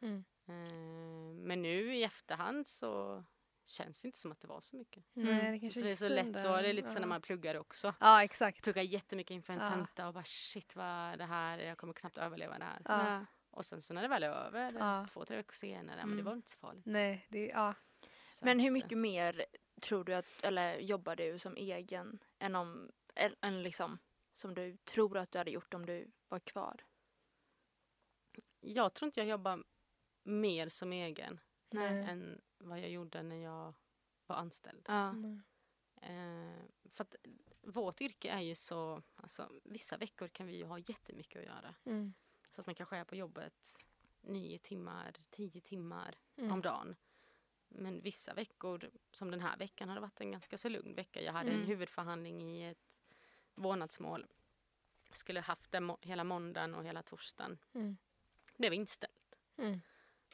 Mm. 0.00 0.24
Eh, 0.46 1.34
men 1.46 1.62
nu 1.62 1.94
i 1.96 2.02
efterhand 2.04 2.66
så 2.66 3.24
känns 3.66 4.02
det 4.02 4.08
inte 4.08 4.18
som 4.18 4.32
att 4.32 4.40
det 4.40 4.48
var 4.48 4.60
så 4.60 4.76
mycket. 4.76 5.04
Nej, 5.12 5.52
det 5.52 5.58
kanske 5.58 5.80
För 5.80 5.86
det 5.86 5.92
är 5.92 5.94
så 5.94 6.08
lätt 6.08 6.32
då, 6.44 6.56
det 6.56 6.68
är 6.68 6.72
lite 6.72 6.88
så 6.88 6.96
ja. 6.96 7.00
när 7.00 7.06
man 7.08 7.22
pluggar 7.22 7.54
också. 7.54 7.94
Ja, 8.00 8.24
exakt. 8.24 8.62
Pluggar 8.62 8.82
jättemycket 8.82 9.34
inför 9.34 9.52
en 9.52 9.58
Ja. 9.58 9.70
tenta 9.70 10.08
och 10.08 10.14
bara 10.14 10.24
shit 10.24 10.76
vad 10.76 10.86
är 10.86 11.16
det 11.16 11.24
här, 11.24 11.58
jag 11.58 11.78
kommer 11.78 11.92
knappt 11.92 12.18
överleva 12.18 12.58
det 12.58 12.64
här. 12.64 12.82
Ja. 12.84 13.26
Och 13.50 13.64
sen 13.64 13.82
så 13.82 13.94
när 13.94 14.02
det 14.02 14.08
väl 14.08 14.22
är 14.22 14.28
över, 14.30 14.72
Ja. 14.78 15.06
två, 15.12 15.24
tre 15.24 15.36
veckor 15.36 15.52
senare, 15.52 15.96
men 15.96 16.08
det 16.08 16.12
Mm. 16.12 16.24
var 16.24 16.32
inte 16.32 16.50
så 16.50 16.58
farligt. 16.58 16.86
Nej, 16.86 17.26
det, 17.28 17.46
ja. 17.46 17.74
Så 18.28 18.44
Men 18.44 18.60
hur 18.60 18.68
att, 18.68 18.72
mycket 18.72 18.98
mer 18.98 19.46
tror 19.80 20.04
du 20.04 20.14
att, 20.14 20.44
eller 20.44 20.78
jobbar 20.78 21.16
du 21.16 21.38
som 21.38 21.56
egen 21.56 22.18
än 22.38 22.54
om, 22.54 22.90
än- 23.14 23.36
än 23.40 23.62
liksom 23.62 23.98
som 24.34 24.54
du 24.54 24.76
tror 24.76 25.18
att 25.18 25.32
du 25.32 25.38
hade 25.38 25.50
gjort 25.50 25.74
om 25.74 25.86
du 25.86 26.10
var 26.28 26.38
kvar? 26.38 26.84
Jag 28.60 28.94
tror 28.94 29.06
inte 29.06 29.20
jag 29.20 29.28
jobbar 29.28 29.64
mer 30.22 30.68
som 30.68 30.92
egen 30.92 31.40
Nej. 31.72 32.04
än 32.04 32.40
vad 32.58 32.80
jag 32.80 32.90
gjorde 32.90 33.22
när 33.22 33.36
jag 33.36 33.74
var 34.26 34.36
anställd. 34.36 34.84
Ja. 34.88 35.14
Eh, 36.02 36.62
för 36.90 37.04
att 37.04 37.16
vårt 37.62 38.00
yrke 38.00 38.28
är 38.30 38.40
ju 38.40 38.54
så, 38.54 39.02
alltså 39.16 39.60
vissa 39.64 39.96
veckor 39.96 40.28
kan 40.28 40.46
vi 40.46 40.56
ju 40.56 40.64
ha 40.64 40.78
jättemycket 40.78 41.40
att 41.40 41.46
göra. 41.46 41.74
Mm. 41.84 42.12
Så 42.50 42.60
att 42.60 42.66
man 42.66 42.74
kanske 42.74 42.96
är 42.96 43.04
på 43.04 43.16
jobbet 43.16 43.78
nio 44.20 44.58
timmar, 44.58 45.12
tio 45.30 45.60
timmar 45.60 46.14
Mm. 46.36 46.52
om 46.52 46.62
dagen. 46.62 46.96
Men 47.68 48.00
vissa 48.00 48.34
veckor, 48.34 48.90
som 49.12 49.30
den 49.30 49.40
här 49.40 49.56
veckan, 49.56 49.88
har 49.88 49.94
det 49.96 50.00
varit 50.00 50.20
en 50.20 50.30
ganska 50.30 50.58
så 50.58 50.68
lugn 50.68 50.94
vecka. 50.94 51.20
Jag 51.22 51.32
hade 51.32 51.50
Mm. 51.50 51.60
en 51.62 51.66
huvudförhandling 51.66 52.42
i 52.42 52.64
ett 52.68 52.78
vårdnadsmål. 53.54 54.26
Skulle 55.12 55.40
haft 55.40 55.72
det 55.72 55.80
må- 55.80 55.98
hela 56.02 56.24
måndagen 56.24 56.74
och 56.74 56.84
hela 56.84 57.02
torsdagen. 57.02 57.58
Mm. 57.74 57.96
Blev 58.56 58.72
inställt. 58.72 59.34
Mm. 59.56 59.80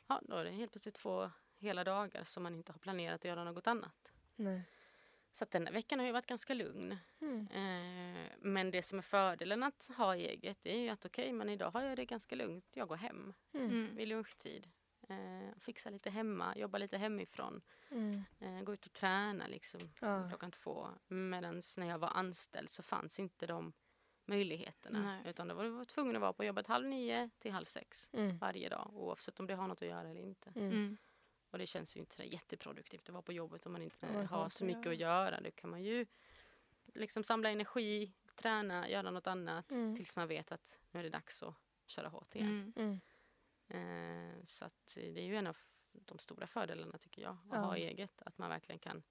Ja, 0.08 0.20
då 0.22 0.36
är 0.36 0.44
det 0.44 0.50
helt 0.50 0.72
plötsligt 0.72 0.94
två 0.94 1.30
hela 1.58 1.84
dagar 1.84 2.24
som 2.24 2.42
man 2.42 2.54
inte 2.54 2.72
har 2.72 2.78
planerat 2.78 3.14
att 3.20 3.24
göra 3.24 3.44
något 3.44 3.66
annat. 3.66 4.12
Nej. 4.36 4.62
Så 5.32 5.44
att 5.44 5.50
den 5.50 5.66
här 5.66 5.72
veckan 5.72 5.98
har 5.98 6.06
ju 6.06 6.12
varit 6.12 6.26
ganska 6.26 6.54
lugn. 6.54 6.96
Mm. 7.20 7.46
Eh, 7.50 8.30
men 8.38 8.70
det 8.70 8.82
som 8.82 8.98
är 8.98 9.02
fördelen 9.02 9.62
att 9.62 9.90
ha 9.96 10.14
eget 10.16 10.66
är 10.66 10.78
ju 10.78 10.88
att 10.88 11.04
okej, 11.06 11.32
men 11.32 11.48
idag 11.48 11.70
har 11.70 11.82
jag 11.82 11.96
det 11.96 12.04
ganska 12.04 12.36
lugnt. 12.36 12.66
Jag 12.74 12.88
går 12.88 12.96
hem 12.96 13.34
Mm. 13.54 13.70
Mm. 13.70 13.96
vid 13.96 14.08
lunchtid. 14.08 14.68
Eh, 15.08 15.58
fixar 15.60 15.90
lite 15.90 16.10
hemma, 16.10 16.56
jobbar 16.56 16.78
lite 16.78 16.98
hemifrån. 16.98 17.62
Mm. 17.90 18.24
Eh, 18.38 18.60
går 18.62 18.74
ut 18.74 18.86
och 18.86 18.92
tränar 18.92 19.48
liksom 19.48 19.80
Ja. 20.00 20.28
klockan 20.28 20.50
två. 20.50 20.88
Medan 21.08 21.60
när 21.78 21.86
jag 21.88 21.98
var 21.98 22.08
anställd 22.14 22.70
så 22.70 22.82
fanns 22.82 23.18
inte 23.20 23.46
de 23.46 23.72
möjligheterna. 24.28 25.02
Nej. 25.02 25.22
Utan 25.30 25.48
då 25.48 25.54
var 25.54 25.64
du 25.64 25.84
tvungen 25.84 26.16
att 26.16 26.20
vara 26.22 26.32
på 26.32 26.44
jobbet 26.44 26.66
halv 26.66 26.86
nio 26.86 27.30
till 27.38 27.52
halv 27.52 27.64
sex 27.64 28.10
Mm. 28.12 28.38
varje 28.38 28.68
dag. 28.68 28.90
Oavsett 28.94 29.40
om 29.40 29.46
det 29.46 29.54
har 29.54 29.68
något 29.68 29.82
att 29.82 29.88
göra 29.88 30.08
eller 30.10 30.20
inte. 30.22 30.52
Mm. 30.56 30.70
Mm. 30.72 30.96
Och 31.50 31.58
det 31.58 31.66
känns 31.66 31.96
ju 31.96 32.00
inte 32.00 32.14
så 32.14 32.22
jätteproduktivt 32.22 33.08
att 33.08 33.12
vara 33.12 33.22
på 33.22 33.32
jobbet 33.32 33.66
om 33.66 33.72
man 33.72 33.82
inte 33.82 34.12
man 34.12 34.26
har 34.26 34.48
så 34.48 34.64
mycket 34.64 34.86
att 34.86 34.96
göra. 34.96 35.40
Då 35.40 35.50
kan 35.50 35.70
man 35.70 35.82
ju 35.82 36.06
liksom 36.94 37.24
samla 37.24 37.50
energi, 37.50 38.12
träna, 38.36 38.88
göra 38.88 39.10
något 39.10 39.26
annat 39.26 39.72
Mm. 39.72 39.96
tills 39.96 40.16
man 40.16 40.28
vet 40.28 40.52
att 40.52 40.80
nu 40.90 41.00
är 41.00 41.04
det 41.04 41.10
dags 41.10 41.42
att 41.42 41.54
köra 41.86 42.08
hårt 42.08 42.34
igen. 42.34 42.72
Mm. 42.76 43.00
Mm. 43.68 44.30
Eh, 44.38 44.44
så 44.44 44.64
att 44.64 44.92
det 44.94 45.20
är 45.20 45.24
ju 45.24 45.36
en 45.36 45.46
av 45.46 45.56
de 45.92 46.18
stora 46.18 46.46
fördelarna 46.46 46.98
tycker 46.98 47.22
jag, 47.22 47.32
att 47.32 47.38
Ja. 47.52 47.58
ha 47.58 47.76
eget. 47.76 48.22
Att 48.22 48.38
man 48.38 48.50
verkligen 48.50 48.78
kan 48.78 49.02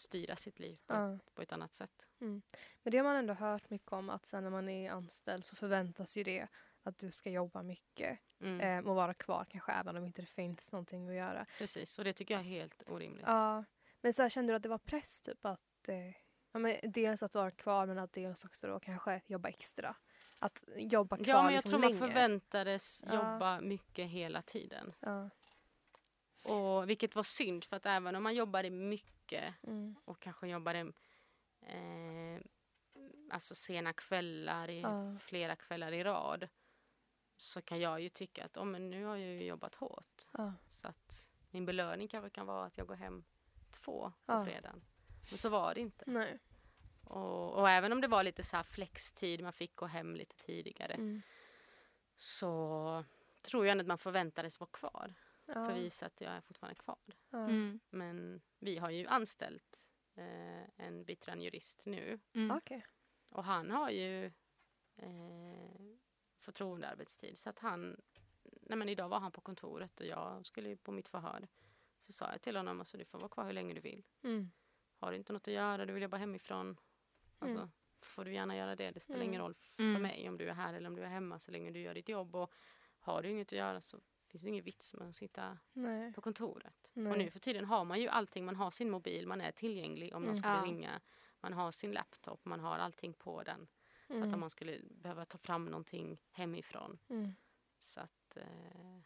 styra 0.00 0.36
sitt 0.36 0.58
liv 0.58 0.78
på, 0.86 0.94
Ja. 0.94 1.18
på 1.34 1.42
ett 1.42 1.52
annat 1.52 1.74
sätt. 1.74 2.06
Men 2.18 2.42
det 2.82 2.96
har 2.96 3.04
man 3.04 3.16
ändå 3.16 3.34
hört 3.34 3.70
mycket 3.70 3.92
om 3.92 4.10
att 4.10 4.26
sen 4.26 4.42
när 4.44 4.50
man 4.50 4.68
är 4.68 4.90
anställd 4.90 5.44
så 5.44 5.56
förväntas 5.56 6.16
ju 6.16 6.22
det 6.24 6.48
att 6.82 6.98
du 6.98 7.10
ska 7.10 7.30
jobba 7.30 7.62
mycket 7.62 8.18
Mm. 8.40 8.60
eh, 8.60 8.88
och 8.90 8.94
vara 8.96 9.14
kvar 9.14 9.44
kanske 9.50 9.72
även 9.72 9.96
om 9.96 10.04
inte 10.04 10.22
det 10.22 10.26
finns 10.26 10.72
någonting 10.72 11.08
att 11.08 11.14
göra. 11.14 11.46
Precis, 11.58 11.98
och 11.98 12.04
det 12.04 12.12
tycker 12.12 12.34
jag 12.34 12.40
är 12.40 12.44
helt 12.48 12.90
orimligt. 12.90 13.24
Ja, 13.26 13.64
men 14.00 14.12
så 14.12 14.22
här, 14.22 14.28
kände 14.28 14.52
du 14.52 14.56
att 14.56 14.62
det 14.62 14.68
var 14.68 14.78
press 14.78 15.20
typ 15.20 15.44
att 15.44 15.88
eh, 15.88 16.08
ja, 16.52 16.58
men 16.58 16.76
dels 16.82 17.22
att 17.22 17.34
vara 17.34 17.50
kvar 17.50 17.86
men 17.86 17.98
att 17.98 18.12
dels 18.12 18.44
också 18.44 18.66
då 18.66 18.80
kanske 18.80 19.20
jobba 19.26 19.48
extra? 19.48 19.96
Att 20.38 20.64
jobba 20.76 21.16
kvar 21.16 21.26
Ja, 21.26 21.42
men 21.42 21.44
jag 21.54 21.58
liksom 21.58 21.70
tror 21.70 21.80
länge. 21.80 22.00
man 22.00 22.08
förväntades 22.08 23.04
Ja. 23.06 23.14
jobba 23.14 23.60
mycket 23.60 24.08
hela 24.10 24.42
tiden. 24.42 24.92
Ja. 25.00 25.30
Och 26.44 26.90
vilket 26.90 27.14
var 27.14 27.22
synd 27.22 27.64
för 27.64 27.76
att 27.76 27.86
även 27.86 28.16
om 28.16 28.22
man 28.22 28.34
jobbade 28.34 28.70
mycket 28.70 29.19
Mm. 29.62 29.96
och 30.04 30.20
kanske 30.20 30.48
jobbade 30.48 30.92
eh, 31.62 32.40
alltså 33.30 33.54
sena 33.54 33.92
kvällar, 33.92 34.70
i 34.70 34.80
Ja. 34.80 35.14
flera 35.24 35.56
kvällar 35.56 35.92
i 35.92 36.04
rad 36.04 36.48
så 37.36 37.62
kan 37.62 37.80
jag 37.80 38.00
ju 38.00 38.08
tycka 38.08 38.44
att 38.44 38.56
oh, 38.56 38.64
men 38.64 38.90
nu 38.90 39.04
har 39.04 39.16
jag 39.16 39.28
ju 39.34 39.44
jobbat 39.44 39.74
hårt. 39.74 40.28
Ja. 40.32 40.52
Så 40.70 40.88
att 40.88 41.30
min 41.50 41.66
belöning 41.66 42.08
kanske 42.08 42.30
kan 42.30 42.46
vara 42.46 42.64
att 42.66 42.78
jag 42.78 42.86
går 42.86 42.94
hem 42.94 43.24
två 43.70 44.12
på 44.26 44.32
Ja. 44.32 44.44
fredagen. 44.44 44.82
Men 45.30 45.38
så 45.38 45.48
var 45.48 45.74
det 45.74 45.80
inte. 45.80 46.04
Nej. 46.06 46.38
Och, 47.04 47.52
och 47.54 47.70
även 47.70 47.92
om 47.92 48.00
det 48.00 48.08
var 48.08 48.22
lite 48.22 48.42
så 48.42 48.56
här 48.56 48.62
flextid, 48.62 49.42
man 49.42 49.52
fick 49.52 49.76
gå 49.76 49.86
hem 49.86 50.16
lite 50.16 50.36
tidigare 50.36 50.94
Mm. 50.94 51.22
så 52.16 53.04
tror 53.42 53.66
jag 53.66 53.72
ändå 53.72 53.82
att 53.82 53.88
man 53.88 53.98
förväntades 53.98 54.60
vara 54.60 54.70
kvar 54.70 55.14
Ja. 55.54 55.64
för 55.64 55.72
att 55.72 55.78
visa 55.78 56.06
att 56.06 56.20
jag 56.20 56.32
är 56.32 56.40
fortfarande 56.40 56.74
kvar. 56.80 56.98
Ja. 57.30 57.38
Mm. 57.38 57.80
Men 57.90 58.40
vi 58.58 58.78
har 58.78 58.90
ju 58.90 59.06
anställt 59.06 59.82
eh, 60.14 60.64
en 60.86 61.04
biträdande 61.04 61.44
jurist 61.44 61.86
nu 61.86 62.20
Mm. 62.32 62.56
Okej. 62.56 62.86
och 63.28 63.44
han 63.44 63.70
har 63.70 63.90
ju 63.90 64.32
eh, 64.96 65.80
förtroendearbetstid 66.38 67.38
så 67.38 67.50
att 67.50 67.58
han, 67.58 68.00
nej 68.42 68.78
men 68.78 68.88
idag 68.88 69.08
var 69.08 69.20
han 69.20 69.32
på 69.32 69.40
kontoret 69.40 70.00
och 70.00 70.06
jag 70.06 70.46
skulle 70.46 70.68
ju 70.68 70.76
på 70.76 70.92
mitt 70.92 71.08
förhör. 71.08 71.48
Så 71.98 72.12
sa 72.12 72.32
jag 72.32 72.42
till 72.42 72.56
honom, 72.56 72.80
alltså 72.80 72.96
du 72.98 73.04
får 73.04 73.18
vara 73.18 73.28
kvar 73.28 73.44
hur 73.44 73.52
länge 73.52 73.74
du 73.74 73.80
vill. 73.80 74.04
Mm. 74.22 74.50
Har 74.96 75.10
du 75.10 75.16
inte 75.16 75.32
något 75.32 75.48
att 75.48 75.54
göra, 75.54 75.86
du 75.86 75.92
vill 75.92 76.02
jobba 76.02 76.16
hemifrån, 76.16 76.76
alltså 77.38 77.58
Mm. 77.58 77.70
får 78.02 78.24
du 78.24 78.32
gärna 78.34 78.56
göra 78.56 78.76
det. 78.76 78.90
Det 78.90 79.00
spelar 79.00 79.16
Mm. 79.20 79.28
ingen 79.28 79.40
roll 79.42 79.54
för 79.54 79.82
Mm. 79.82 80.02
mig 80.02 80.28
om 80.28 80.38
du 80.38 80.48
är 80.48 80.54
här 80.54 80.74
eller 80.74 80.86
om 80.88 80.96
du 80.96 81.02
är 81.02 81.08
hemma 81.08 81.38
så 81.38 81.50
länge 81.50 81.70
du 81.70 81.80
gör 81.80 81.94
ditt 81.94 82.08
jobb. 82.08 82.36
Och 82.36 82.52
har 83.00 83.22
du 83.22 83.28
inget 83.30 83.48
att 83.48 83.58
göra 83.58 83.80
så 83.80 84.00
finns 84.30 84.42
det 84.42 84.48
ingen 84.48 84.64
vits 84.64 84.94
med 84.94 85.08
att 85.08 85.16
sitta 85.16 85.58
Nej. 85.72 86.12
på 86.12 86.20
kontoret. 86.20 86.90
Nej. 86.92 87.12
Och 87.12 87.18
nu 87.18 87.30
för 87.30 87.38
tiden 87.38 87.64
har 87.64 87.84
man 87.84 88.00
ju 88.00 88.08
allting. 88.08 88.44
Man 88.44 88.56
har 88.56 88.70
sin 88.70 88.90
mobil, 88.90 89.26
man 89.26 89.40
är 89.40 89.52
tillgänglig 89.52 90.14
om 90.14 90.22
någon 90.22 90.30
Mm. 90.30 90.42
skulle 90.42 90.54
Ja. 90.54 90.62
ringa. 90.64 91.00
Man 91.40 91.52
har 91.52 91.70
sin 91.70 91.92
laptop, 91.92 92.44
man 92.44 92.60
har 92.60 92.78
allting 92.78 93.12
på 93.14 93.42
den. 93.42 93.68
Så 94.06 94.12
att 94.14 94.18
Mm. 94.20 94.34
om 94.34 94.40
man 94.40 94.50
skulle 94.50 94.80
behöva 94.90 95.24
ta 95.24 95.38
fram 95.38 95.64
någonting 95.64 96.18
hemifrån. 96.30 96.98
Mm. 97.08 97.34
Så 97.78 98.00
att, 98.00 98.36
eh, 98.36 98.98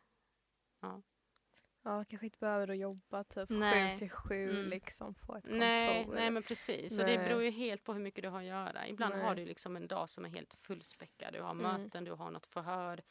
Ja, 1.86 2.04
kanske 2.04 2.26
inte 2.26 2.38
behöver 2.38 2.66
då 2.66 2.74
jobba 2.74 3.24
typ 3.24 3.48
Nej. 3.50 3.92
sju 3.92 3.98
till 3.98 4.10
sju 4.10 4.50
Mm. 4.50 4.66
liksom 4.66 5.14
på 5.14 5.36
ett 5.36 5.44
kontor. 5.44 5.58
nej, 5.58 6.06
nej 6.06 6.30
men 6.30 6.42
precis. 6.42 6.98
Och 6.98 7.06
det 7.06 7.16
Nej. 7.18 7.28
beror 7.28 7.42
ju 7.42 7.50
helt 7.50 7.84
på 7.84 7.92
hur 7.92 8.00
mycket 8.00 8.22
du 8.24 8.28
har 8.28 8.38
att 8.38 8.44
göra. 8.44 8.88
Ibland 8.88 9.14
Nej. 9.14 9.24
har 9.24 9.34
du 9.34 9.44
liksom 9.44 9.76
en 9.76 9.86
dag 9.88 10.10
som 10.10 10.24
är 10.24 10.28
helt 10.28 10.54
fullspäckad. 10.54 11.32
Du 11.34 11.40
har 11.42 11.50
Mm. 11.50 11.62
möten, 11.82 12.04
du 12.04 12.12
har 12.12 12.30
något 12.30 12.46
förhör. 12.46 13.02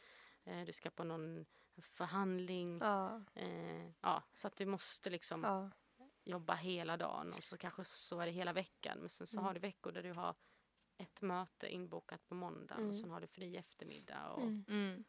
Eh, 0.43 0.61
du 0.66 0.74
ska 0.74 0.89
på 0.89 1.03
någon 1.03 1.45
förhandling. 1.82 2.78
Ja. 2.82 3.22
Eh, 3.34 3.88
ja, 4.02 4.24
så 4.34 4.48
att 4.48 4.56
du 4.56 4.66
måste 4.66 5.10
liksom 5.10 5.44
ja. 5.44 5.70
jobba 6.24 6.54
hela 6.56 6.98
dagen 6.98 7.34
och 7.34 7.44
så 7.44 7.58
kanske 7.58 7.84
så 7.84 8.20
är 8.20 8.26
det 8.26 8.32
hela 8.32 8.54
veckan. 8.54 8.98
Men 9.00 9.10
sen 9.10 9.28
så 9.28 9.38
Mm. 9.38 9.46
har 9.46 9.54
du 9.54 9.60
veckor 9.60 9.92
där 9.92 10.04
du 10.04 10.12
har 10.14 10.36
ett 10.98 11.22
möte 11.22 11.70
inbokat 11.70 12.28
på 12.28 12.36
måndag 12.36 12.76
Mm. 12.76 12.90
och 12.90 12.96
sen 12.96 13.12
har 13.12 13.22
du 13.22 13.28
fri 13.28 13.58
eftermiddag. 13.58 14.30
Och, 14.30 14.42
Mm. 14.42 14.66
Mm. 14.68 15.04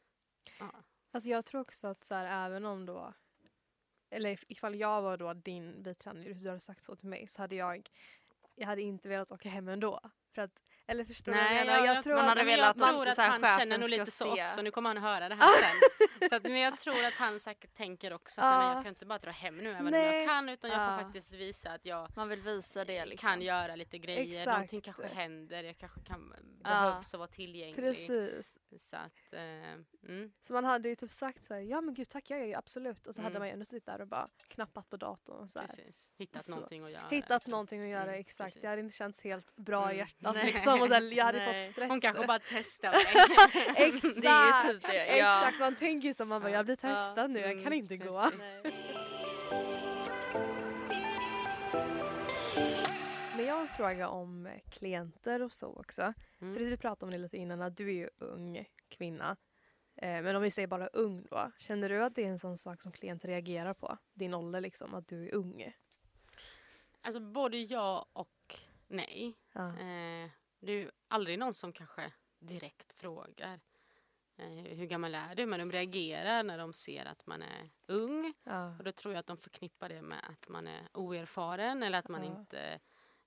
ja. 0.58 0.72
Alltså 1.10 1.28
jag 1.28 1.44
tror 1.44 1.60
också 1.60 1.86
att 1.88 2.04
så 2.04 2.14
här, 2.14 2.46
även 2.46 2.64
om 2.64 2.86
då 2.86 3.14
eller 4.10 4.30
if- 4.36 4.44
ifall 4.48 4.74
jag 4.74 5.02
var 5.02 5.16
då 5.16 5.32
din 5.34 5.82
biträdande 5.82 6.22
jurist, 6.28 6.42
du 6.44 6.48
hade 6.48 6.60
sagt 6.60 6.84
så 6.84 6.96
till 6.96 7.08
mig 7.08 7.26
så 7.28 7.42
hade 7.42 7.54
jag 7.54 7.90
jag 8.54 8.66
hade 8.66 8.82
inte 8.82 9.08
velat 9.08 9.32
åka 9.32 9.48
hem 9.48 9.68
ändå. 9.68 10.00
För 10.34 10.42
att, 10.42 10.62
eller 10.86 11.04
förstår 11.04 11.32
du 11.32 11.38
vad 11.38 11.46
jag 11.46 11.66
Nej, 11.66 11.66
jag, 11.66 11.86
Jag 11.96 12.04
tror 12.04 12.14
man 12.14 12.22
att 12.24 12.28
hade 12.28 12.44
men 12.44 12.50
jag 12.52 12.58
velat 12.58 12.78
tror 12.78 13.06
att 13.08 13.18
att 13.18 13.42
han 13.42 13.58
känner 13.58 13.78
nog 13.78 13.88
lite 13.90 14.06
så 14.10 14.34
se. 14.36 14.44
också. 14.44 14.62
Nu 14.62 14.70
kommer 14.70 14.90
han 14.90 14.96
höra 14.98 15.28
det 15.28 15.34
här 15.34 15.48
sen. 15.62 16.28
så 16.28 16.36
att, 16.36 16.42
men 16.42 16.56
jag 16.60 16.78
tror 16.78 17.04
att 17.04 17.12
han 17.14 17.40
säkert 17.40 17.74
tänker 17.74 18.12
också 18.12 18.40
att 18.40 18.58
nej, 18.58 18.66
jag 18.74 18.82
kan 18.84 18.86
inte 18.86 19.06
bara 19.06 19.18
dra 19.18 19.30
hem 19.30 19.56
nu 19.58 19.70
även 19.70 19.84
om 19.86 19.90
Nej. 19.90 20.14
jag 20.16 20.26
kan 20.28 20.48
utan 20.48 20.70
jag 20.70 20.80
Ja. 20.80 20.96
får 20.98 21.04
faktiskt 21.04 21.32
visa 21.32 21.70
att 21.70 21.84
jag 21.86 22.16
Man 22.16 22.28
vill 22.28 22.40
visa 22.40 22.84
det 22.84 23.06
liksom. 23.06 23.28
kan 23.28 23.42
göra 23.42 23.76
lite 23.76 23.98
grejer. 23.98 24.22
Exakt. 24.40 24.46
Någonting 24.46 24.80
kanske 24.80 25.06
händer. 25.06 25.62
Jag 25.64 25.78
kanske 25.78 26.00
kan, 26.00 26.34
behövs 26.64 27.14
att 27.14 27.18
vara 27.18 27.28
tillgänglig. 27.28 27.76
Precis. 27.76 28.58
Så 28.78 28.96
att, 28.96 29.32
eh, 29.32 29.40
mm. 30.08 30.32
Så 30.42 30.52
man 30.52 30.64
hade 30.64 30.88
ju 30.88 30.94
typ 30.94 31.10
sagt 31.10 31.44
så 31.44 31.54
här, 31.54 31.60
ja 31.60 31.80
men 31.80 31.94
gud 31.94 32.08
tack 32.08 32.30
jag 32.30 32.38
gör 32.40 32.46
ju 32.46 32.54
absolut. 32.54 33.06
Och 33.06 33.14
så 33.14 33.20
hade 33.22 33.30
Mm. 33.30 33.40
man 33.40 33.48
ju 33.48 33.52
ändå 33.52 33.64
suttit 33.64 33.86
där 33.86 34.00
och 34.00 34.08
bara 34.08 34.28
knappat 34.48 34.90
på 34.90 34.96
datorn. 34.96 35.36
Och 35.42 35.50
så 35.50 35.58
här. 35.60 35.66
Precis. 35.66 36.10
Hittat 36.18 36.44
Så. 36.44 36.50
någonting 36.54 36.84
att 36.84 36.90
göra. 36.90 37.08
Hittat 37.10 37.30
liksom. 37.30 37.50
någonting 37.50 37.82
att 37.82 37.88
göra, 37.88 38.02
Mm, 38.02 38.14
exakt. 38.20 38.46
precis. 38.48 38.62
Det 38.62 38.68
hade 38.68 38.80
inte 38.80 38.96
känts 38.96 39.20
helt 39.24 39.56
bra 39.56 39.82
i 39.82 39.94
Mm. 39.94 39.98
hjärtat 39.98 40.34
Nej. 40.34 40.46
liksom 40.46 40.73
man 40.78 40.88
var 40.88 40.88
så 40.88 40.94
här, 41.04 41.12
jag 41.16 41.24
hade 41.24 41.38
Nej. 41.38 41.64
fått 41.66 41.72
stress. 41.72 41.90
Hon 41.90 42.00
kanske 42.00 42.26
bara 42.26 42.38
testar 42.48 42.90
mig. 42.92 43.04
Exakt! 43.76 44.14
Det 44.22 44.28
är 44.28 44.66
ju 44.66 44.72
typ 44.72 44.82
det. 44.86 45.16
Ja. 45.16 45.38
Exakt, 45.38 45.58
man 45.60 45.76
tänker 45.76 46.12
som 46.12 46.28
man 46.28 46.42
bara, 46.42 46.50
jag 46.52 46.64
blir 46.64 46.76
testad 46.76 47.30
nu, 47.30 47.40
jag 47.40 47.50
kan 47.52 47.72
Mm, 47.72 47.72
inte 47.72 47.96
gå. 47.96 48.30
Men 53.36 53.46
jag 53.46 53.54
har 53.54 53.60
en 53.62 53.68
fråga 53.68 54.08
om 54.08 54.48
klienter 54.70 55.42
och 55.42 55.52
så 55.52 55.66
också. 55.76 56.14
Mm. 56.40 56.54
För 56.54 56.60
vi 56.64 56.76
pratade 56.76 57.04
om 57.06 57.12
det 57.12 57.18
lite 57.18 57.36
innan, 57.36 57.62
att 57.62 57.76
du 57.76 57.88
är 57.88 57.92
ju 57.94 58.08
ung 58.18 58.64
kvinna. 58.88 59.36
Eh, 59.96 60.22
men 60.22 60.36
om 60.36 60.42
vi 60.42 60.50
säger 60.50 60.68
bara 60.68 60.86
ung 60.86 61.26
då. 61.30 61.50
Känner 61.58 61.88
du 61.88 62.04
att 62.04 62.14
det 62.14 62.24
är 62.24 62.28
en 62.28 62.38
sån 62.38 62.58
sak 62.58 62.82
som 62.82 62.92
klienter 62.92 63.28
reagerar 63.28 63.74
på? 63.74 63.98
Din 64.12 64.34
ålder 64.34 64.60
liksom, 64.60 64.94
att 64.94 65.08
du 65.08 65.28
är 65.28 65.34
ung? 65.34 65.72
Alltså 67.00 67.20
både 67.20 67.56
ja 67.58 68.06
och 68.12 68.56
nej. 68.88 69.34
Ja. 69.52 69.68
Eh, 69.68 70.30
det 70.64 70.72
är 70.72 70.76
ju 70.76 70.90
aldrig 71.08 71.38
någon 71.38 71.54
som 71.54 71.72
kanske 71.72 72.12
direkt 72.38 72.92
frågar 72.92 73.60
eh, 74.36 74.48
hur 74.48 74.86
gammal 74.86 75.14
är 75.14 75.34
du? 75.34 75.46
Men 75.46 75.58
de 75.58 75.72
reagerar 75.72 76.42
när 76.42 76.58
de 76.58 76.72
ser 76.72 77.04
att 77.04 77.26
man 77.26 77.42
är 77.42 77.70
ung. 77.86 78.34
Ja. 78.44 78.76
Och 78.78 78.84
då 78.84 78.92
tror 78.92 79.14
jag 79.14 79.20
att 79.20 79.26
de 79.26 79.36
förknippar 79.36 79.88
det 79.88 80.02
med 80.02 80.24
att 80.30 80.48
man 80.48 80.66
är 80.66 80.88
oerfaren 80.92 81.82
eller 81.82 81.98
att 81.98 82.08
man 82.08 82.24
Ja. 82.24 82.38
inte 82.40 82.80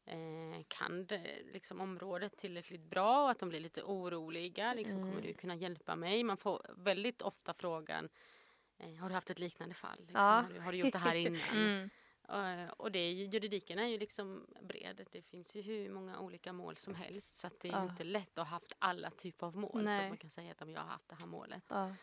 eh, 0.05 0.63
kan 0.67 1.05
det, 1.05 1.41
liksom, 1.53 1.81
området 1.81 2.37
tillräckligt 2.37 2.81
bra 2.83 3.23
och 3.23 3.31
att 3.31 3.39
de 3.39 3.49
blir 3.49 3.59
lite 3.59 3.83
oroliga. 3.83 4.73
Liksom, 4.73 4.97
Mm. 4.99 5.09
Kommer 5.09 5.27
du 5.27 5.33
kunna 5.33 5.55
hjälpa 5.55 5.95
mig? 5.95 6.23
Man 6.23 6.37
får 6.37 6.65
väldigt 6.77 7.21
ofta 7.21 7.53
frågan 7.53 8.09
eh, 8.77 8.95
Har 8.95 9.09
du 9.09 9.15
haft 9.15 9.29
ett 9.29 9.39
liknande 9.39 9.75
fall? 9.75 9.97
Liksom, 9.99 10.13
Ja. 10.15 10.21
har, 10.41 10.49
du, 10.53 10.59
har 10.59 10.71
du 10.71 10.77
gjort 10.77 10.93
det 10.93 10.99
här 10.99 11.15
innan? 11.25 11.41
Mm. 11.53 11.89
Eh, 12.29 12.67
och 12.69 12.91
det 12.91 13.11
juridiken 13.11 13.79
är 13.79 13.87
ju 13.87 13.97
liksom 13.97 14.47
bred. 14.61 15.07
Det 15.11 15.21
finns 15.21 15.55
ju 15.55 15.61
hur 15.61 15.89
många 15.89 16.19
olika 16.19 16.53
mål 16.53 16.77
som 16.77 16.95
helst 16.95 17.35
så 17.35 17.49
det 17.61 17.67
är 17.67 17.71
Ja. 17.71 17.83
inte 17.83 18.03
lätt 18.03 18.37
att 18.37 18.47
ha 18.47 18.55
haft 18.55 18.73
alla 18.79 19.09
typer 19.11 19.47
av 19.47 19.55
mål. 19.57 19.71
Så 19.71 19.77
Nej. 19.79 20.03
att 20.03 20.09
man 20.09 20.17
kan 20.17 20.29
säga 20.29 20.51
att 20.51 20.57
"Ja, 20.59 20.65
men 20.65 20.75
jag 20.75 20.81
har 20.81 20.89
haft 20.89 21.09
det 21.09 21.15
här 21.15 21.25
målet. 21.25 21.63
Ja. 21.67 21.95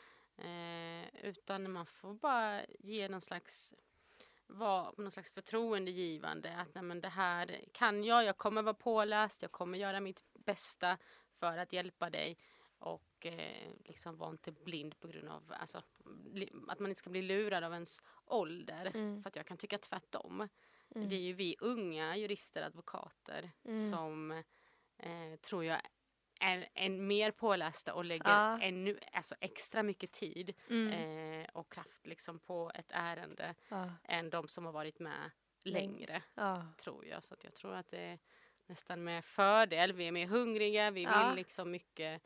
Eh, 0.45 1.25
utan 1.25 1.71
man 1.73 1.87
får 1.87 2.15
bara 2.15 2.65
ge 2.79 3.09
någon 3.09 3.21
slags 3.21 3.75
vara 4.47 4.93
någon 4.99 5.11
slags 5.11 5.31
förtroendegivande. 5.31 6.57
Att 6.57 6.75
nej, 6.75 6.85
men 6.85 7.01
det 7.01 7.09
här 7.09 7.65
kan 7.73 8.05
jag, 8.05 8.25
jag 8.25 8.37
kommer 8.39 8.63
vara 8.63 8.75
påläst, 8.75 9.43
jag 9.43 9.53
kommer 9.53 9.79
göra 9.79 10.01
mitt 10.01 10.25
bästa 10.33 10.99
för 11.31 11.59
att 11.59 11.73
hjälpa 11.73 12.11
dig. 12.11 12.39
Och 12.79 13.27
eh, 13.27 13.71
liksom 13.85 14.17
vara 14.17 14.31
inte 14.31 14.53
blind 14.53 15.01
på 15.01 15.09
grund 15.09 15.29
av 15.29 15.53
alltså, 15.57 15.79
att 16.69 16.81
man 16.81 16.91
inte 16.91 16.99
ska 16.99 17.11
bli 17.11 17.23
lurad 17.23 17.65
av 17.65 17.73
ens 17.73 18.03
ålder. 18.27 18.87
Mm. 18.95 19.23
För 19.23 19.29
att 19.29 19.37
jag 19.37 19.47
kan 19.47 19.57
tycka 19.57 19.79
tvärtom. 19.79 20.49
Mm. 20.95 21.09
Det 21.09 21.15
är 21.15 21.21
ju 21.21 21.33
vi 21.33 21.57
unga 21.61 22.17
jurister, 22.17 22.63
advokater 22.63 23.51
Mm. 23.65 23.91
som 23.91 24.31
eh, 24.99 25.37
tror 25.41 25.65
jag 25.65 25.81
är 26.41 26.69
en 26.75 27.07
mer 27.07 27.31
pålästa 27.31 27.95
och 27.95 28.05
lägger 28.05 28.31
Ja. 28.31 28.61
ännu, 28.61 28.99
alltså 29.13 29.35
extra 29.41 29.83
mycket 29.83 30.13
tid 30.13 30.55
Mm. 30.71 30.93
eh, 31.43 31.49
och 31.53 31.73
kraft 31.73 32.07
liksom 32.07 32.39
på 32.39 32.73
ett 32.75 32.91
ärende 32.95 33.55
Ja. 33.69 33.91
än 34.05 34.31
de 34.31 34.49
som 34.49 34.65
har 34.65 34.73
varit 34.73 34.99
med 34.99 35.31
Längre. 35.67 36.23
Ja. 36.35 36.67
tror 36.79 37.07
jag. 37.07 37.25
Så 37.25 37.35
jag 37.43 37.55
tror 37.55 37.75
att 37.75 37.89
det 37.91 37.99
är 37.99 38.19
nästan 38.67 39.05
med 39.05 39.25
fördel. 39.25 39.93
Vi 39.93 40.07
är 40.09 40.13
mer 40.13 40.27
hungriga, 40.27 40.91
vi 40.91 41.01
vill 41.07 41.35
liksom 41.37 41.71
mycket 41.71 42.23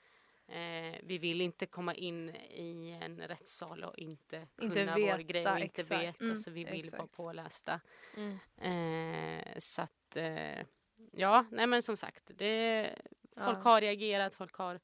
Eh, 0.48 0.96
vi 1.02 1.18
vill 1.18 1.40
inte 1.40 1.66
komma 1.66 1.94
in 1.94 2.28
i 2.50 2.98
en 3.02 3.20
rättssal 3.20 3.84
och 3.84 3.98
inte 3.98 4.46
kunna 4.56 4.70
Inte 4.80 4.84
vår 4.92 4.96
veta, 4.96 5.22
grej 5.22 5.46
och 5.46 5.58
inte 5.58 5.80
exakt. 5.80 6.02
veta. 6.02 6.24
Mm, 6.24 6.36
så 6.36 6.50
vi 6.50 6.64
vill 6.64 6.84
vara 6.90 7.02
exakt. 7.02 7.12
pålästa. 7.16 7.80
Mm. 8.16 8.38
Eh, 8.56 9.58
så 9.58 9.82
att, 9.82 10.16
eh, 10.16 10.64
ja, 11.12 11.46
nej 11.50 11.66
men 11.66 11.82
som 11.82 11.96
sagt, 11.96 12.30
det, 12.34 12.94
folk 13.34 13.58
Ja. 13.58 13.62
har 13.62 13.80
reagerat, 13.80 14.34
folk 14.34 14.54
har 14.54 14.80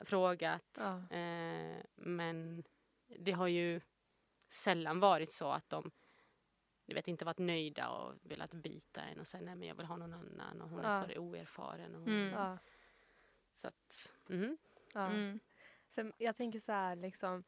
frågat. 0.00 0.78
Ja. 0.78 1.16
Eh, 1.16 1.76
men 1.96 2.64
det 3.18 3.32
har 3.32 3.48
ju 3.48 3.80
sällan 4.48 5.00
varit 5.00 5.32
så 5.32 5.50
att 5.50 5.70
de 5.70 5.90
du 6.86 6.94
vet, 6.94 7.08
inte 7.08 7.24
varit 7.24 7.38
nöjda 7.38 7.88
och 7.88 8.14
velat 8.22 8.54
byta 8.54 9.00
en 9.02 9.20
och 9.20 9.26
säga 9.26 9.42
nej 9.42 9.54
men 9.56 9.68
jag 9.68 9.74
vill 9.74 9.86
ha 9.86 9.96
någon 9.96 10.12
annan 10.14 10.62
och 10.62 10.68
hon 10.70 10.82
Ja. 10.82 10.88
är 10.88 11.06
för 11.06 11.18
oerfaren. 11.18 11.94
Och, 11.94 12.06
Mm. 12.08 12.32
Ja. 12.32 12.58
Så 13.52 13.68
att, 13.68 14.12
mhm. 14.28 14.58
Ja. 14.98 15.06
Mm. 15.06 15.40
För 15.94 16.12
jag 16.18 16.36
tänker 16.36 16.58
så 16.58 16.72
här, 16.72 16.96
liksom, 16.96 17.44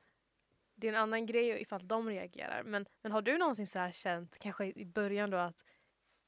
det 0.74 0.88
är 0.88 0.92
en 0.92 0.98
annan 0.98 1.26
grej 1.26 1.62
ifall 1.62 1.88
de 1.88 2.08
reagerar. 2.08 2.62
Men, 2.62 2.86
men 3.02 3.12
har 3.12 3.22
du 3.22 3.38
någonsin 3.38 3.66
så 3.66 3.78
här 3.78 3.90
känt, 3.92 4.38
kanske 4.38 4.66
i 4.66 4.84
början 4.86 5.30
då, 5.30 5.36
att 5.36 5.64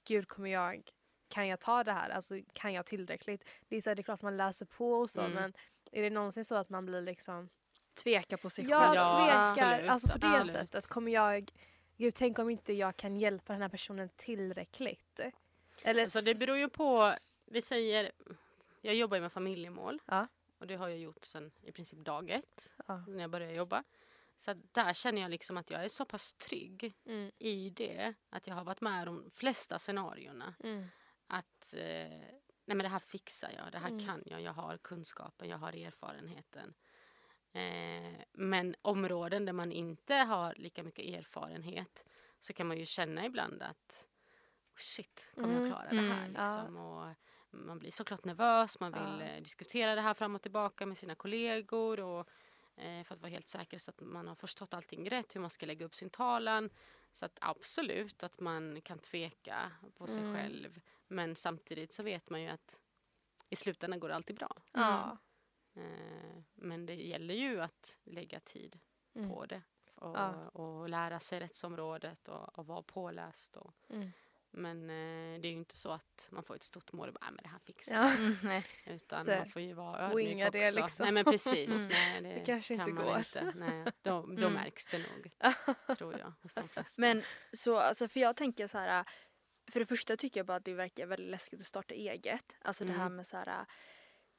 gud 0.05 0.29
kommer 0.29 0.51
jag, 0.51 0.91
kan 1.29 1.49
jag 1.49 1.61
ta 1.61 1.85
det 1.85 1.93
här? 1.93 2.11
Alltså 2.11 2.35
kan 2.53 2.73
jag 2.73 2.87
tillräckligt? 2.87 3.49
Det 3.69 3.77
är, 3.77 3.81
så 3.81 3.91
här, 3.91 3.95
det 3.95 4.01
är 4.01 4.05
klart 4.05 4.23
man 4.23 4.37
läser 4.37 4.67
på 4.67 4.93
och 4.93 5.11
så, 5.11 5.21
Mm. 5.21 5.33
men 5.33 5.55
är 5.93 6.03
det 6.03 6.11
någonsin 6.11 6.45
så 6.45 6.55
att 6.55 6.69
man 6.69 6.87
blir 6.87 7.03
liksom, 7.03 7.49
Tveka 7.95 8.37
på 8.39 8.51
sig 8.51 8.65
ja, 8.69 8.79
själv. 8.79 8.95
Ja, 8.95 9.07
tvekar, 9.19 9.43
absolut, 9.43 9.91
alltså 9.91 10.09
på 10.09 10.19
det 10.19 10.27
absolut. 10.27 10.53
sättet. 10.53 10.87
Kommer 10.87 11.13
jag, 11.13 11.51
gud 11.97 12.15
tänk 12.15 12.39
om 12.39 12.51
inte 12.51 12.73
jag 12.73 12.97
kan 12.97 13.17
hjälpa 13.17 13.53
den 13.53 13.63
här 13.63 13.69
personen 13.69 14.09
tillräckligt? 14.17 15.21
Eller, 15.83 16.03
Alltså 16.03 16.21
det 16.21 16.35
beror 16.35 16.57
ju 16.57 16.69
på, 16.69 17.15
vi 17.47 17.63
säger, 17.63 18.11
jag 18.81 18.95
jobbar 18.95 19.17
ju 19.17 19.21
med 19.21 19.33
familjemål. 19.33 20.01
Ja. 20.07 20.27
Och 20.63 20.69
det 20.69 20.77
har 20.77 20.89
jag 20.89 20.99
gjort 20.99 21.25
sedan 21.25 21.51
i 21.63 21.73
princip 21.73 21.99
dag 21.99 22.31
ett, 22.31 22.73
ja. 22.87 23.05
när 23.09 23.21
jag 23.21 23.31
började 23.31 23.53
jobba. 23.55 23.85
Så 24.39 24.55
där 24.73 24.93
känner 24.93 25.23
jag 25.23 25.31
liksom 25.31 25.57
att 25.57 25.71
jag 25.71 25.85
är 25.85 25.89
så 25.89 26.05
pass 26.05 26.33
trygg 26.33 26.95
mm, 27.05 27.31
i 27.39 27.71
det, 27.71 28.15
att 28.31 28.47
jag 28.47 28.55
har 28.55 28.65
varit 28.65 28.81
med 28.81 29.09
om 29.09 29.23
de 29.25 29.31
flesta 29.31 29.79
scenarierna. 29.79 30.55
mm, 30.65 30.87
Att 31.27 31.75
eh, 31.75 32.09
nej 32.65 32.77
men 32.77 32.79
det 32.79 32.89
här 32.89 32.99
fixar 32.99 33.51
jag, 33.57 33.73
det 33.73 33.79
här 33.79 33.89
Mm. 33.89 34.07
kan 34.07 34.23
jag, 34.27 34.41
jag 34.41 34.53
har 34.53 34.77
kunskapen, 34.79 35.49
jag 35.49 35.59
har 35.59 35.73
erfarenheten. 35.73 36.75
Eh, 37.53 38.25
men 38.33 38.75
områden 38.83 39.45
där 39.45 39.53
man 39.53 39.73
inte 39.73 40.15
har 40.15 40.55
lika 40.55 40.83
mycket 40.83 41.05
erfarenhet 41.19 42.05
så 42.41 42.53
kan 42.53 42.67
man 42.67 42.79
ju 42.79 42.87
känna 42.87 43.25
ibland 43.27 43.63
att 43.63 44.07
oh 44.75 44.79
shit, 44.81 45.31
kommer 45.35 45.49
Mm, 45.57 45.63
jag 45.63 45.73
klara 45.73 45.89
det 45.91 45.97
här? 46.15 46.25
mm, 46.25 46.35
ja. 46.35 46.57
Liksom? 46.57 46.77
Och 46.77 47.15
man 47.53 47.79
blir 47.79 47.91
såklart 47.91 48.25
nervös, 48.25 48.81
man 48.81 48.93
vill 48.93 49.21
Ja. 49.21 49.27
eh, 49.27 49.43
diskutera 49.43 49.95
det 49.95 50.01
här 50.01 50.15
fram 50.15 50.35
och 50.35 50.43
tillbaka 50.43 50.87
med 50.87 50.99
sina 50.99 51.15
kollegor 51.15 52.01
och, 52.01 52.29
eh, 52.77 53.05
för 53.05 53.15
att 53.15 53.21
vara 53.21 53.31
helt 53.31 53.49
säker 53.49 53.79
så 53.79 53.91
att 53.91 54.01
man 54.01 54.29
har 54.29 54.35
förstått 54.35 54.75
allting 54.75 55.11
rätt, 55.11 55.35
hur 55.37 55.41
man 55.41 55.51
ska 55.51 55.67
lägga 55.67 55.87
upp 55.87 55.95
sin 55.95 56.11
talan. 56.11 56.71
Så 57.13 57.25
att 57.27 57.39
absolut 57.41 58.23
att 58.23 58.41
man 58.41 58.81
kan 58.83 58.99
tveka 58.99 59.73
på 59.95 60.07
sig 60.07 60.23
Mm. 60.23 60.37
själv. 60.37 60.81
Men 61.09 61.37
samtidigt 61.37 61.93
så 61.93 62.03
vet 62.03 62.31
man 62.31 62.43
ju 62.43 62.49
att 62.49 62.81
i 63.49 63.57
slutändan 63.57 64.01
går 64.01 64.09
det 64.09 64.15
alltid 64.15 64.37
bra. 64.37 64.63
ja. 64.73 65.19
Eh, 65.75 66.43
men 66.55 66.87
det 66.87 66.95
gäller 66.95 67.35
ju 67.35 67.61
att 67.61 67.99
lägga 68.05 68.41
tid 68.41 68.79
Mm. 69.15 69.31
på 69.31 69.47
det. 69.47 69.63
Och, 69.95 70.17
Ja. 70.19 70.49
och 70.49 70.89
lära 70.89 71.21
sig 71.21 71.41
rättsområdet 71.41 72.29
och, 72.29 72.59
och 72.59 72.67
vara 72.67 72.83
påläst. 72.83 73.57
Och, 73.57 73.75
Mm. 73.89 74.11
Men 74.53 74.83
eh, 74.91 75.41
det 75.41 75.49
är 75.49 75.51
ju 75.53 75.57
inte 75.57 75.77
så 75.77 75.91
att 75.93 76.29
man 76.31 76.43
får 76.45 76.55
ett 76.55 76.63
stort 76.63 76.93
mål 76.93 77.09
och 77.09 77.15
bara, 77.15 77.27
"Ah, 77.27 77.31
men 77.31 77.43
det 77.43 77.49
här 77.49 77.59
fixar 77.59 77.95
Ja. 77.97 78.13
Mm, 78.15 78.37
nej. 78.43 78.65
jag." 78.85 78.95
Utan 78.95 79.25
Så, 79.25 79.31
man 79.31 79.49
får 79.51 79.63
ju 79.63 79.73
vara 79.73 80.01
ödmjuk 80.11 80.47
också. 80.47 80.51
det 80.59 80.71
liksom. 80.73 81.05
Nej 81.05 81.13
men 81.13 81.25
precis. 81.25 81.69
Mm. 81.77 81.89
Nej, 81.89 82.23
det, 82.23 82.29
Det 82.35 82.45
kanske 82.47 82.75
inte 82.75 82.87
kan 82.87 82.95
man 82.95 83.05
går. 83.05 83.19
Inte. 83.19 83.53
Nej, 83.57 83.85
då 84.03 84.23
då 84.27 84.33
Mm. 84.33 84.53
märks 84.53 84.87
det 84.87 84.99
nog, 84.99 85.31
tror 85.99 86.19
jag, 86.19 86.33
hos 86.43 86.55
de 86.55 86.69
flesta. 86.69 87.01
Men 87.01 87.23
så, 87.53 87.77
alltså 87.77 88.09
för 88.09 88.21
jag 88.21 88.37
tänker 88.37 88.67
så 88.67 88.79
här. 88.79 89.05
För 89.73 89.81
det 89.81 89.87
första 89.87 90.17
tycker 90.17 90.41
jag 90.41 90.47
bara 90.47 90.57
att 90.57 90.65
det 90.65 90.75
verkar 90.75 91.07
väldigt 91.07 91.31
läskigt 91.31 91.61
att 91.61 91.67
starta 91.67 91.95
eget. 91.95 92.57
Alltså 92.63 92.85
det 92.85 92.93
här 92.93 93.01
Mm. 93.07 93.17
med 93.17 93.27
så 93.27 93.37
här. 93.37 93.67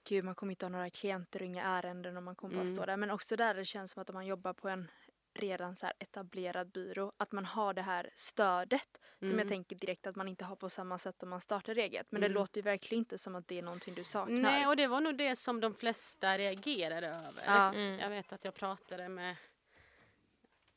Gud 0.10 0.24
man 0.26 0.36
kommer 0.36 0.52
inte 0.52 0.66
ha 0.66 0.70
några 0.70 0.90
klienter 0.90 1.40
och 1.40 1.46
inga 1.46 1.64
ärenden 1.64 2.18
och 2.18 2.24
man 2.24 2.36
kommer 2.36 2.54
bara 2.56 2.62
Mm. 2.62 2.76
stå 2.76 2.86
där. 2.86 2.98
Men 2.98 3.12
också 3.12 3.36
där 3.36 3.54
det 3.54 3.66
känns 3.66 3.92
som 3.92 4.02
att 4.02 4.10
om 4.10 4.14
man 4.14 4.26
jobbar 4.26 4.54
på 4.54 4.70
en 4.70 4.92
redan 5.36 5.76
så 5.76 5.86
här 5.86 5.94
etablerad 6.00 6.72
byrå. 6.72 7.12
Att 7.18 7.32
man 7.32 7.46
har 7.46 7.74
det 7.74 7.82
här 7.82 8.10
stödet. 8.16 9.00
Som 9.20 9.28
jag 9.30 9.34
Mm. 9.34 9.48
tänker 9.48 9.76
direkt 9.76 10.08
att 10.08 10.16
man 10.16 10.28
inte 10.28 10.46
har 10.46 10.56
på 10.56 10.70
samma 10.70 10.98
sätt 10.98 11.24
om 11.24 11.30
man 11.30 11.42
startar 11.42 11.76
eget. 11.76 12.08
Men 12.12 12.20
Mm. 12.24 12.30
det 12.32 12.34
låter 12.40 12.58
ju 12.58 12.62
verkligen 12.62 13.00
inte 13.02 13.18
som 13.18 13.36
att 13.36 13.48
det 13.48 13.58
är 13.58 13.62
någonting 13.62 13.94
du 13.94 14.04
saknar. 14.04 14.42
Nej, 14.42 14.68
och 14.68 14.76
det 14.78 14.88
var 14.88 15.02
nog 15.02 15.18
det 15.18 15.36
som 15.36 15.60
de 15.62 15.74
flesta 15.74 16.38
reagerade 16.38 17.08
över. 17.08 17.44
Ja. 17.46 17.74
Mm. 17.74 18.00
Jag 18.00 18.10
vet 18.10 18.34
att 18.34 18.46
jag 18.46 18.54
pratade 18.54 19.10
med 19.10 19.36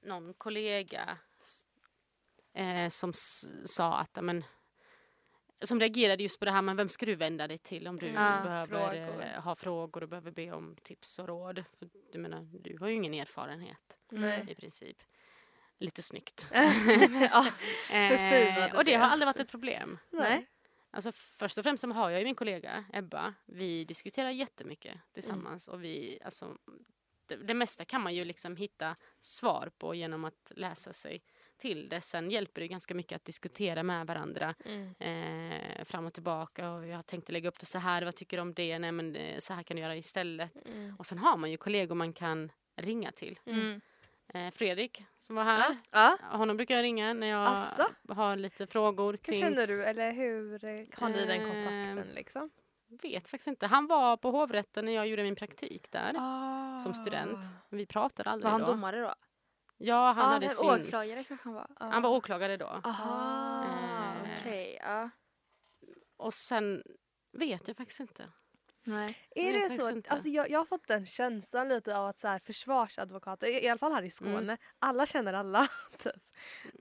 någon 0.02 0.34
kollega 0.34 1.18
eh, 2.52 2.88
som 2.88 3.12
sa 3.64 3.98
att, 3.98 4.10
ja, 4.14 4.22
men, 4.22 4.44
som 5.62 5.80
reagerade 5.80 6.22
just 6.22 6.38
på 6.38 6.44
det 6.44 6.50
här, 6.50 6.62
men 6.62 6.76
vem 6.76 6.88
ska 6.88 7.06
du 7.06 7.14
vända 7.14 7.48
dig 7.48 7.58
till 7.58 7.88
om 7.88 7.96
du 7.98 8.06
Ja, 8.06 8.12
behöver 8.44 8.66
frågor. 9.06 9.22
Eh, 9.24 9.40
ha 9.42 9.54
frågor 9.54 10.02
och 10.02 10.08
behöver 10.08 10.30
be 10.30 10.52
om 10.52 10.76
tips 10.82 11.18
och 11.18 11.28
råd? 11.28 11.64
För, 11.78 11.88
du 12.12 12.18
menar, 12.18 12.40
du 12.60 12.78
har 12.78 12.88
ju 12.88 12.94
ingen 12.94 13.14
erfarenhet 13.14 13.95
Nej. 14.10 14.44
i 14.48 14.54
princip. 14.54 14.96
Lite 15.78 16.02
snyggt. 16.02 16.46
ja. 16.52 17.46
Eh, 17.92 18.76
och 18.76 18.84
det 18.84 18.94
har 18.94 19.06
aldrig 19.06 19.26
varit 19.26 19.40
ett 19.40 19.50
problem. 19.50 19.98
Nej. 20.10 20.46
Alltså 20.90 21.12
först 21.12 21.58
och 21.58 21.64
främst 21.64 21.80
så 21.80 21.92
har 21.92 22.10
jag 22.10 22.20
ju 22.20 22.24
min 22.24 22.34
kollega 22.34 22.84
Ebba. 22.92 23.34
Vi 23.46 23.84
diskuterar 23.84 24.30
jättemycket 24.30 24.94
tillsammans 25.12 25.68
och 25.68 25.84
vi, 25.84 26.18
alltså, 26.24 26.56
det, 27.26 27.36
det 27.36 27.54
mesta 27.54 27.84
kan 27.84 28.02
man 28.02 28.14
ju 28.14 28.24
liksom 28.24 28.56
hitta 28.56 28.96
svar 29.20 29.70
på 29.78 29.94
genom 29.94 30.24
att 30.24 30.52
läsa 30.56 30.92
sig 30.92 31.22
till 31.56 31.88
det. 31.88 32.00
Sen 32.00 32.30
hjälper 32.30 32.60
det 32.60 32.68
ganska 32.68 32.94
mycket 32.94 33.16
att 33.16 33.24
diskutera 33.24 33.82
med 33.82 34.06
varandra 34.06 34.54
Mm. 34.64 34.92
eh, 34.98 35.84
fram 35.84 36.06
och 36.06 36.12
tillbaka. 36.12 36.70
Och 36.70 36.86
jag 36.86 37.06
tänkte 37.06 37.32
lägga 37.32 37.48
upp 37.48 37.58
det 37.58 37.66
så 37.66 37.78
här, 37.78 38.02
vad 38.02 38.14
tycker 38.16 38.36
du 38.36 38.40
om 38.40 38.54
det? 38.54 38.78
Nej 38.78 38.92
men 38.92 39.16
eh, 39.16 39.38
så 39.38 39.54
här 39.54 39.62
kan 39.62 39.76
du 39.76 39.82
göra 39.82 39.96
istället. 39.96 40.66
Mm. 40.66 40.96
Och 40.98 41.06
sen 41.06 41.18
har 41.18 41.36
man 41.36 41.50
ju 41.50 41.56
kollegor 41.56 41.94
man 41.94 42.12
kan 42.12 42.52
ringa 42.76 43.12
till. 43.12 43.38
Mm. 43.46 43.80
Eh, 44.34 44.50
Fredrik 44.50 45.04
som 45.18 45.36
var 45.36 45.44
här, 45.44 45.76
Ja. 45.90 46.18
honom 46.22 46.56
brukar 46.56 46.74
jag 46.74 46.82
ringa 46.82 47.12
när 47.14 47.26
jag 47.26 47.46
Asså? 47.52 47.86
har 48.08 48.36
lite 48.36 48.66
frågor 48.66 49.12
Hur 49.12 49.16
kring 49.18 49.40
känner 49.40 49.66
du, 49.66 49.84
eller 49.84 50.12
hur 50.12 50.64
eh, 50.64 50.86
har 51.00 51.08
ni 51.08 51.26
den 51.26 51.40
Eh, 51.40 51.52
kontakten 51.52 52.08
liksom? 52.14 52.50
Vet 53.02 53.28
faktiskt 53.28 53.48
inte. 53.48 53.66
Han 53.66 53.86
var 53.86 54.16
på 54.16 54.30
hovrätten 54.30 54.84
när 54.84 54.92
jag 54.92 55.06
gjorde 55.08 55.22
min 55.22 55.36
praktik 55.36 55.90
där 55.92 56.14
Ah. 56.18 56.78
som 56.78 56.94
student. 56.94 57.38
Vi 57.70 57.86
pratade 57.86 58.30
aldrig 58.30 58.44
Var 58.44 58.50
han 58.50 58.60
då. 58.60 58.66
domare 58.66 59.00
då? 59.00 59.14
Ja, 59.78 60.12
han 60.12 60.24
ah, 60.24 60.28
hade 60.28 60.48
sin... 60.48 60.70
åklagare 60.70 61.24
kanske 61.24 61.44
han 61.48 61.54
var. 61.54 61.70
Ah. 61.76 61.88
Han 61.90 62.02
var 62.02 62.10
åklagare 62.10 62.56
då. 62.56 62.80
Aha, 62.84 63.64
Eh. 63.64 64.30
okej. 64.40 64.78
ja. 64.82 65.10
Och 66.16 66.34
sen 66.34 66.82
vet 67.32 67.68
jag 67.68 67.76
faktiskt 67.76 68.00
inte. 68.00 68.28
Nej. 68.86 69.18
Är 69.34 69.52
Jag 69.52 69.70
det 69.70 69.70
så? 69.70 69.90
inte. 69.90 70.10
Alltså 70.10 70.28
jag, 70.28 70.50
jag 70.50 70.58
har 70.58 70.64
fått 70.64 70.88
den 70.88 71.06
känslan 71.06 71.68
lite 71.68 71.96
av 71.98 72.06
att 72.06 72.18
så 72.18 72.28
här, 72.28 72.38
försvarsadvokater, 72.38 73.46
i, 73.46 73.64
i 73.64 73.68
alla 73.68 73.78
fall 73.78 73.92
här 73.92 74.02
i 74.02 74.10
Skåne, 74.10 74.38
Mm. 74.38 74.56
alla 74.78 75.06
känner 75.06 75.32
alla. 75.32 75.68
Typ. 75.98 76.12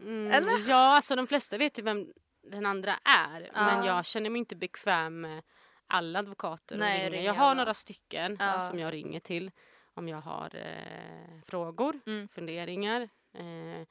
Mm, 0.01 0.31
Eller? 0.31 0.69
Ja, 0.69 0.95
alltså 0.95 1.15
de 1.15 1.27
flesta 1.27 1.57
vet 1.57 1.79
ju 1.79 1.83
vem 1.83 2.13
den 2.51 2.65
andra 2.65 2.93
är. 3.03 3.49
Men 3.53 3.77
Ja. 3.77 3.85
jag 3.85 4.05
känner 4.05 4.29
mig 4.29 4.39
inte 4.39 4.55
bekväm 4.55 5.21
med 5.21 5.43
alla 5.87 6.19
advokater. 6.19 6.77
Nej, 6.77 7.09
ringa 7.09 7.23
Jag 7.23 7.33
har 7.33 7.45
alla. 7.45 7.53
några 7.53 7.73
stycken 7.73 8.37
Ja. 8.39 8.59
som 8.69 8.79
jag 8.79 8.93
ringer 8.93 9.19
till 9.19 9.51
om 9.93 10.07
jag 10.07 10.21
har 10.21 10.55
eh, 10.55 11.41
frågor, 11.47 11.99
Mm. 12.05 12.27
funderingar. 12.27 13.01
Eh, 13.33 13.87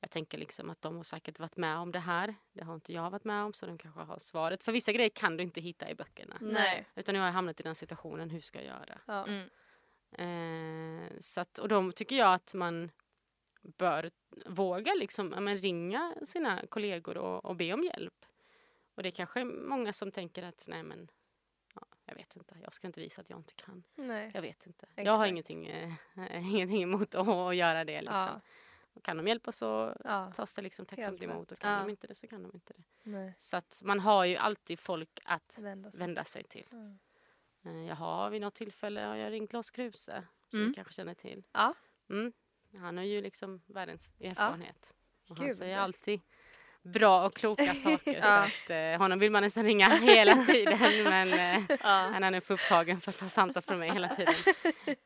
jag 0.00 0.10
tänker 0.10 0.38
liksom 0.38 0.70
att 0.70 0.82
de 0.82 0.96
har 0.96 1.04
säkert 1.04 1.38
varit 1.38 1.56
med 1.56 1.76
om 1.78 1.92
det 1.92 1.98
här. 1.98 2.34
Det 2.52 2.64
har 2.64 2.74
inte 2.74 2.92
jag 2.92 3.10
varit 3.10 3.24
med 3.24 3.44
om 3.44 3.52
så 3.52 3.66
de 3.66 3.78
kanske 3.78 4.00
har 4.00 4.18
svaret. 4.18 4.62
För 4.62 4.72
vissa 4.72 4.92
grejer 4.92 5.10
kan 5.10 5.36
du 5.36 5.42
inte 5.42 5.60
hitta 5.60 5.90
i 5.90 5.94
böckerna. 5.94 6.36
Nej. 6.40 6.86
Utan 6.94 7.12
nu 7.12 7.18
har 7.18 7.26
jag 7.26 7.32
hamnat 7.32 7.60
i 7.60 7.62
den 7.62 7.74
situationen, 7.74 8.30
hur 8.30 8.40
ska 8.40 8.58
jag 8.58 8.66
göra? 8.66 9.00
Ja. 9.06 9.26
Mm. 9.26 9.48
Eh, 10.12 11.12
så 11.20 11.40
att, 11.40 11.58
och 11.58 11.68
då 11.68 11.92
tycker 11.92 12.16
jag 12.16 12.34
att 12.34 12.54
man 12.54 12.90
bör 13.62 14.10
våga 14.46 14.94
liksom, 14.94 15.32
ja, 15.34 15.40
men 15.40 15.58
ringa 15.58 16.14
sina 16.22 16.66
kollegor 16.66 17.16
och, 17.16 17.44
och 17.44 17.56
be 17.56 17.72
om 17.72 17.84
hjälp. 17.84 18.26
Och 18.94 19.02
det 19.02 19.08
är 19.08 19.10
kanske 19.10 19.44
många 19.44 19.92
som 19.92 20.10
tänker 20.10 20.42
att 20.42 20.64
nej 20.68 20.82
men, 20.82 21.08
ja, 21.74 21.86
jag 22.04 22.14
vet 22.14 22.36
inte, 22.36 22.56
jag 22.62 22.74
ska 22.74 22.86
inte 22.86 23.00
visa 23.00 23.20
att 23.20 23.30
jag 23.30 23.38
inte 23.38 23.54
kan. 23.54 23.84
Nej. 23.94 24.30
Jag 24.34 24.42
vet 24.42 24.66
inte. 24.66 24.86
Jag 24.94 25.12
har 25.12 25.24
Exakt. 25.24 25.30
ingenting, 25.30 25.66
eh, 25.66 25.92
ingenting 26.54 26.82
emot 26.82 27.14
att, 27.14 27.28
att 27.28 27.56
göra 27.56 27.84
det. 27.84 28.00
Liksom. 28.00 28.16
Ja. 28.16 28.40
Och 28.96 29.02
Kan 29.04 29.16
de 29.16 29.28
hjälpa 29.28 29.52
så 29.52 29.94
Ja. 30.04 30.32
tas 30.32 30.54
det 30.54 30.62
liksom 30.62 30.86
tacksamt 30.86 31.20
Helt 31.20 31.32
emot 31.32 31.52
och 31.52 31.58
kan 31.58 31.72
Ja. 31.72 31.78
de 31.80 31.90
inte 31.90 32.06
det 32.06 32.14
så 32.14 32.26
kan 32.26 32.42
de 32.42 32.50
inte 32.54 32.72
det. 32.76 32.82
Nej. 33.02 33.34
Så 33.38 33.56
att 33.56 33.80
man 33.84 34.00
har 34.00 34.24
ju 34.24 34.36
alltid 34.36 34.78
folk 34.80 35.20
att 35.24 35.58
Vända 35.58 35.90
sig. 35.92 36.00
vända 36.00 36.24
sig 36.24 36.44
till. 36.44 36.66
Ja. 36.70 37.70
Eh, 37.70 37.86
Jag 37.86 37.96
har 37.96 38.30
vid 38.30 38.40
något 38.40 38.54
tillfälle 38.54 39.00
har 39.00 39.16
jag 39.16 39.32
ringt 39.32 39.52
Lars 39.52 39.70
Kruse, 39.70 40.24
som 40.50 40.58
Mm. 40.58 40.68
du 40.68 40.74
kanske 40.74 40.92
känner 40.92 41.14
till. 41.14 41.46
Ja. 41.52 41.74
Mm. 42.10 42.32
Han 42.78 42.96
har 42.96 43.04
ju 43.04 43.22
liksom 43.22 43.62
världens 43.66 44.12
erfarenhet. 44.20 44.94
Och 45.28 45.36
han 45.38 45.46
Gud. 45.46 45.56
säger 45.56 45.78
alltid 45.78 46.20
bra 46.86 47.26
och 47.26 47.34
kloka 47.36 47.74
saker. 47.74 48.22
så 48.22 48.28
att, 48.28 48.70
eh, 48.70 48.98
honom 49.02 49.18
vill 49.18 49.30
man 49.30 49.42
nästan 49.42 49.64
ringa 49.64 49.88
hela 50.02 50.36
tiden. 50.44 50.78
Men 51.04 51.32
eh, 51.32 51.76
han 51.80 52.24
är 52.24 52.30
nu 52.30 52.40
för 52.40 52.54
upptagen 52.54 53.00
för 53.00 53.10
att 53.10 53.18
ta 53.18 53.28
samtal 53.28 53.62
från 53.62 53.78
mig 53.78 53.90
hela 53.90 54.08
tiden. 54.08 54.34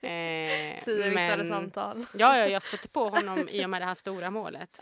Eh, 0.03 0.85
Tidigare 0.85 1.37
men- 1.37 1.47
samtal. 1.49 2.07
Ja, 2.15 2.39
ja, 2.39 2.47
jag 2.47 2.63
stötte 2.63 2.89
på 2.89 3.09
honom 3.09 3.49
i 3.49 3.65
och 3.65 3.71
med 3.71 3.83
det 3.83 3.87
här 3.87 3.95
stora 3.95 4.31
målet. 4.31 4.81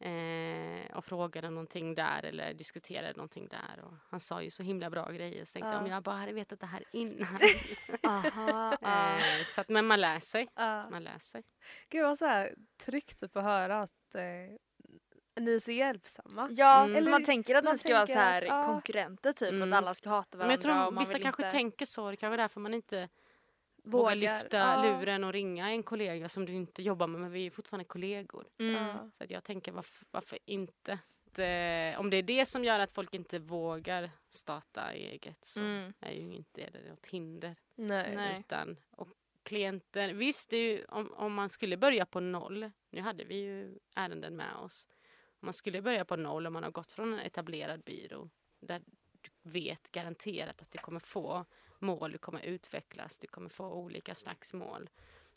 Eh, 0.00 0.96
och 0.96 1.04
frågade 1.04 1.50
någonting 1.50 1.94
där 1.94 2.22
eller 2.24 2.54
diskuterade 2.54 3.12
någonting 3.12 3.48
där. 3.48 3.84
Och 3.84 3.92
han 4.10 4.20
sa 4.20 4.42
ju 4.42 4.50
så 4.50 4.62
himla 4.62 4.90
bra 4.90 5.10
grejer. 5.10 5.44
Så 5.44 5.52
tänkte 5.52 5.68
jag 5.68 5.74
Ja. 5.74 5.80
om 5.80 5.86
jag 5.86 6.02
bara 6.02 6.16
hade 6.16 6.32
vetat 6.32 6.60
det 6.60 6.66
här 6.66 6.84
innan. 6.92 7.38
Aha, 8.02 8.72
eh, 8.82 9.44
så 9.46 9.60
att, 9.60 9.68
men 9.68 9.86
man 9.86 10.00
lär 10.00 10.20
sig. 10.20 10.48
Man 10.90 11.04
lär 11.04 11.18
sig. 11.18 11.42
Gud 11.88 12.02
vad 12.04 12.18
så 12.18 12.26
här 12.26 12.54
tryggt 12.84 13.20
typ 13.20 13.36
att 13.36 13.44
höra 13.44 13.80
att 13.80 14.14
eh, 14.14 14.22
ni 15.36 15.54
är 15.54 15.58
så 15.58 15.72
hjälpsamma. 15.72 16.48
Ja, 16.50 16.84
Mm. 16.84 16.96
eller 16.96 17.10
man 17.10 17.24
tänker 17.24 17.54
att 17.54 17.64
man 17.64 17.72
ni 17.74 17.78
ska 17.78 17.94
vara 17.94 18.06
så 18.06 18.12
här 18.14 18.42
att, 18.42 18.66
konkurrenter 18.66 19.32
typ, 19.32 19.48
Mm. 19.52 19.72
att 19.72 19.76
alla 19.76 19.94
ska 19.94 20.10
hata 20.10 20.38
varandra 20.38 20.46
Men 20.46 20.50
jag 20.54 20.60
tror 20.60 20.86
och 20.86 20.94
man 20.94 21.02
vissa 21.02 21.18
kanske 21.18 21.42
inte... 21.42 21.50
tänker 21.50 21.86
så. 21.86 22.10
Det 22.10 22.16
kanske 22.16 22.34
är 22.34 22.38
därför 22.38 22.60
man 22.60 22.74
inte 22.74 23.08
vågar, 23.84 24.14
lyfta 24.14 24.56
Ja. 24.56 24.82
luren 24.82 25.24
och 25.24 25.32
ringa 25.32 25.70
en 25.70 25.82
kollega 25.82 26.28
som 26.28 26.46
du 26.46 26.52
inte 26.52 26.82
jobbar 26.82 27.06
med. 27.06 27.20
Men 27.20 27.30
vi 27.32 27.38
är 27.40 27.44
ju 27.44 27.50
fortfarande 27.50 27.84
kollegor. 27.84 28.46
Mm. 28.58 28.74
Ja. 28.74 29.10
Så 29.12 29.24
att 29.24 29.30
jag 29.30 29.44
tänker 29.44 29.72
varför, 29.72 30.06
varför 30.10 30.38
inte? 30.44 30.98
Att, 31.26 31.38
eh, 31.38 32.00
om 32.00 32.10
det 32.10 32.16
är 32.16 32.22
det 32.22 32.46
som 32.46 32.64
gör 32.64 32.78
att 32.78 32.92
folk 32.92 33.14
inte 33.14 33.38
vågar 33.38 34.10
starta 34.30 34.92
eget 34.92 35.44
så 35.44 35.60
Mm. 35.60 35.92
är 36.00 36.12
ju 36.12 36.32
inte 36.34 36.70
det 36.70 36.88
något 36.90 37.06
hinder. 37.06 37.56
Nej. 37.74 38.16
Nej. 38.16 38.40
Utan, 38.40 38.76
och 38.90 39.08
klienter, 39.42 40.08
visst 40.12 40.50
det 40.50 40.56
är 40.56 40.62
ju, 40.78 40.84
om, 40.84 41.12
om 41.16 41.34
man 41.34 41.48
skulle 41.48 41.76
börja 41.76 42.06
på 42.06 42.20
noll, 42.20 42.70
nu 42.90 43.00
hade 43.00 43.24
vi 43.24 43.34
ju 43.34 43.78
ärenden 43.94 44.36
med 44.36 44.54
oss. 44.56 44.86
Om 45.44 45.46
man 45.46 45.54
skulle 45.54 45.82
börja 45.82 46.04
på 46.04 46.16
noll 46.16 46.46
och 46.46 46.52
man 46.52 46.62
har 46.62 46.70
gått 46.70 46.92
från 46.92 47.12
en 47.12 47.18
etablerad 47.18 47.82
byrå 47.82 48.30
där 48.60 48.82
du 49.20 49.50
vet 49.50 49.92
garanterat 49.92 50.62
att 50.62 50.70
du 50.70 50.78
kommer 50.78 51.00
få 51.00 51.44
mål, 51.78 52.12
du 52.12 52.18
kommer 52.18 52.40
utvecklas, 52.40 53.18
du 53.18 53.26
kommer 53.26 53.48
få 53.48 53.72
olika 53.72 54.14
slags 54.14 54.52
mål. 54.52 54.90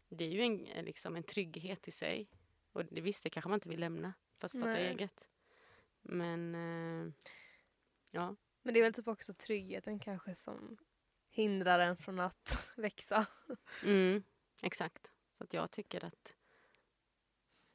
Det 0.09 0.23
är 0.23 0.29
ju 0.29 0.41
en, 0.41 0.67
en, 0.67 0.85
liksom 0.85 1.15
en 1.15 1.23
trygghet 1.23 1.87
i 1.87 1.91
sig. 1.91 2.29
Och 2.71 2.85
det 2.85 3.01
visst, 3.01 3.23
det 3.23 3.29
kanske 3.29 3.49
man 3.49 3.57
inte 3.57 3.69
vill 3.69 3.79
lämna 3.79 4.13
för 4.37 4.45
att 4.45 4.51
starta 4.51 4.67
Nej. 4.67 4.87
eget. 4.87 5.27
Men 6.01 6.55
eh, 6.55 7.13
ja, 8.11 8.35
Men 8.61 8.73
det 8.73 8.79
är 8.79 8.83
väl 8.83 8.93
typ 8.93 9.07
också 9.07 9.33
tryggheten 9.33 9.99
kanske 9.99 10.35
som 10.35 10.77
hindrar 11.29 11.79
en 11.79 11.97
från 11.97 12.19
att 12.19 12.71
växa. 12.77 13.25
mm, 13.83 14.23
exakt. 14.63 15.11
Så 15.31 15.43
att 15.43 15.53
jag 15.53 15.71
tycker 15.71 16.05
att 16.05 16.35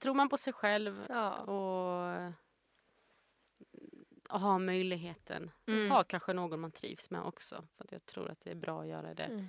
tror 0.02 0.14
man 0.14 0.28
på 0.28 0.36
sig 0.36 0.52
själv 0.52 1.06
Ja. 1.08 1.36
och, 1.38 2.32
och 4.28 4.40
ha 4.40 4.58
möjligheten. 4.58 5.50
Mm. 5.66 5.90
Ha 5.90 6.04
kanske 6.04 6.32
någon 6.32 6.60
man 6.60 6.72
trivs 6.72 7.10
med 7.10 7.22
också. 7.22 7.68
För 7.76 7.84
att 7.84 7.92
jag 7.92 8.06
tror 8.06 8.30
att 8.30 8.40
det 8.40 8.50
är 8.50 8.54
bra 8.54 8.80
att 8.80 8.88
göra 8.88 9.14
det. 9.14 9.24
Mm. 9.24 9.48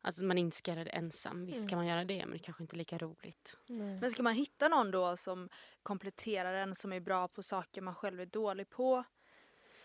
Att 0.00 0.18
man 0.18 0.38
inte 0.38 0.56
ska 0.56 0.70
göra 0.70 0.84
det 0.84 0.90
ensam. 0.90 1.46
Visst 1.46 1.58
Mm. 1.58 1.68
kan 1.68 1.78
man 1.78 1.86
göra 1.86 2.04
det 2.04 2.26
men 2.26 2.32
det 2.32 2.44
kanske 2.44 2.62
inte 2.62 2.76
är 2.76 2.78
lika 2.78 2.98
roligt. 2.98 3.56
Nej. 3.66 4.00
Men 4.00 4.10
ska 4.10 4.22
man 4.22 4.34
hitta 4.34 4.68
någon 4.68 4.90
då 4.90 5.16
som 5.16 5.48
kompletterar 5.82 6.54
en 6.54 6.74
som 6.74 6.92
är 6.92 7.00
bra 7.00 7.28
på 7.28 7.42
saker 7.42 7.80
man 7.82 7.94
själv 7.94 8.20
är 8.20 8.26
dålig 8.26 8.70
på? 8.70 9.04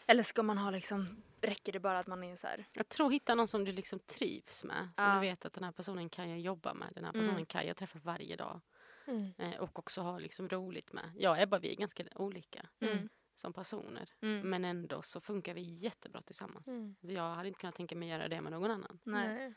Eller 0.05 0.23
ska 0.23 0.43
man 0.43 0.57
ha 0.57 0.71
liksom, 0.71 1.23
räcker 1.41 1.71
det 1.73 1.79
bara 1.79 1.99
att 1.99 2.07
man 2.07 2.23
är 2.23 2.35
så 2.35 2.47
här? 2.47 2.65
Jag 2.73 2.89
tror 2.89 3.11
hitta 3.11 3.35
någon 3.35 3.47
som 3.47 3.65
du 3.65 3.71
liksom 3.71 3.99
trivs 3.99 4.63
med. 4.63 4.89
Som 4.95 5.05
Ja. 5.05 5.13
du 5.13 5.19
vet 5.19 5.45
att 5.45 5.53
den 5.53 5.63
här 5.63 5.71
personen 5.71 6.09
kan 6.09 6.29
jag 6.29 6.39
jobba 6.39 6.73
med. 6.73 6.87
Den 6.95 7.05
här 7.05 7.11
personen 7.11 7.29
Mm. 7.35 7.45
kan 7.45 7.67
jag 7.67 7.77
träffa 7.77 7.99
varje 8.03 8.35
dag. 8.35 8.61
Mm. 9.09 9.33
Eh, 9.37 9.59
och 9.59 9.79
också 9.79 10.01
ha 10.01 10.19
liksom 10.19 10.49
roligt 10.49 10.93
med. 10.93 11.11
Jag 11.17 11.31
och 11.31 11.39
Ebba 11.39 11.59
vi 11.59 11.71
är 11.71 11.75
ganska 11.75 12.03
olika 12.15 12.69
Mm. 12.79 13.09
som 13.35 13.53
personer. 13.53 14.09
Mm. 14.21 14.49
Men 14.49 14.65
ändå 14.65 15.01
så 15.01 15.21
funkar 15.21 15.53
vi 15.53 15.61
jättebra 15.61 16.21
tillsammans. 16.21 16.67
Mm. 16.67 16.95
Så 17.01 17.11
jag 17.11 17.35
hade 17.35 17.47
inte 17.47 17.59
kunnat 17.59 17.75
tänka 17.75 17.95
mig 17.95 18.09
göra 18.09 18.27
det 18.27 18.41
med 18.41 18.51
någon 18.51 18.71
annan. 18.71 18.99
Nej. 19.03 19.53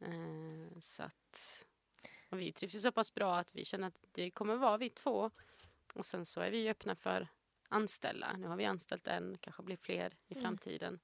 Eh, 0.00 0.78
så 0.78 1.02
att 1.02 1.64
och 2.30 2.40
vi 2.40 2.52
trivs 2.52 2.74
ju 2.74 2.80
så 2.80 2.92
pass 2.92 3.14
bra 3.14 3.36
att 3.38 3.54
vi 3.54 3.64
känner 3.64 3.86
att 3.88 4.04
det 4.12 4.30
kommer 4.30 4.56
vara 4.56 4.76
vi 4.76 4.90
två. 4.90 5.30
Och 5.94 6.06
sen 6.06 6.26
så 6.26 6.40
är 6.40 6.50
vi 6.50 6.68
öppna 6.68 6.94
för 6.94 7.28
anställa. 7.68 8.36
Nu 8.36 8.46
har 8.46 8.56
vi 8.56 8.64
anställt 8.64 9.06
en, 9.06 9.38
kanske 9.40 9.62
blir 9.62 9.76
fler 9.76 10.12
i 10.28 10.32
Mm. 10.34 10.42
framtiden. 10.44 11.00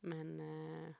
Men 0.00 0.40
eh, 0.40 0.94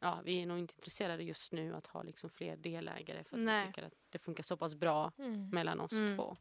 ja, 0.00 0.20
vi 0.24 0.42
är 0.42 0.46
nog 0.46 0.58
inte 0.58 0.74
intresserade 0.76 1.22
just 1.22 1.52
nu 1.52 1.74
att 1.74 1.86
ha 1.86 2.02
liksom 2.02 2.30
fler 2.30 2.56
delägare 2.56 3.24
för 3.24 3.36
att 3.36 3.42
Nej. 3.42 3.60
vi 3.60 3.66
tycker 3.66 3.82
att 3.86 3.94
det 4.10 4.18
funkar 4.18 4.42
så 4.42 4.56
pass 4.56 4.74
bra 4.74 5.12
Mm. 5.18 5.48
mellan 5.50 5.80
oss 5.80 5.92
Mm. 5.92 6.16
två. 6.16 6.36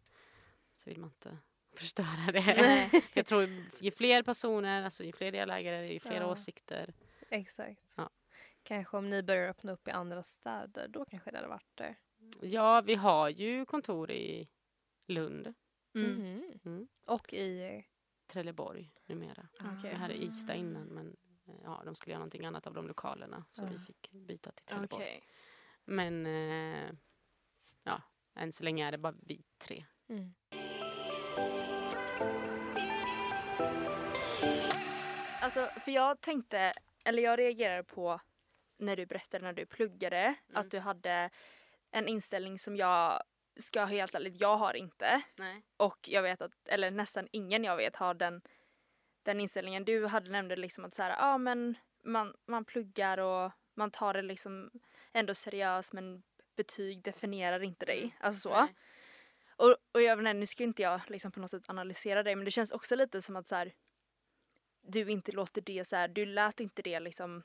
Så 0.75 0.89
vill 0.89 0.99
man 0.99 1.09
inte 1.09 1.37
förstöra 1.75 2.31
det. 2.33 2.41
Nej. 2.45 2.89
Jag 3.13 3.25
tror 3.25 3.43
ju 3.79 3.91
fler 3.91 4.23
personer, 4.23 4.83
alltså 4.83 5.03
ju 5.03 5.11
fler 5.11 5.31
delägare, 5.31 5.93
ju 5.93 5.99
fler 5.99 6.21
Ja. 6.21 6.31
åsikter. 6.31 6.93
Exakt. 7.29 7.81
Ja. 7.95 8.09
Kanske 8.63 8.97
om 8.97 9.09
ni 9.09 9.23
börjar 9.23 9.49
öppna 9.49 9.71
upp 9.71 9.87
i 9.87 9.91
andra 9.91 10.23
städer, 10.23 10.87
då 10.87 11.05
kanske 11.05 11.31
det 11.31 11.37
hade 11.37 11.47
varit 11.49 11.75
det. 11.75 11.95
Ja, 12.41 12.81
vi 12.81 12.95
har 12.95 13.29
ju 13.29 13.65
kontor 13.65 14.11
i 14.11 14.49
Lund, 15.07 15.53
Mm. 15.95 16.43
Mm. 16.65 16.87
Och 17.07 17.33
i... 17.33 17.83
Trelleborg 18.27 18.91
numera. 19.05 19.47
Okej. 19.59 19.89
Vi 19.91 19.95
hade 19.95 20.23
Ystad 20.23 20.55
innan 20.55 20.87
men 20.87 21.15
ja, 21.63 21.81
de 21.85 21.95
skulle 21.95 22.11
göra 22.11 22.19
någonting 22.19 22.45
annat 22.45 22.67
av 22.67 22.73
de 22.73 22.87
lokalerna 22.87 23.45
så 23.51 23.65
vi 23.65 23.73
Ja. 23.75 23.79
fick 23.87 24.11
byta 24.11 24.51
till 24.51 24.65
Trelleborg. 24.65 25.03
Okej. 25.03 25.23
Men 25.85 26.25
eh, 26.25 26.91
ja, 27.83 28.01
än 28.35 28.51
så 28.53 28.63
länge 28.63 28.87
är 28.87 28.91
det 28.91 28.97
bara 28.97 29.13
vi 29.21 29.43
tre. 29.57 29.85
Mm. 30.09 30.33
Alltså, 35.41 35.69
för 35.85 35.91
jag 35.91 36.21
tänkte, 36.21 36.73
eller 37.05 37.23
jag 37.23 37.39
reagerade 37.39 37.83
på 37.83 38.21
när 38.77 38.95
du 38.95 39.05
berättade 39.05 39.43
när 39.45 39.53
du 39.53 39.65
pluggade 39.65 40.17
Mm. 40.19 40.35
att 40.53 40.71
du 40.71 40.79
hade 40.79 41.29
en 41.91 42.07
inställning 42.07 42.59
som 42.59 42.75
jag 42.75 43.23
ska 43.59 43.85
helt 43.85 44.15
ärligt, 44.15 44.41
jag 44.41 44.57
har 44.57 44.73
inte. 44.73 45.21
Nej. 45.35 45.63
Och 45.77 45.97
jag 46.09 46.21
vet 46.23 46.41
att, 46.41 46.51
eller 46.67 46.91
nästan 46.91 47.27
ingen 47.31 47.63
jag 47.63 47.77
vet 47.77 47.95
har 47.95 48.13
den, 48.13 48.41
den 49.29 49.39
inställningen. 49.39 49.85
Du 49.85 50.05
hade 50.05 50.29
nämnde 50.29 50.55
liksom 50.55 50.85
att 50.85 50.93
så 50.93 51.03
här, 51.03 51.09
ja 51.09 51.37
men 51.37 51.75
man, 52.03 52.33
man 52.45 52.65
pluggar 52.65 53.17
och 53.17 53.51
man 53.73 53.91
tar 53.91 54.13
det 54.13 54.21
liksom 54.21 54.71
ändå 55.13 55.35
seriöst 55.35 55.93
men 55.93 56.23
betyg 56.55 57.01
definierar 57.01 57.63
inte 57.63 57.85
dig. 57.85 58.15
Alltså 58.19 58.49
så. 58.49 58.61
Nej. 58.61 58.75
Och, 59.55 59.75
och 59.91 60.01
jag 60.01 60.19
inte, 60.19 60.33
nu 60.33 60.45
ska 60.45 60.63
inte 60.63 60.81
jag 60.81 61.01
liksom 61.07 61.31
på 61.31 61.39
något 61.39 61.51
sätt 61.51 61.63
analysera 61.69 62.23
dig 62.23 62.35
men 62.35 62.45
det 62.45 62.51
känns 62.51 62.71
också 62.71 62.95
lite 62.95 63.21
som 63.21 63.35
att 63.35 63.47
så 63.47 63.55
här, 63.55 63.73
du 64.81 65.11
inte 65.11 65.31
låter 65.31 65.61
det 65.61 65.87
så 65.87 65.95
här, 65.95 66.07
du 66.07 66.25
lät 66.25 66.59
inte 66.59 66.81
det 66.81 66.99
liksom 66.99 67.43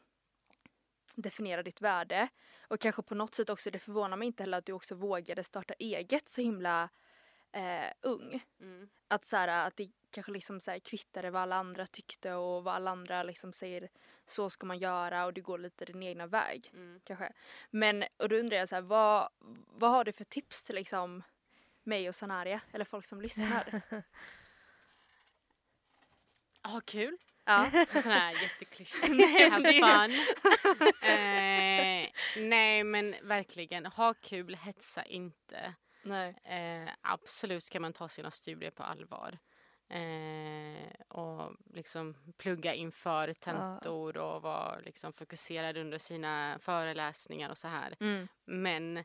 definiera 1.15 1.63
ditt 1.63 1.81
värde. 1.81 2.29
Och 2.69 2.81
kanske 2.81 3.03
på 3.03 3.15
något 3.15 3.35
sätt 3.35 3.51
också, 3.51 3.71
det 3.71 3.79
förvånar 3.79 4.17
mig 4.17 4.27
inte 4.27 4.43
heller 4.43 4.59
att 4.59 4.67
du 4.67 4.73
också 4.73 4.95
vågade 4.95 5.45
starta 5.45 5.75
eget 5.79 6.31
så 6.31 6.41
himla 6.41 6.89
eh, 7.53 7.93
ung. 8.01 8.45
Mm. 8.61 8.89
Att, 9.09 9.25
så 9.25 9.37
här, 9.37 9.67
att 9.67 9.77
det 9.77 9.91
kanske 10.15 10.33
liksom 10.33 10.61
så 10.61 10.71
här, 10.71 10.79
kvittade 10.79 11.31
vad 11.31 11.43
alla 11.43 11.57
andra 11.57 11.87
tyckte 11.87 12.33
och 12.35 12.65
vad 12.65 12.75
alla 12.75 12.91
andra 12.91 13.23
liksom 13.23 13.53
säger 13.53 13.89
så 14.27 14.51
ska 14.51 14.67
man 14.67 14.79
göra 14.79 15.25
och 15.25 15.33
du 15.33 15.43
går 15.43 15.59
lite 15.59 15.85
din 15.85 16.03
egna 16.03 16.27
väg. 16.27 16.71
Mm. 16.75 17.01
Kanske. 17.05 17.33
Men 17.71 18.05
och 18.17 18.29
då 18.29 18.37
undrar 18.37 18.57
jag 18.57 18.69
så 18.69 18.75
här, 18.75 18.83
vad, 18.83 19.29
vad 19.67 19.91
har 19.91 20.05
du 20.05 20.13
för 20.13 20.25
tips 20.25 20.65
till 20.65 20.75
liksom 20.75 21.23
mig 21.83 22.09
och 22.09 22.15
Sanaria 22.15 22.61
eller 22.73 22.85
folk 22.85 23.05
som 23.05 23.21
lyssnar? 23.21 23.83
Ha 26.63 26.81
kul. 26.85 27.17
ja. 27.45 27.71
En 27.93 28.03
sån 28.03 28.13
här 28.13 28.43
jätteklyschig. 28.43 29.51
Have 29.51 29.73
fun. 29.73 30.13
eh, 31.03 32.09
nej 32.37 32.85
men 32.85 33.15
verkligen, 33.23 33.87
ha 33.87 34.15
kul, 34.15 34.55
hetsa 34.55 35.05
inte. 35.05 35.75
Nej. 36.03 36.35
Eh, 36.45 36.91
absolut 37.01 37.65
ska 37.65 37.81
man 37.81 37.93
ta 37.93 38.09
sina 38.09 38.31
studier 38.31 38.71
på 38.71 38.83
allvar. 38.83 39.39
Eh, 39.89 40.91
och 41.09 41.53
liksom 41.75 42.15
plugga 42.37 42.75
inför 42.75 43.33
tentor 43.35 44.17
och 44.17 44.43
vara 44.43 44.79
liksom 44.79 45.13
fokuserad 45.13 45.77
under 45.77 45.99
sina 45.99 46.59
föreläsningar 46.59 47.51
och 47.51 47.59
så 47.59 47.69
här. 47.69 47.97
Mm. 48.01 48.29
Men 48.45 49.05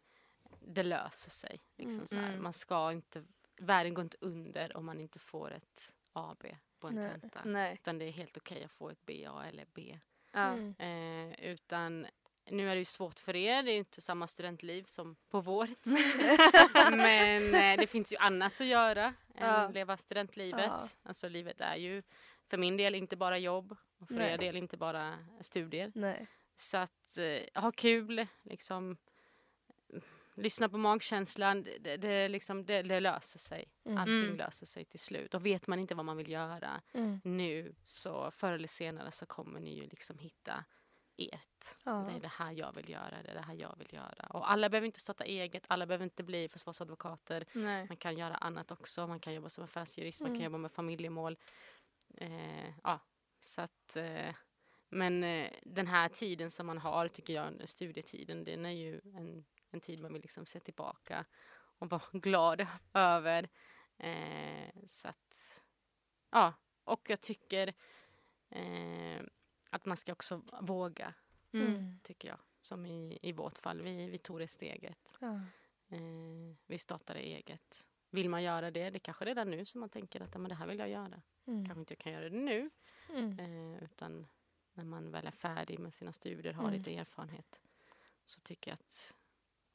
det 0.60 0.84
löser 0.84 1.32
sig. 1.32 1.62
Liksom 1.78 1.98
Mm. 2.00 2.08
så 2.08 2.16
här. 2.18 2.30
Mm. 2.30 2.44
Man 2.44 2.54
ska 2.54 2.92
inte, 2.92 3.24
världen 3.58 3.94
går 3.94 4.04
inte 4.04 4.18
under 4.22 4.78
om 4.78 4.86
man 4.86 5.00
inte 5.00 5.20
får 5.20 5.52
ett 5.52 5.94
AB 6.14 6.44
på 6.80 6.88
en 6.88 6.96
Nej. 6.96 7.20
tenta. 7.22 7.42
Nej. 7.46 7.74
Utan 7.74 8.00
det 8.00 8.06
är 8.06 8.12
helt 8.12 8.38
okej 8.38 8.64
att 8.64 8.72
få 8.72 8.90
ett 8.90 9.06
BA 9.06 9.46
eller 9.48 9.66
B. 9.74 10.00
Ja. 10.32 10.40
Mm. 10.54 10.76
Eh, 10.80 11.40
utan 11.40 12.08
nu 12.52 12.70
är 12.70 12.76
det 12.76 12.80
ju 12.80 12.86
svårt 12.86 13.20
för 13.20 13.36
er, 13.36 13.64
det 13.64 13.72
är 13.72 13.74
ju 13.74 13.80
inte 13.80 14.02
samma 14.02 14.28
studentliv 14.28 14.84
som 14.84 15.16
på 15.30 15.42
vår 15.42 15.66
tid. 15.68 16.30
Men 16.98 17.56
eh, 17.56 17.80
det 17.82 17.88
finns 17.88 18.14
ju 18.14 18.18
annat 18.18 18.62
att 18.62 18.68
göra 18.68 19.06
än 19.06 19.14
Ja. 19.50 19.70
leva 19.70 19.98
studentlivet. 19.98 20.66
Ja. 20.66 20.88
Alltså 21.04 21.30
livet 21.30 21.62
är 21.62 21.76
ju 21.76 22.04
för 22.48 22.58
min 22.58 22.78
del 22.78 22.96
inte 22.96 23.16
bara 23.16 23.38
jobb 23.38 23.76
och 24.00 24.08
för 24.08 24.16
Nej. 24.16 24.34
er 24.34 24.38
del 24.38 24.56
inte 24.58 24.78
bara 24.78 25.18
studier. 25.42 25.92
Nej. 25.96 26.28
Så 26.56 26.78
att 26.78 27.18
eh, 27.18 27.62
ha 27.62 27.72
kul, 27.72 28.28
liksom 28.44 28.98
lyssna 30.36 30.70
på 30.70 30.78
magkänslan, 30.78 31.64
det, 31.80 31.98
det, 31.98 32.28
liksom, 32.30 32.66
det, 32.66 32.82
det 32.82 33.00
löser 33.00 33.40
sig. 33.40 33.66
Mm. 33.86 33.98
Allting 33.98 34.24
Mm. 34.24 34.38
löser 34.38 34.66
sig 34.66 34.86
till 34.86 35.00
slut. 35.00 35.34
Och 35.34 35.46
vet 35.46 35.68
man 35.68 35.80
inte 35.80 35.96
vad 35.96 36.06
man 36.06 36.18
vill 36.18 36.32
göra 36.32 36.82
Mm. 36.94 37.22
nu 37.24 37.76
så 37.84 38.32
förr 38.32 38.54
eller 38.54 38.68
senare 38.68 39.12
så 39.12 39.26
kommer 39.26 39.60
ni 39.60 39.76
ju 39.76 39.88
liksom 39.88 40.18
hitta 40.20 40.64
ert. 41.20 41.76
Ja. 41.86 41.92
Det 41.92 42.14
är 42.16 42.20
det 42.20 42.28
här 42.28 42.52
jag 42.52 42.72
vill 42.76 42.90
göra, 42.90 43.22
det 43.24 43.30
är 43.30 43.36
det 43.36 43.42
här 43.42 43.54
jag 43.56 43.76
vill 43.78 43.94
göra. 43.94 44.28
Och 44.30 44.52
alla 44.52 44.70
behöver 44.70 44.86
inte 44.86 45.00
starta 45.00 45.24
eget, 45.24 45.64
alla 45.68 45.86
behöver 45.86 46.04
inte 46.04 46.24
bli 46.24 46.50
försvarsadvokater. 46.50 47.46
Nej. 47.54 47.86
Man 47.88 47.98
kan 47.98 48.18
göra 48.18 48.36
annat 48.36 48.72
också, 48.72 49.08
man 49.08 49.20
kan 49.20 49.34
jobba 49.34 49.50
som 49.50 49.64
affärsjurist, 49.64 50.22
man 50.22 50.30
Mm. 50.30 50.38
kan 50.40 50.44
jobba 50.46 50.58
med 50.58 50.72
familjemål. 50.72 51.38
Eh, 52.18 52.70
ja, 52.84 53.00
så 53.40 53.62
att, 53.62 53.96
eh, 53.96 54.36
men 54.90 55.24
eh, 55.24 55.52
den 55.64 55.88
här 55.88 56.10
tiden 56.10 56.52
som 56.52 56.68
man 56.68 56.78
har, 56.78 57.08
tycker 57.08 57.34
jag, 57.34 57.70
studietiden, 57.70 58.44
den 58.44 58.66
är 58.66 58.70
ju 58.72 59.02
en, 59.16 59.46
en 59.72 59.82
tid 59.82 60.00
man 60.02 60.14
vill 60.14 60.22
liksom 60.22 60.46
se 60.46 60.60
tillbaka 60.60 61.26
och 61.80 61.90
vara 61.90 62.02
glad 62.14 62.68
över. 62.94 63.50
Eh, 63.98 64.70
så 64.88 65.08
att, 65.08 65.62
ja, 66.32 66.54
och 66.84 67.10
jag 67.10 67.22
tycker 67.22 67.74
eh, 68.50 69.22
att 69.70 69.86
man 69.86 69.98
ska 69.98 70.12
också 70.12 70.42
våga, 70.62 71.14
Mm. 71.52 71.68
Mm. 71.68 72.00
tycker 72.04 72.28
jag. 72.28 72.38
Som 72.60 72.86
i, 72.86 73.20
i 73.22 73.32
vårt 73.32 73.58
fall, 73.58 73.82
vi, 73.82 74.10
vi 74.10 74.18
tog 74.18 74.40
det 74.40 74.48
steget. 74.48 75.18
Ja. 75.20 75.36
Eh, 75.90 76.56
vi 76.68 76.78
startade 76.78 77.20
eget. 77.20 77.86
Vill 78.10 78.30
man 78.30 78.44
göra 78.44 78.72
det, 78.72 78.90
det 78.90 78.98
är 78.98 79.00
kanske 79.00 79.26
redan 79.26 79.50
nu 79.50 79.66
som 79.66 79.80
man 79.80 79.90
tänker 79.90 80.22
att 80.22 80.30
"Ja, 80.34 80.40
men 80.40 80.50
det 80.50 80.56
här 80.56 80.68
vill 80.68 80.80
jag 80.80 80.90
göra. 80.90 81.22
Mm. 81.48 81.66
Kanske 81.66 81.80
inte 81.80 81.94
jag 81.94 82.00
kan 82.00 82.12
göra 82.12 82.30
det 82.30 82.36
nu, 82.38 82.70
Mm. 83.10 83.40
eh, 83.76 83.84
utan 83.84 84.28
när 84.74 84.84
man 84.84 85.12
väl 85.12 85.28
är 85.28 85.32
färdig 85.32 85.80
med 85.80 85.94
sina 85.94 86.14
studier, 86.14 86.54
har 86.54 86.64
Mm. 86.64 86.78
lite 86.78 86.96
erfarenhet, 86.98 87.60
så 88.26 88.40
tycker 88.40 88.72
jag 88.72 88.76
att 88.76 89.14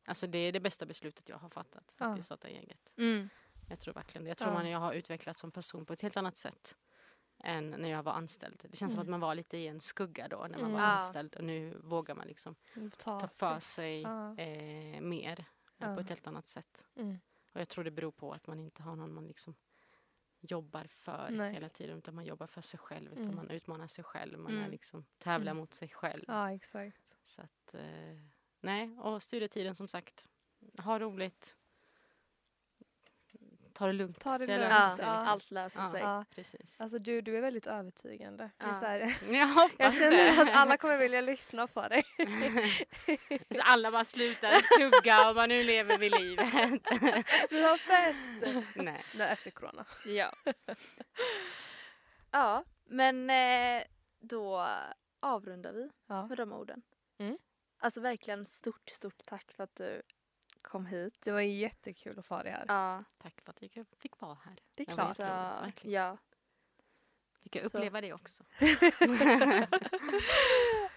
alltså 0.04 0.26
det 0.26 0.38
är 0.38 0.52
det 0.52 0.60
bästa 0.60 0.86
beslutet 0.86 1.28
jag 1.28 1.36
har 1.38 1.48
fattat, 1.48 1.84
Ja. 1.98 2.04
faktiskt 2.06 2.26
starta 2.26 2.48
eget. 2.48 2.92
Mm. 2.96 3.28
Jag 3.68 3.80
tror 3.80 3.94
verkligen 3.94 4.24
det. 4.24 4.30
Jag 4.30 4.38
tror 4.38 4.50
Ja. 4.50 4.54
man 4.54 4.70
jag 4.70 4.78
har 4.78 4.92
utvecklats 4.92 5.40
som 5.40 5.50
person 5.50 5.86
på 5.86 5.92
ett 5.92 6.00
helt 6.00 6.16
annat 6.16 6.36
sätt 6.36 6.76
än 7.44 7.70
när 7.70 7.90
jag 7.90 8.02
var 8.02 8.12
anställd. 8.12 8.66
Det 8.70 8.76
känns 8.76 8.92
som 8.92 9.00
Mm. 9.00 9.06
att 9.06 9.10
man 9.10 9.20
var 9.20 9.34
lite 9.34 9.56
i 9.58 9.66
en 9.68 9.80
skugga 9.80 10.28
då 10.28 10.36
när 10.36 10.48
man 10.48 10.60
Mm. 10.60 10.72
var 10.72 10.80
Ja. 10.80 10.86
anställd 10.86 11.34
och 11.34 11.44
nu 11.44 11.78
vågar 11.82 12.14
man 12.14 12.26
liksom 12.26 12.54
Ta, 12.98 13.20
ta 13.20 13.28
för 13.28 13.60
sig 13.60 14.02
eh, 14.38 15.00
mer 15.00 15.44
eh, 15.78 15.94
på 15.94 16.00
ett 16.00 16.08
helt 16.08 16.26
annat 16.26 16.48
sätt. 16.48 16.84
Mm. 16.96 17.18
Och 17.52 17.60
jag 17.60 17.68
tror 17.68 17.84
det 17.84 17.90
beror 17.90 18.12
på 18.12 18.32
att 18.32 18.46
man 18.46 18.60
inte 18.60 18.82
har 18.82 18.96
någon 18.96 19.14
man 19.14 19.26
liksom 19.26 19.54
jobbar 20.40 20.84
för 20.84 21.28
Nej. 21.30 21.52
hela 21.52 21.68
tiden. 21.68 21.98
Utan 21.98 22.14
man 22.14 22.24
jobbar 22.24 22.46
för 22.46 22.60
sig 22.60 22.78
själv. 22.80 23.12
Utan 23.12 23.24
Mm. 23.24 23.36
man 23.36 23.50
utmanar 23.50 23.86
sig 23.86 24.04
själv. 24.04 24.38
Man 24.38 24.52
är 24.52 24.58
Mm. 24.58 24.70
liksom 24.70 25.04
tävlar 25.18 25.52
Mm. 25.52 25.60
mot 25.60 25.74
sig 25.74 25.88
själv. 25.88 26.24
Ja, 26.28 26.52
exakt. 26.52 27.02
Så 27.22 27.42
att, 27.42 27.74
eh, 27.74 28.18
nej, 28.60 28.98
och 28.98 29.22
studietiden 29.22 29.74
som 29.74 29.88
sagt. 29.88 30.26
Ha 30.78 30.98
roligt. 30.98 31.56
Ta 33.74 33.86
det 33.86 33.92
lugnt. 33.92 34.20
Ta 34.20 34.38
det 34.38 34.46
löser 34.46 34.58
lugnt. 34.60 34.72
Ja, 34.72 34.90
sig 34.96 35.04
Ja. 35.06 35.12
liksom. 35.12 35.28
allt 35.32 35.50
löser 35.50 35.82
sig. 35.82 36.00
Ja. 36.00 36.24
Precis. 36.34 36.80
Alltså 36.80 36.98
du, 36.98 37.20
du 37.20 37.36
är 37.36 37.40
väldigt 37.40 37.66
övertygande. 37.66 38.50
Det 38.58 38.64
är 38.64 38.68
Ja. 38.68 38.74
så 38.74 38.84
här, 38.86 39.16
Jag 39.38 39.46
hoppas 39.48 39.74
jag 39.78 39.94
känner 39.94 40.40
att 40.40 40.46
det. 40.46 40.54
alla 40.54 40.76
kommer 40.76 40.98
vilja 40.98 41.20
lyssna 41.20 41.66
på 41.66 41.88
dig. 41.88 42.04
Så 43.50 43.62
alla 43.62 43.90
bara 43.90 44.04
slutar 44.04 44.76
plugga 44.78 45.28
och 45.28 45.34
bara 45.34 45.46
nu 45.46 45.62
lever 45.64 45.98
vi 45.98 46.10
livet. 46.10 46.82
Vi 47.50 47.62
har 47.62 47.76
fest! 47.78 48.36
nej. 48.74 49.04
Nej, 49.14 49.32
efter 49.32 49.50
corona. 49.50 49.84
Ja. 50.06 50.32
ja, 52.30 52.64
men 52.84 53.30
eh, 53.30 53.82
då 54.20 54.68
avrundar 55.20 55.72
vi 55.72 55.90
Ja. 56.08 56.26
med 56.26 56.36
de 56.38 56.52
orden. 56.52 56.82
Mm. 57.18 57.38
Alltså 57.78 58.00
verkligen 58.00 58.46
stort, 58.46 58.90
stort 58.90 59.24
tack 59.26 59.52
för 59.52 59.64
att 59.64 59.76
du 59.76 60.02
kom 60.64 60.86
hit. 60.86 61.18
Det 61.24 61.32
var 61.32 61.40
jättekul 61.40 62.18
att 62.18 62.26
få 62.26 62.42
dig 62.42 62.52
här. 62.52 62.64
Ja, 62.68 63.04
Tack 63.18 63.40
för 63.40 63.50
att 63.50 63.76
jag 63.76 63.86
fick 63.98 64.20
vara 64.20 64.38
här. 64.44 64.56
Det 64.74 64.82
är 64.82 64.92
klart. 64.92 65.16
så, 65.16 65.22
ja. 65.82 66.16
Fick 67.42 67.56
jag 67.56 67.70
Så. 67.70 67.78
uppleva 67.78 68.00
det 68.00 68.12
också. 68.12 68.44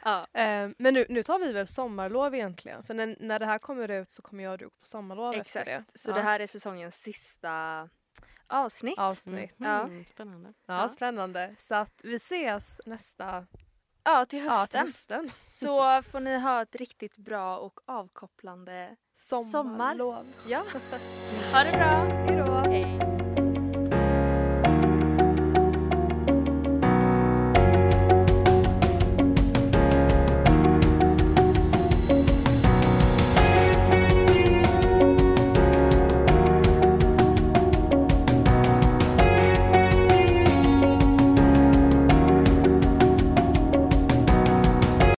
ja. 0.04 0.28
Eh, 0.34 0.70
men 0.78 0.94
nu, 0.94 1.06
nu 1.10 1.24
tar 1.24 1.40
vi 1.40 1.54
väl 1.54 1.68
sommarlov 1.68 2.36
egentligen. 2.36 2.84
För 2.84 2.94
när, 2.94 3.18
när 3.20 3.40
det 3.40 3.46
här 3.46 3.60
kommer 3.60 3.92
ut 3.92 4.12
så 4.12 4.22
kommer 4.22 4.44
jag 4.44 4.52
och 4.52 4.58
du 4.58 4.70
på 4.70 4.86
sommarlov 4.86 5.34
efter 5.34 5.66
det. 5.66 5.72
Exakt. 5.72 6.00
Så 6.00 6.12
ja. 6.12 6.16
det 6.16 6.22
här 6.22 6.40
är 6.40 6.48
säsongens 6.48 6.96
sista 6.96 7.90
avsnitt. 8.48 9.00
Avsnitt. 9.00 9.60
Mm, 9.60 10.06
Spännande. 10.06 10.54
Ja, 10.66 10.82
Ja. 10.82 10.90
spännande. 10.90 11.56
Så 11.60 11.76
att 11.76 12.02
vi 12.04 12.16
ses 12.16 12.82
nästa 12.86 13.48
Ja, 14.08 14.26
till 14.26 14.40
Ja, 14.46 14.66
till 14.68 14.80
hösten. 14.80 14.86
hösten. 14.86 15.30
Så 15.52 16.02
får 16.12 16.20
ni 16.20 16.38
ha 16.40 16.62
ett 16.62 16.76
riktigt 16.76 17.18
bra 17.18 17.58
och 17.58 17.80
avkopplande 17.86 18.96
Sommarlov. 19.16 20.26
ja. 20.48 20.64
Ha 21.54 21.64
det 21.64 21.78
bra! 21.78 21.88
Hej 22.28 22.36